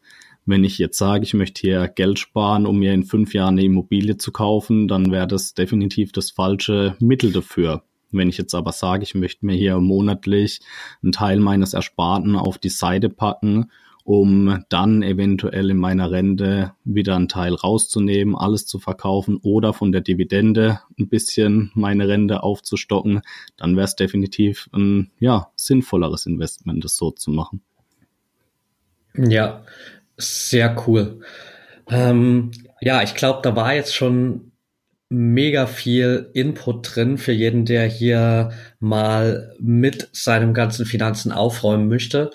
Wenn 0.46 0.64
ich 0.64 0.78
jetzt 0.78 0.98
sage, 0.98 1.24
ich 1.24 1.34
möchte 1.34 1.62
hier 1.62 1.88
Geld 1.90 2.20
sparen, 2.20 2.66
um 2.66 2.80
mir 2.80 2.94
in 2.94 3.04
fünf 3.04 3.34
Jahren 3.34 3.56
eine 3.56 3.66
Immobilie 3.66 4.18
zu 4.18 4.32
kaufen, 4.32 4.88
dann 4.88 5.12
wäre 5.12 5.28
das 5.28 5.54
definitiv 5.54 6.12
das 6.14 6.32
falsche 6.32 6.96
Mittel 7.00 7.34
dafür. 7.34 7.84
Wenn 8.12 8.30
ich 8.30 8.38
jetzt 8.38 8.56
aber 8.56 8.72
sage, 8.72 9.04
ich 9.04 9.16
möchte 9.16 9.46
mir 9.46 9.56
hier 9.56 9.78
monatlich 9.80 10.60
einen 11.04 11.12
Teil 11.12 11.40
meines 11.40 11.74
Ersparten 11.74 12.36
auf 12.36 12.58
die 12.58 12.70
Seite 12.70 13.10
packen, 13.10 13.72
um 14.08 14.64
dann 14.70 15.04
eventuell 15.04 15.70
in 15.70 15.76
meiner 15.76 16.12
Rente 16.12 16.72
wieder 16.86 17.18
einen 17.18 17.28
Teil 17.28 17.54
rauszunehmen, 17.54 18.38
alles 18.38 18.66
zu 18.66 18.80
verkaufen 18.80 19.38
oder 19.44 19.74
von 19.74 19.92
der 19.92 20.00
Dividende 20.00 20.80
ein 20.98 21.10
bisschen 21.10 21.72
meine 21.74 22.08
Rente 22.08 22.42
aufzustocken, 22.42 23.20
dann 23.58 23.76
wäre 23.76 23.84
es 23.84 23.98
definitiv 23.98 24.70
ein 24.72 25.12
ja, 25.20 25.52
sinnvolleres 25.58 26.26
Investment, 26.26 26.86
das 26.86 26.96
so 26.96 27.12
zu 27.12 27.32
machen. 27.32 27.62
Ja, 29.14 29.66
sehr 30.16 30.82
cool. 30.88 31.20
Ähm, 31.90 32.52
ja, 32.80 33.04
ich 33.04 33.14
glaube, 33.14 33.40
da 33.44 33.58
war 33.58 33.74
jetzt 33.74 33.94
schon 33.94 34.54
mega 35.10 35.68
viel 35.68 36.30
Input 36.34 36.96
drin 36.96 37.18
für 37.18 37.32
jeden, 37.32 37.66
der 37.66 37.86
hier 37.88 38.52
mal 38.80 39.56
mit 39.60 40.10
seinem 40.12 40.54
ganzen 40.54 40.86
Finanzen 40.86 41.32
aufräumen 41.32 41.88
möchte. 41.88 42.32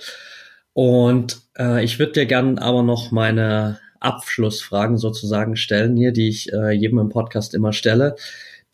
Und 0.72 1.40
äh, 1.58 1.84
ich 1.84 1.98
würde 1.98 2.12
dir 2.12 2.26
gern 2.26 2.58
aber 2.58 2.82
noch 2.82 3.10
meine 3.10 3.78
Abschlussfragen 4.00 4.96
sozusagen 4.96 5.56
stellen 5.56 5.96
hier, 5.96 6.12
die 6.12 6.28
ich 6.28 6.52
äh, 6.52 6.72
jedem 6.72 6.98
im 6.98 7.08
Podcast 7.10 7.54
immer 7.54 7.72
stelle. 7.72 8.16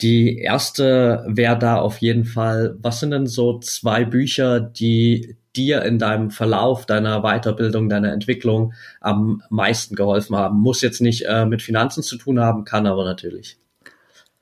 Die 0.00 0.38
erste 0.38 1.24
wäre 1.26 1.58
da 1.58 1.76
auf 1.80 1.98
jeden 1.98 2.24
Fall, 2.24 2.76
was 2.80 3.00
sind 3.00 3.10
denn 3.10 3.26
so 3.26 3.58
zwei 3.58 4.04
Bücher, 4.04 4.60
die 4.60 5.36
dir 5.56 5.82
in 5.82 5.98
deinem 5.98 6.30
Verlauf 6.30 6.86
deiner 6.86 7.22
Weiterbildung, 7.22 7.88
deiner 7.88 8.12
Entwicklung 8.12 8.74
am 9.00 9.42
meisten 9.50 9.96
geholfen 9.96 10.36
haben? 10.36 10.60
Muss 10.60 10.82
jetzt 10.82 11.00
nicht 11.00 11.24
äh, 11.26 11.46
mit 11.46 11.62
Finanzen 11.62 12.04
zu 12.04 12.16
tun 12.16 12.38
haben, 12.38 12.64
kann 12.64 12.86
aber 12.86 13.04
natürlich. 13.04 13.58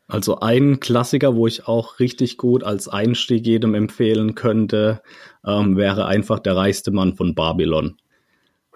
Also 0.09 0.39
ein 0.39 0.79
Klassiker, 0.79 1.35
wo 1.35 1.47
ich 1.47 1.67
auch 1.67 1.99
richtig 1.99 2.37
gut 2.37 2.63
als 2.63 2.89
Einstieg 2.89 3.47
jedem 3.47 3.75
empfehlen 3.75 4.35
könnte, 4.37 5.03
ähm, 5.45 5.77
wäre 5.77 6.07
einfach 6.07 6.39
der 6.39 6.55
reichste 6.55 6.93
Mann 6.93 7.15
von 7.15 7.35
Babylon. 7.35 7.97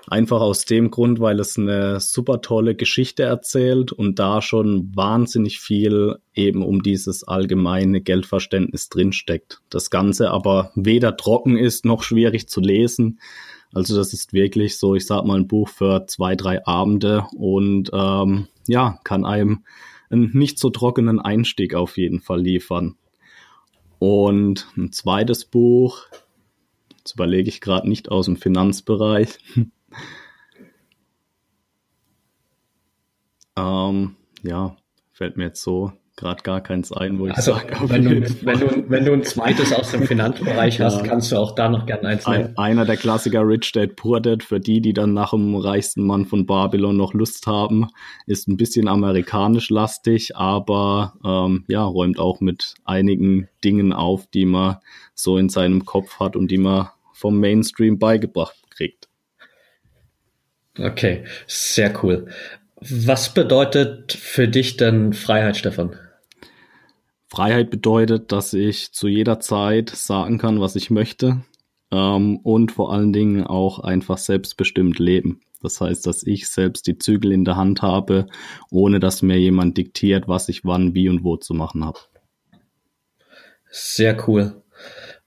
Einfach 0.09 0.41
aus 0.41 0.65
dem 0.65 0.91
Grund, 0.91 1.21
weil 1.21 1.39
es 1.39 1.59
eine 1.59 2.01
super 2.01 2.41
tolle 2.41 2.75
Geschichte 2.75 3.23
erzählt 3.23 3.93
und 3.93 4.19
da 4.19 4.43
schon 4.43 4.91
wahnsinnig 4.97 5.61
viel 5.61 6.17
eben 6.35 6.65
um 6.65 6.83
dieses 6.83 7.23
allgemeine 7.23 8.01
Geldverständnis 8.01 8.89
drinsteckt. 8.89 9.61
Das 9.69 9.91
Ganze 9.91 10.31
aber 10.31 10.73
weder 10.75 11.17
trocken 11.17 11.57
ist 11.57 11.85
noch 11.85 12.03
schwierig 12.03 12.49
zu 12.49 12.61
lesen. 12.61 13.21
Also 13.73 13.95
das 13.97 14.13
ist 14.13 14.33
wirklich 14.33 14.79
so, 14.79 14.97
ich 14.97 15.07
sag 15.07 15.25
mal, 15.25 15.39
ein 15.39 15.47
Buch 15.47 15.69
für 15.69 16.07
zwei, 16.07 16.35
drei 16.35 16.67
Abende 16.67 17.27
und 17.37 17.91
ähm, 17.93 18.49
ja, 18.67 18.99
kann 19.05 19.25
einem 19.25 19.65
einen 20.11 20.31
nicht 20.37 20.59
so 20.59 20.71
trockenen 20.71 21.21
Einstieg 21.21 21.75
auf 21.75 21.97
jeden 21.97 22.21
Fall 22.21 22.41
liefern. 22.41 22.97
Und 23.99 24.67
ein 24.77 24.93
zweites 24.93 25.45
Buch, 25.45 26.07
jetzt 26.99 27.15
überlege 27.15 27.49
ich 27.49 27.61
gerade 27.61 27.89
nicht 27.89 28.11
aus 28.11 28.27
dem 28.27 28.37
Finanzbereich. 28.37 29.39
ähm, 33.57 34.17
ja, 34.43 34.77
fällt 35.13 35.37
mir 35.37 35.45
jetzt 35.45 35.63
so 35.63 35.93
gerade 36.21 36.43
gar 36.43 36.61
keins 36.61 36.93
ein, 36.93 37.19
wo 37.19 37.27
ich 37.27 37.35
also, 37.35 37.55
sage. 37.55 37.77
Wenn 37.87 38.05
du, 38.05 38.45
wenn, 38.45 38.61
du, 38.61 38.85
wenn 38.89 39.05
du 39.05 39.13
ein 39.13 39.25
zweites 39.25 39.73
aus 39.73 39.91
dem 39.91 40.05
Finanzbereich 40.05 40.79
ja. 40.79 40.85
hast, 40.85 41.03
kannst 41.03 41.33
du 41.33 41.37
auch 41.37 41.55
da 41.55 41.69
noch 41.69 41.87
gerne 41.87 42.09
eins 42.09 42.27
nehmen. 42.27 42.55
Ein, 42.57 42.59
einer 42.59 42.85
der 42.85 42.97
Klassiker 42.97 43.47
Rich 43.47 43.73
Dad 43.73 43.97
Poor 43.97 44.21
Dad, 44.21 44.45
für 44.45 44.61
die, 44.61 44.81
die 44.81 44.93
dann 44.93 45.13
nach 45.13 45.31
dem 45.31 45.57
reichsten 45.57 46.07
Mann 46.07 46.27
von 46.27 46.47
Babylon 46.47 46.97
noch 46.97 47.15
Lust 47.15 47.47
haben, 47.47 47.89
ist 48.27 48.47
ein 48.47 48.57
bisschen 48.57 48.87
amerikanisch 48.87 49.71
lastig, 49.71 50.37
aber 50.37 51.15
ähm, 51.25 51.65
ja, 51.67 51.83
räumt 51.83 52.19
auch 52.19 52.41
mit 52.41 52.75
einigen 52.85 53.49
Dingen 53.65 53.93
auf, 53.93 54.27
die 54.27 54.45
man 54.45 54.77
so 55.15 55.39
in 55.39 55.49
seinem 55.49 55.85
Kopf 55.85 56.21
hat 56.21 56.37
und 56.37 56.51
die 56.51 56.59
man 56.59 56.91
vom 57.13 57.41
Mainstream 57.41 57.99
beigebracht 57.99 58.57
kriegt. 58.71 59.09
Okay, 60.79 61.25
sehr 61.47 61.93
cool. 62.03 62.29
Was 62.81 63.35
bedeutet 63.35 64.13
für 64.13 64.49
dich 64.49 64.79
denn 64.79 65.13
Freiheit, 65.13 65.57
Stefan? 65.57 65.99
Freiheit 67.31 67.71
bedeutet, 67.71 68.33
dass 68.33 68.53
ich 68.55 68.93
zu 68.93 69.07
jeder 69.07 69.39
Zeit 69.39 69.91
sagen 69.91 70.39
kann, 70.39 70.61
was 70.61 70.75
ich 70.75 70.91
möchte 70.91 71.43
ähm, 71.93 72.39
und 72.39 72.73
vor 72.73 72.93
allen 72.93 73.13
Dingen 73.13 73.47
auch 73.47 73.79
einfach 73.79 74.19
selbstbestimmt 74.19 74.99
leben. 74.99 75.41
Das 75.63 75.81
heißt, 75.81 76.07
dass 76.07 76.25
ich 76.25 76.49
selbst 76.49 76.87
die 76.89 76.99
Zügel 76.99 77.33
in 77.33 77.45
der 77.45 77.57
Hand 77.57 77.83
habe, 77.83 78.27
ohne 78.71 78.99
dass 78.99 79.23
mir 79.23 79.39
jemand 79.39 79.79
diktiert, 79.79 80.27
was 80.27 80.49
ich 80.49 80.65
wann, 80.65 80.95
wie 80.95 81.09
und 81.09 81.23
wo 81.23 81.37
zu 81.37 81.55
machen 81.55 81.85
habe. 81.85 82.01
Sehr 83.71 84.17
cool. 84.27 84.63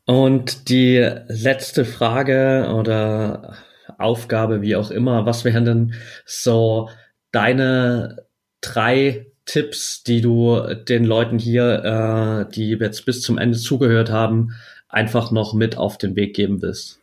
Und 0.06 0.68
die 0.68 0.98
letzte 1.28 1.86
Frage 1.86 2.74
oder 2.78 3.56
Aufgabe, 3.98 4.62
wie 4.62 4.76
auch 4.76 4.92
immer, 4.92 5.26
was 5.26 5.46
wären 5.46 5.64
denn 5.64 5.94
so 6.26 6.90
deine 7.32 8.26
drei 8.60 9.33
Tipps, 9.46 10.04
die 10.04 10.22
du 10.22 10.62
den 10.88 11.04
Leuten 11.04 11.38
hier, 11.38 12.46
äh, 12.48 12.54
die 12.54 12.70
jetzt 12.70 13.06
bis 13.06 13.22
zum 13.22 13.38
Ende 13.38 13.58
zugehört 13.58 14.10
haben, 14.10 14.54
einfach 14.88 15.32
noch 15.32 15.54
mit 15.54 15.78
auf 15.78 15.98
den 15.98 16.16
Weg 16.16 16.36
geben 16.36 16.62
willst? 16.62 17.00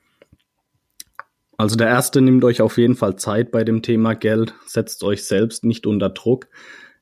Also 1.56 1.76
der 1.76 1.88
erste 1.88 2.22
nimmt 2.22 2.42
euch 2.44 2.62
auf 2.62 2.78
jeden 2.78 2.96
Fall 2.96 3.16
Zeit 3.16 3.50
bei 3.50 3.64
dem 3.64 3.82
Thema 3.82 4.14
Geld, 4.14 4.54
setzt 4.64 5.04
euch 5.04 5.24
selbst 5.24 5.62
nicht 5.62 5.86
unter 5.86 6.08
Druck. 6.08 6.48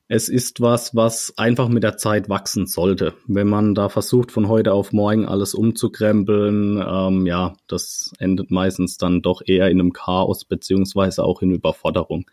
Es 0.09 0.27
ist 0.27 0.59
was, 0.59 0.93
was 0.95 1.33
einfach 1.37 1.69
mit 1.69 1.83
der 1.83 1.95
Zeit 1.95 2.27
wachsen 2.27 2.65
sollte. 2.65 3.13
Wenn 3.27 3.47
man 3.47 3.75
da 3.75 3.87
versucht, 3.87 4.31
von 4.31 4.49
heute 4.49 4.73
auf 4.73 4.91
morgen 4.91 5.25
alles 5.25 5.53
umzukrempeln, 5.53 6.83
ähm, 6.85 7.25
ja, 7.25 7.53
das 7.67 8.11
endet 8.17 8.51
meistens 8.51 8.97
dann 8.97 9.21
doch 9.21 9.41
eher 9.45 9.69
in 9.69 9.79
einem 9.79 9.93
Chaos 9.93 10.43
beziehungsweise 10.43 11.23
auch 11.23 11.41
in 11.41 11.51
Überforderung. 11.51 12.25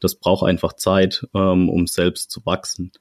Das 0.00 0.16
braucht 0.16 0.46
einfach 0.46 0.74
Zeit, 0.74 1.26
ähm, 1.34 1.68
um 1.68 1.86
selbst 1.86 2.30
zu 2.30 2.44
wachsen. 2.44 2.92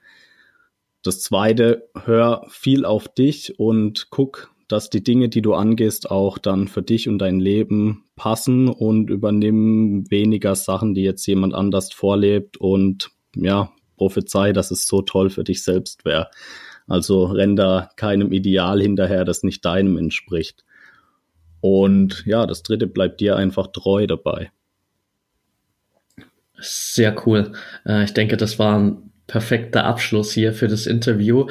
Das 1.03 1.21
zweite, 1.21 1.89
hör 2.03 2.45
viel 2.49 2.83
auf 2.85 3.07
dich 3.07 3.59
und 3.59 4.09
guck, 4.09 4.51
dass 4.67 4.89
die 4.89 5.03
Dinge, 5.03 5.29
die 5.29 5.41
du 5.41 5.53
angehst, 5.53 6.09
auch 6.09 6.37
dann 6.37 6.67
für 6.67 6.81
dich 6.81 7.07
und 7.07 7.19
dein 7.19 7.39
Leben 7.39 8.05
passen 8.15 8.67
und 8.67 9.09
übernimm 9.09 10.09
weniger 10.09 10.55
Sachen, 10.55 10.95
die 10.95 11.03
jetzt 11.03 11.25
jemand 11.27 11.53
anders 11.53 11.93
vorlebt 11.93 12.57
und 12.57 13.11
ja, 13.35 13.71
prophezei, 13.97 14.53
dass 14.53 14.71
es 14.71 14.87
so 14.87 15.01
toll 15.01 15.29
für 15.29 15.43
dich 15.43 15.63
selbst 15.63 16.05
wäre. 16.05 16.29
Also 16.87 17.25
renn 17.25 17.55
da 17.55 17.89
keinem 17.95 18.31
Ideal 18.31 18.81
hinterher, 18.81 19.25
das 19.25 19.43
nicht 19.43 19.65
deinem 19.65 19.97
entspricht. 19.97 20.63
Und 21.61 22.23
ja, 22.25 22.45
das 22.45 22.63
dritte 22.63 22.87
bleibt 22.87 23.21
dir 23.21 23.35
einfach 23.35 23.67
treu 23.67 24.07
dabei. 24.07 24.51
Sehr 26.59 27.15
cool. 27.25 27.51
Äh, 27.85 28.03
ich 28.03 28.13
denke, 28.13 28.37
das 28.37 28.59
war 28.59 28.79
ein 28.79 29.11
perfekter 29.27 29.85
Abschluss 29.85 30.31
hier 30.31 30.53
für 30.53 30.67
das 30.67 30.85
Interview. 30.85 31.47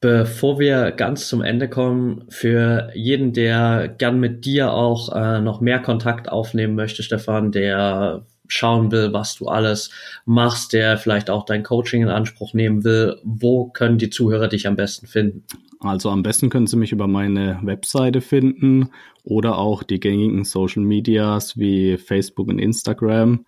Bevor 0.00 0.58
wir 0.58 0.90
ganz 0.90 1.28
zum 1.28 1.40
Ende 1.40 1.68
kommen, 1.68 2.24
für 2.28 2.90
jeden, 2.94 3.32
der 3.32 3.88
gern 3.88 4.20
mit 4.20 4.44
dir 4.44 4.72
auch 4.72 5.14
äh, 5.14 5.40
noch 5.40 5.62
mehr 5.62 5.78
Kontakt 5.78 6.28
aufnehmen 6.28 6.74
möchte, 6.74 7.02
Stefan, 7.02 7.52
der 7.52 8.26
schauen 8.46 8.92
will, 8.92 9.14
was 9.14 9.36
du 9.36 9.46
alles 9.46 9.90
machst, 10.26 10.74
der 10.74 10.98
vielleicht 10.98 11.30
auch 11.30 11.46
dein 11.46 11.62
Coaching 11.62 12.02
in 12.02 12.08
Anspruch 12.10 12.52
nehmen 12.52 12.84
will, 12.84 13.18
wo 13.24 13.66
können 13.66 13.96
die 13.96 14.10
Zuhörer 14.10 14.48
dich 14.48 14.66
am 14.66 14.76
besten 14.76 15.06
finden? 15.06 15.44
Also 15.80 16.10
am 16.10 16.22
besten 16.22 16.50
können 16.50 16.66
Sie 16.66 16.76
mich 16.76 16.92
über 16.92 17.06
meine 17.06 17.58
Webseite 17.62 18.20
finden 18.20 18.90
oder 19.22 19.58
auch 19.58 19.82
die 19.82 20.00
gängigen 20.00 20.44
Social 20.44 20.82
Medias 20.82 21.58
wie 21.58 21.96
Facebook 21.96 22.48
und 22.48 22.58
Instagram. 22.58 23.44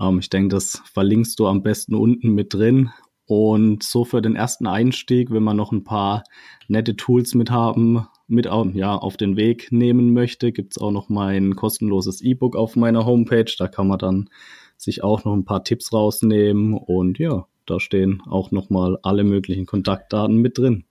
Ähm, 0.00 0.18
ich 0.18 0.30
denke, 0.30 0.48
das 0.48 0.82
verlinkst 0.92 1.38
du 1.38 1.46
am 1.46 1.62
besten 1.62 1.94
unten 1.94 2.30
mit 2.30 2.54
drin. 2.54 2.90
Und 3.26 3.82
so 3.82 4.04
für 4.04 4.20
den 4.20 4.36
ersten 4.36 4.66
Einstieg, 4.66 5.30
wenn 5.30 5.42
man 5.42 5.56
noch 5.56 5.72
ein 5.72 5.84
paar 5.84 6.24
nette 6.68 6.94
Tools 6.96 7.34
mit 7.34 7.50
haben, 7.50 8.06
mit 8.26 8.46
ja, 8.74 8.96
auf 8.96 9.16
den 9.16 9.36
Weg 9.36 9.72
nehmen 9.72 10.12
möchte, 10.12 10.52
gibt's 10.52 10.78
auch 10.78 10.90
noch 10.90 11.08
mein 11.08 11.56
kostenloses 11.56 12.20
E-Book 12.20 12.56
auf 12.56 12.76
meiner 12.76 13.06
Homepage. 13.06 13.52
Da 13.58 13.68
kann 13.68 13.88
man 13.88 13.98
dann 13.98 14.28
sich 14.76 15.02
auch 15.02 15.24
noch 15.24 15.34
ein 15.34 15.44
paar 15.44 15.64
Tipps 15.64 15.92
rausnehmen. 15.92 16.74
Und 16.74 17.18
ja, 17.18 17.46
da 17.66 17.80
stehen 17.80 18.22
auch 18.28 18.50
nochmal 18.50 18.98
alle 19.02 19.24
möglichen 19.24 19.64
Kontaktdaten 19.64 20.36
mit 20.36 20.58
drin. 20.58 20.84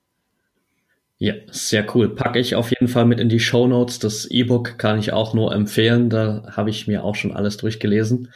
Ja, 1.23 1.35
sehr 1.51 1.85
cool. 1.95 2.13
Packe 2.13 2.37
ich 2.37 2.53
auf 2.53 2.69
jeden 2.71 2.89
Fall 2.89 3.05
mit 3.05 3.21
in 3.21 3.29
die 3.29 3.39
Show 3.39 3.65
Notes. 3.65 3.97
Das 3.97 4.25
E-Book 4.25 4.77
kann 4.77 4.99
ich 4.99 5.13
auch 5.13 5.33
nur 5.33 5.55
empfehlen. 5.55 6.09
Da 6.09 6.43
habe 6.51 6.69
ich 6.69 6.85
mir 6.85 7.05
auch 7.05 7.15
schon 7.15 7.33
alles 7.33 7.55
durchgelesen. 7.55 8.27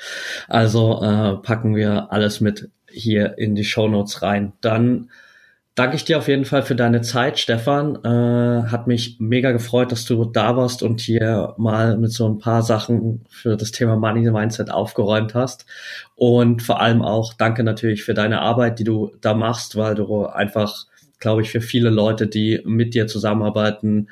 Also 0.48 1.04
äh, 1.04 1.36
packen 1.36 1.76
wir 1.76 2.14
alles 2.14 2.40
mit 2.40 2.70
hier 2.90 3.38
in 3.38 3.56
die 3.56 3.66
Show 3.66 3.90
Notes 3.90 4.22
rein. 4.22 4.54
Dann 4.62 5.10
danke 5.76 5.98
ich 5.98 6.06
dir 6.06 6.18
auf 6.18 6.30
jeden 6.30 6.46
Fall 6.46 6.64
für 6.64 6.76
deine 6.76 7.02
Zeit, 7.02 7.40
Stefan. 7.40 7.98
Äh, 8.06 8.70
hat 8.70 8.88
mich 8.88 9.18
mega 9.20 9.52
gefreut, 9.52 9.92
dass 9.92 10.06
du 10.06 10.24
da 10.24 10.56
warst 10.56 10.82
und 10.82 11.02
hier 11.02 11.56
mal 11.58 11.98
mit 11.98 12.14
so 12.14 12.26
ein 12.26 12.40
paar 12.40 12.64
Sachen 12.64 13.26
für 13.30 13.58
das 13.58 13.72
Thema 13.74 13.98
Money 13.98 14.32
Mindset 14.32 14.72
aufgeräumt 14.72 15.36
hast. 15.36 15.66
Und 16.16 16.64
vor 16.64 16.80
allem 16.80 17.02
auch 17.02 17.34
danke 17.34 17.66
natürlich 17.66 18.06
für 18.06 18.14
deine 18.14 18.40
Arbeit, 18.40 18.80
die 18.80 18.86
du 18.86 19.12
da 19.20 19.34
machst, 19.34 19.76
weil 19.76 19.96
du 19.96 20.26
einfach 20.26 20.86
glaube 21.20 21.42
ich, 21.42 21.50
für 21.50 21.62
viele 21.62 21.90
Leute, 21.90 22.28
die 22.28 22.62
mit 22.66 22.94
dir 22.94 23.08
zusammenarbeiten, 23.08 24.10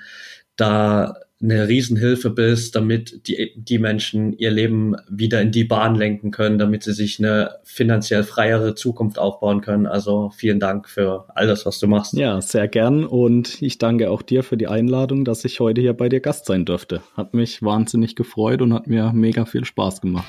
da 0.56 1.16
eine 1.42 1.68
Riesenhilfe 1.68 2.30
bist, 2.30 2.76
damit 2.76 3.28
die, 3.28 3.54
die 3.56 3.78
Menschen 3.78 4.34
ihr 4.34 4.52
Leben 4.52 4.96
wieder 5.10 5.42
in 5.42 5.52
die 5.52 5.66
Bahn 5.66 5.96
lenken 5.96 6.32
können, 6.32 6.58
damit 6.58 6.84
sie 6.84 6.94
sich 6.94 7.20
eine 7.20 7.56
finanziell 7.64 8.24
freiere 8.24 8.74
Zukunft 8.74 9.20
aufbauen 9.20 9.62
können. 9.62 9.86
Also 9.86 10.32
vielen 10.36 10.60
Dank 10.60 10.90
für 10.90 11.26
all 11.36 11.48
das, 11.48 11.66
was 11.66 11.80
du 11.80 11.88
machst. 11.88 12.14
Ja, 12.14 12.40
sehr 12.42 12.68
gern 12.68 13.06
und 13.06 13.62
ich 13.62 13.78
danke 13.78 14.10
auch 14.10 14.22
dir 14.22 14.44
für 14.44 14.58
die 14.58 14.68
Einladung, 14.68 15.26
dass 15.26 15.44
ich 15.46 15.60
heute 15.60 15.82
hier 15.82 15.94
bei 15.94 16.10
dir 16.10 16.22
Gast 16.22 16.46
sein 16.46 16.66
durfte. 16.66 17.02
Hat 17.16 17.34
mich 17.34 17.62
wahnsinnig 17.62 18.16
gefreut 18.16 18.62
und 18.62 18.74
hat 18.74 18.88
mir 18.88 19.12
mega 19.14 19.46
viel 19.46 19.66
Spaß 19.66 20.02
gemacht. 20.02 20.26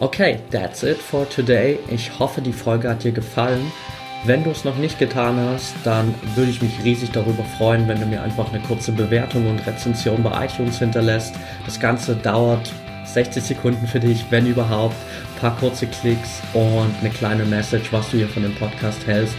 Okay, 0.00 0.38
that's 0.52 0.84
it 0.84 0.96
for 0.96 1.28
today. 1.28 1.76
Ich 1.90 2.20
hoffe, 2.20 2.40
die 2.40 2.52
Folge 2.52 2.88
hat 2.88 3.02
dir 3.02 3.10
gefallen. 3.10 3.72
Wenn 4.24 4.44
du 4.44 4.50
es 4.50 4.64
noch 4.64 4.76
nicht 4.76 4.96
getan 5.00 5.36
hast, 5.40 5.74
dann 5.82 6.14
würde 6.36 6.52
ich 6.52 6.62
mich 6.62 6.84
riesig 6.84 7.10
darüber 7.10 7.42
freuen, 7.42 7.88
wenn 7.88 7.98
du 7.98 8.06
mir 8.06 8.22
einfach 8.22 8.52
eine 8.52 8.62
kurze 8.62 8.92
Bewertung 8.92 9.50
und 9.50 9.66
Rezension 9.66 10.22
bei 10.22 10.44
iTunes 10.44 10.78
hinterlässt. 10.78 11.34
Das 11.64 11.80
Ganze 11.80 12.14
dauert 12.14 12.72
60 13.06 13.42
Sekunden 13.42 13.88
für 13.88 13.98
dich, 13.98 14.24
wenn 14.30 14.46
überhaupt. 14.46 14.94
Ein 15.34 15.40
paar 15.40 15.56
kurze 15.56 15.88
Klicks 15.88 16.42
und 16.54 16.94
eine 17.00 17.10
kleine 17.10 17.44
Message, 17.44 17.92
was 17.92 18.08
du 18.12 18.18
hier 18.18 18.28
von 18.28 18.44
dem 18.44 18.54
Podcast 18.54 19.04
hältst. 19.04 19.34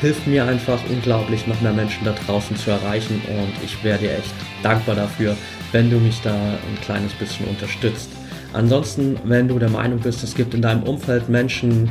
Hilft 0.00 0.26
mir 0.26 0.46
einfach 0.46 0.78
unglaublich, 0.88 1.46
noch 1.46 1.60
mehr 1.60 1.74
Menschen 1.74 2.06
da 2.06 2.12
draußen 2.26 2.56
zu 2.56 2.70
erreichen 2.70 3.20
und 3.28 3.52
ich 3.62 3.84
wäre 3.84 3.98
dir 3.98 4.16
echt 4.16 4.32
dankbar 4.62 4.94
dafür, 4.94 5.36
wenn 5.72 5.90
du 5.90 5.98
mich 5.98 6.22
da 6.22 6.32
ein 6.32 6.80
kleines 6.80 7.12
bisschen 7.12 7.46
unterstützt. 7.48 8.08
Ansonsten, 8.52 9.16
wenn 9.24 9.48
du 9.48 9.58
der 9.58 9.70
Meinung 9.70 10.00
bist, 10.00 10.22
es 10.24 10.34
gibt 10.34 10.54
in 10.54 10.62
deinem 10.62 10.82
Umfeld 10.82 11.28
Menschen, 11.28 11.90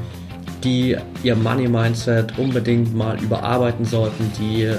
die 0.63 0.97
ihr 1.23 1.35
Money 1.35 1.67
Mindset 1.67 2.37
unbedingt 2.37 2.93
mal 2.93 3.17
überarbeiten 3.21 3.85
sollten, 3.85 4.31
die 4.39 4.69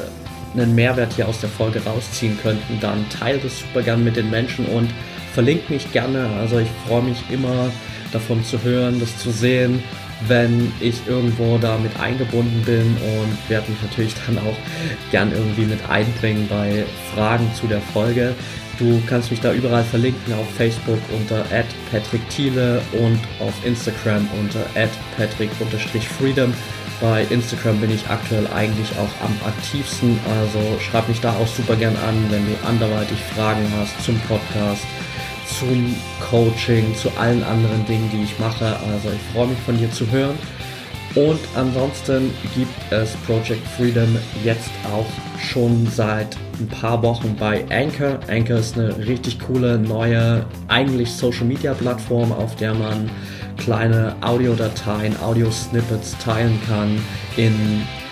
einen 0.54 0.74
Mehrwert 0.74 1.12
hier 1.14 1.28
aus 1.28 1.40
der 1.40 1.48
Folge 1.48 1.82
rausziehen 1.84 2.38
könnten, 2.42 2.78
dann 2.80 3.08
teile 3.08 3.38
das 3.38 3.60
super 3.60 3.82
gern 3.82 4.04
mit 4.04 4.16
den 4.16 4.30
Menschen 4.30 4.66
und 4.66 4.90
verlinke 5.32 5.72
mich 5.72 5.90
gerne. 5.92 6.26
Also 6.38 6.58
ich 6.58 6.68
freue 6.86 7.02
mich 7.02 7.22
immer 7.30 7.70
davon 8.12 8.44
zu 8.44 8.62
hören, 8.62 9.00
das 9.00 9.16
zu 9.18 9.30
sehen, 9.30 9.82
wenn 10.26 10.70
ich 10.80 11.06
irgendwo 11.06 11.56
damit 11.58 11.98
eingebunden 11.98 12.62
bin 12.66 12.96
und 13.18 13.50
werde 13.50 13.70
mich 13.70 13.80
natürlich 13.82 14.14
dann 14.26 14.38
auch 14.38 14.56
gern 15.10 15.32
irgendwie 15.32 15.64
mit 15.64 15.78
einbringen 15.88 16.46
bei 16.48 16.84
Fragen 17.14 17.48
zu 17.54 17.66
der 17.66 17.80
Folge. 17.80 18.34
Du 18.80 19.00
kannst 19.06 19.30
mich 19.30 19.42
da 19.42 19.52
überall 19.52 19.84
verlinken, 19.84 20.32
auf 20.32 20.48
Facebook 20.56 20.98
unter 21.14 21.44
@patrick_thiele 21.92 22.80
und 22.92 23.20
auf 23.38 23.52
Instagram 23.62 24.26
unter 24.40 24.64
@patrick_freedom. 25.18 26.54
Bei 26.98 27.26
Instagram 27.28 27.78
bin 27.78 27.94
ich 27.94 28.08
aktuell 28.08 28.46
eigentlich 28.46 28.88
auch 28.92 29.24
am 29.24 29.36
aktivsten, 29.46 30.18
also 30.40 30.78
schreib 30.80 31.08
mich 31.08 31.20
da 31.20 31.30
auch 31.32 31.46
super 31.46 31.76
gern 31.76 31.96
an, 31.96 32.24
wenn 32.30 32.46
du 32.46 32.52
anderweitig 32.66 33.18
Fragen 33.34 33.66
hast 33.78 34.02
zum 34.02 34.18
Podcast, 34.20 34.86
zum 35.58 35.94
Coaching, 36.30 36.96
zu 36.96 37.10
allen 37.18 37.44
anderen 37.44 37.84
Dingen, 37.84 38.10
die 38.10 38.22
ich 38.22 38.38
mache. 38.38 38.78
Also 38.94 39.10
ich 39.14 39.34
freue 39.34 39.48
mich 39.48 39.58
von 39.58 39.76
dir 39.76 39.90
zu 39.90 40.10
hören. 40.10 40.38
Und 41.16 41.40
ansonsten 41.56 42.30
gibt 42.54 42.92
es 42.92 43.10
Project 43.26 43.66
Freedom 43.76 44.16
jetzt 44.44 44.70
auch 44.92 45.06
schon 45.40 45.86
seit 45.88 46.36
ein 46.60 46.68
paar 46.68 47.02
Wochen 47.02 47.34
bei 47.38 47.64
Anchor. 47.70 48.20
Anchor 48.28 48.58
ist 48.58 48.78
eine 48.78 48.96
richtig 48.96 49.40
coole 49.40 49.76
neue, 49.78 50.46
eigentlich 50.68 51.10
Social 51.10 51.46
Media 51.46 51.74
Plattform, 51.74 52.30
auf 52.30 52.54
der 52.56 52.74
man 52.74 53.10
kleine 53.56 54.14
Audiodateien, 54.20 55.16
Audio-Snippets 55.20 56.16
teilen 56.18 56.58
kann 56.68 56.96
in 57.36 57.54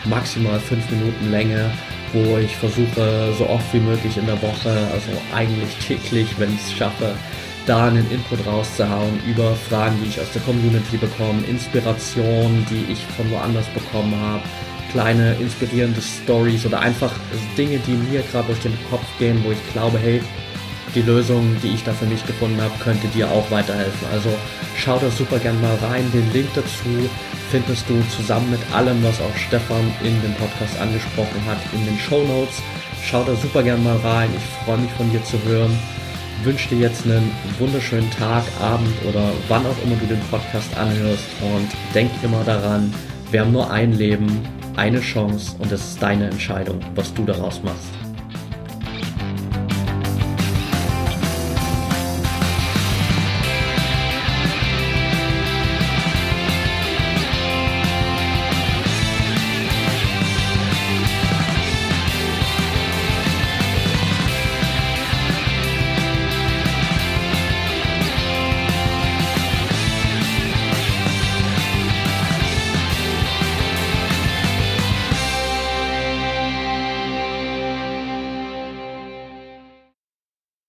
maximal 0.04 0.58
5 0.58 0.90
Minuten 0.90 1.30
Länge, 1.30 1.70
wo 2.12 2.36
ich 2.38 2.54
versuche, 2.56 3.32
so 3.38 3.48
oft 3.48 3.72
wie 3.72 3.80
möglich 3.80 4.16
in 4.16 4.26
der 4.26 4.40
Woche, 4.42 4.70
also 4.92 5.10
eigentlich 5.34 5.70
täglich, 5.86 6.28
wenn 6.38 6.52
ich 6.52 6.60
es 6.62 6.72
schaffe, 6.72 7.14
da 7.68 7.86
einen 7.86 8.10
Input 8.10 8.46
rauszuhauen 8.46 9.20
über 9.26 9.54
Fragen, 9.68 9.98
die 10.02 10.08
ich 10.08 10.20
aus 10.20 10.32
der 10.32 10.40
Community 10.42 10.96
bekomme, 10.96 11.42
Inspiration, 11.46 12.66
die 12.70 12.90
ich 12.90 13.04
von 13.16 13.30
woanders 13.30 13.66
bekommen 13.68 14.18
habe, 14.18 14.42
kleine 14.90 15.34
inspirierende 15.34 16.00
Stories 16.00 16.64
oder 16.64 16.80
einfach 16.80 17.12
Dinge, 17.58 17.78
die 17.86 17.92
mir 17.92 18.22
gerade 18.32 18.46
durch 18.46 18.60
den 18.60 18.76
Kopf 18.88 19.04
gehen, 19.18 19.42
wo 19.44 19.52
ich 19.52 19.72
glaube, 19.72 19.98
hey, 19.98 20.22
die 20.94 21.02
Lösung, 21.02 21.54
die 21.62 21.74
ich 21.74 21.84
da 21.84 21.92
für 21.92 22.06
mich 22.06 22.26
gefunden 22.26 22.58
habe, 22.62 22.72
könnte 22.82 23.06
dir 23.08 23.30
auch 23.30 23.50
weiterhelfen. 23.50 24.08
Also 24.10 24.30
schau 24.78 24.98
da 24.98 25.10
super 25.10 25.38
gern 25.38 25.60
mal 25.60 25.76
rein. 25.82 26.10
Den 26.14 26.32
Link 26.32 26.48
dazu 26.54 26.88
findest 27.50 27.86
du 27.90 28.02
zusammen 28.16 28.50
mit 28.50 28.60
allem, 28.74 29.04
was 29.04 29.20
auch 29.20 29.36
Stefan 29.36 29.92
in 30.02 30.20
dem 30.22 30.32
Podcast 30.36 30.80
angesprochen 30.80 31.44
hat, 31.46 31.58
in 31.74 31.84
den 31.84 31.98
Show 31.98 32.24
Notes. 32.24 32.62
Schau 33.04 33.22
da 33.24 33.34
super 33.36 33.62
gern 33.62 33.84
mal 33.84 33.98
rein. 33.98 34.30
Ich 34.34 34.64
freue 34.64 34.78
mich 34.78 34.90
von 34.92 35.10
dir 35.12 35.22
zu 35.24 35.38
hören 35.44 35.78
wünsche 36.44 36.68
dir 36.68 36.78
jetzt 36.78 37.04
einen 37.04 37.30
wunderschönen 37.58 38.10
Tag, 38.10 38.44
Abend 38.60 38.94
oder 39.08 39.32
wann 39.48 39.66
auch 39.66 39.82
immer 39.84 39.96
du 39.96 40.06
den 40.06 40.20
Podcast 40.30 40.76
anhörst 40.76 41.24
und 41.40 41.68
denk 41.94 42.10
immer 42.22 42.42
daran, 42.44 42.92
wir 43.30 43.40
haben 43.40 43.52
nur 43.52 43.70
ein 43.70 43.92
Leben, 43.92 44.42
eine 44.76 45.00
Chance 45.00 45.56
und 45.58 45.72
es 45.72 45.80
ist 45.80 46.02
deine 46.02 46.30
Entscheidung, 46.30 46.80
was 46.94 47.12
du 47.14 47.24
daraus 47.24 47.62
machst. 47.62 47.97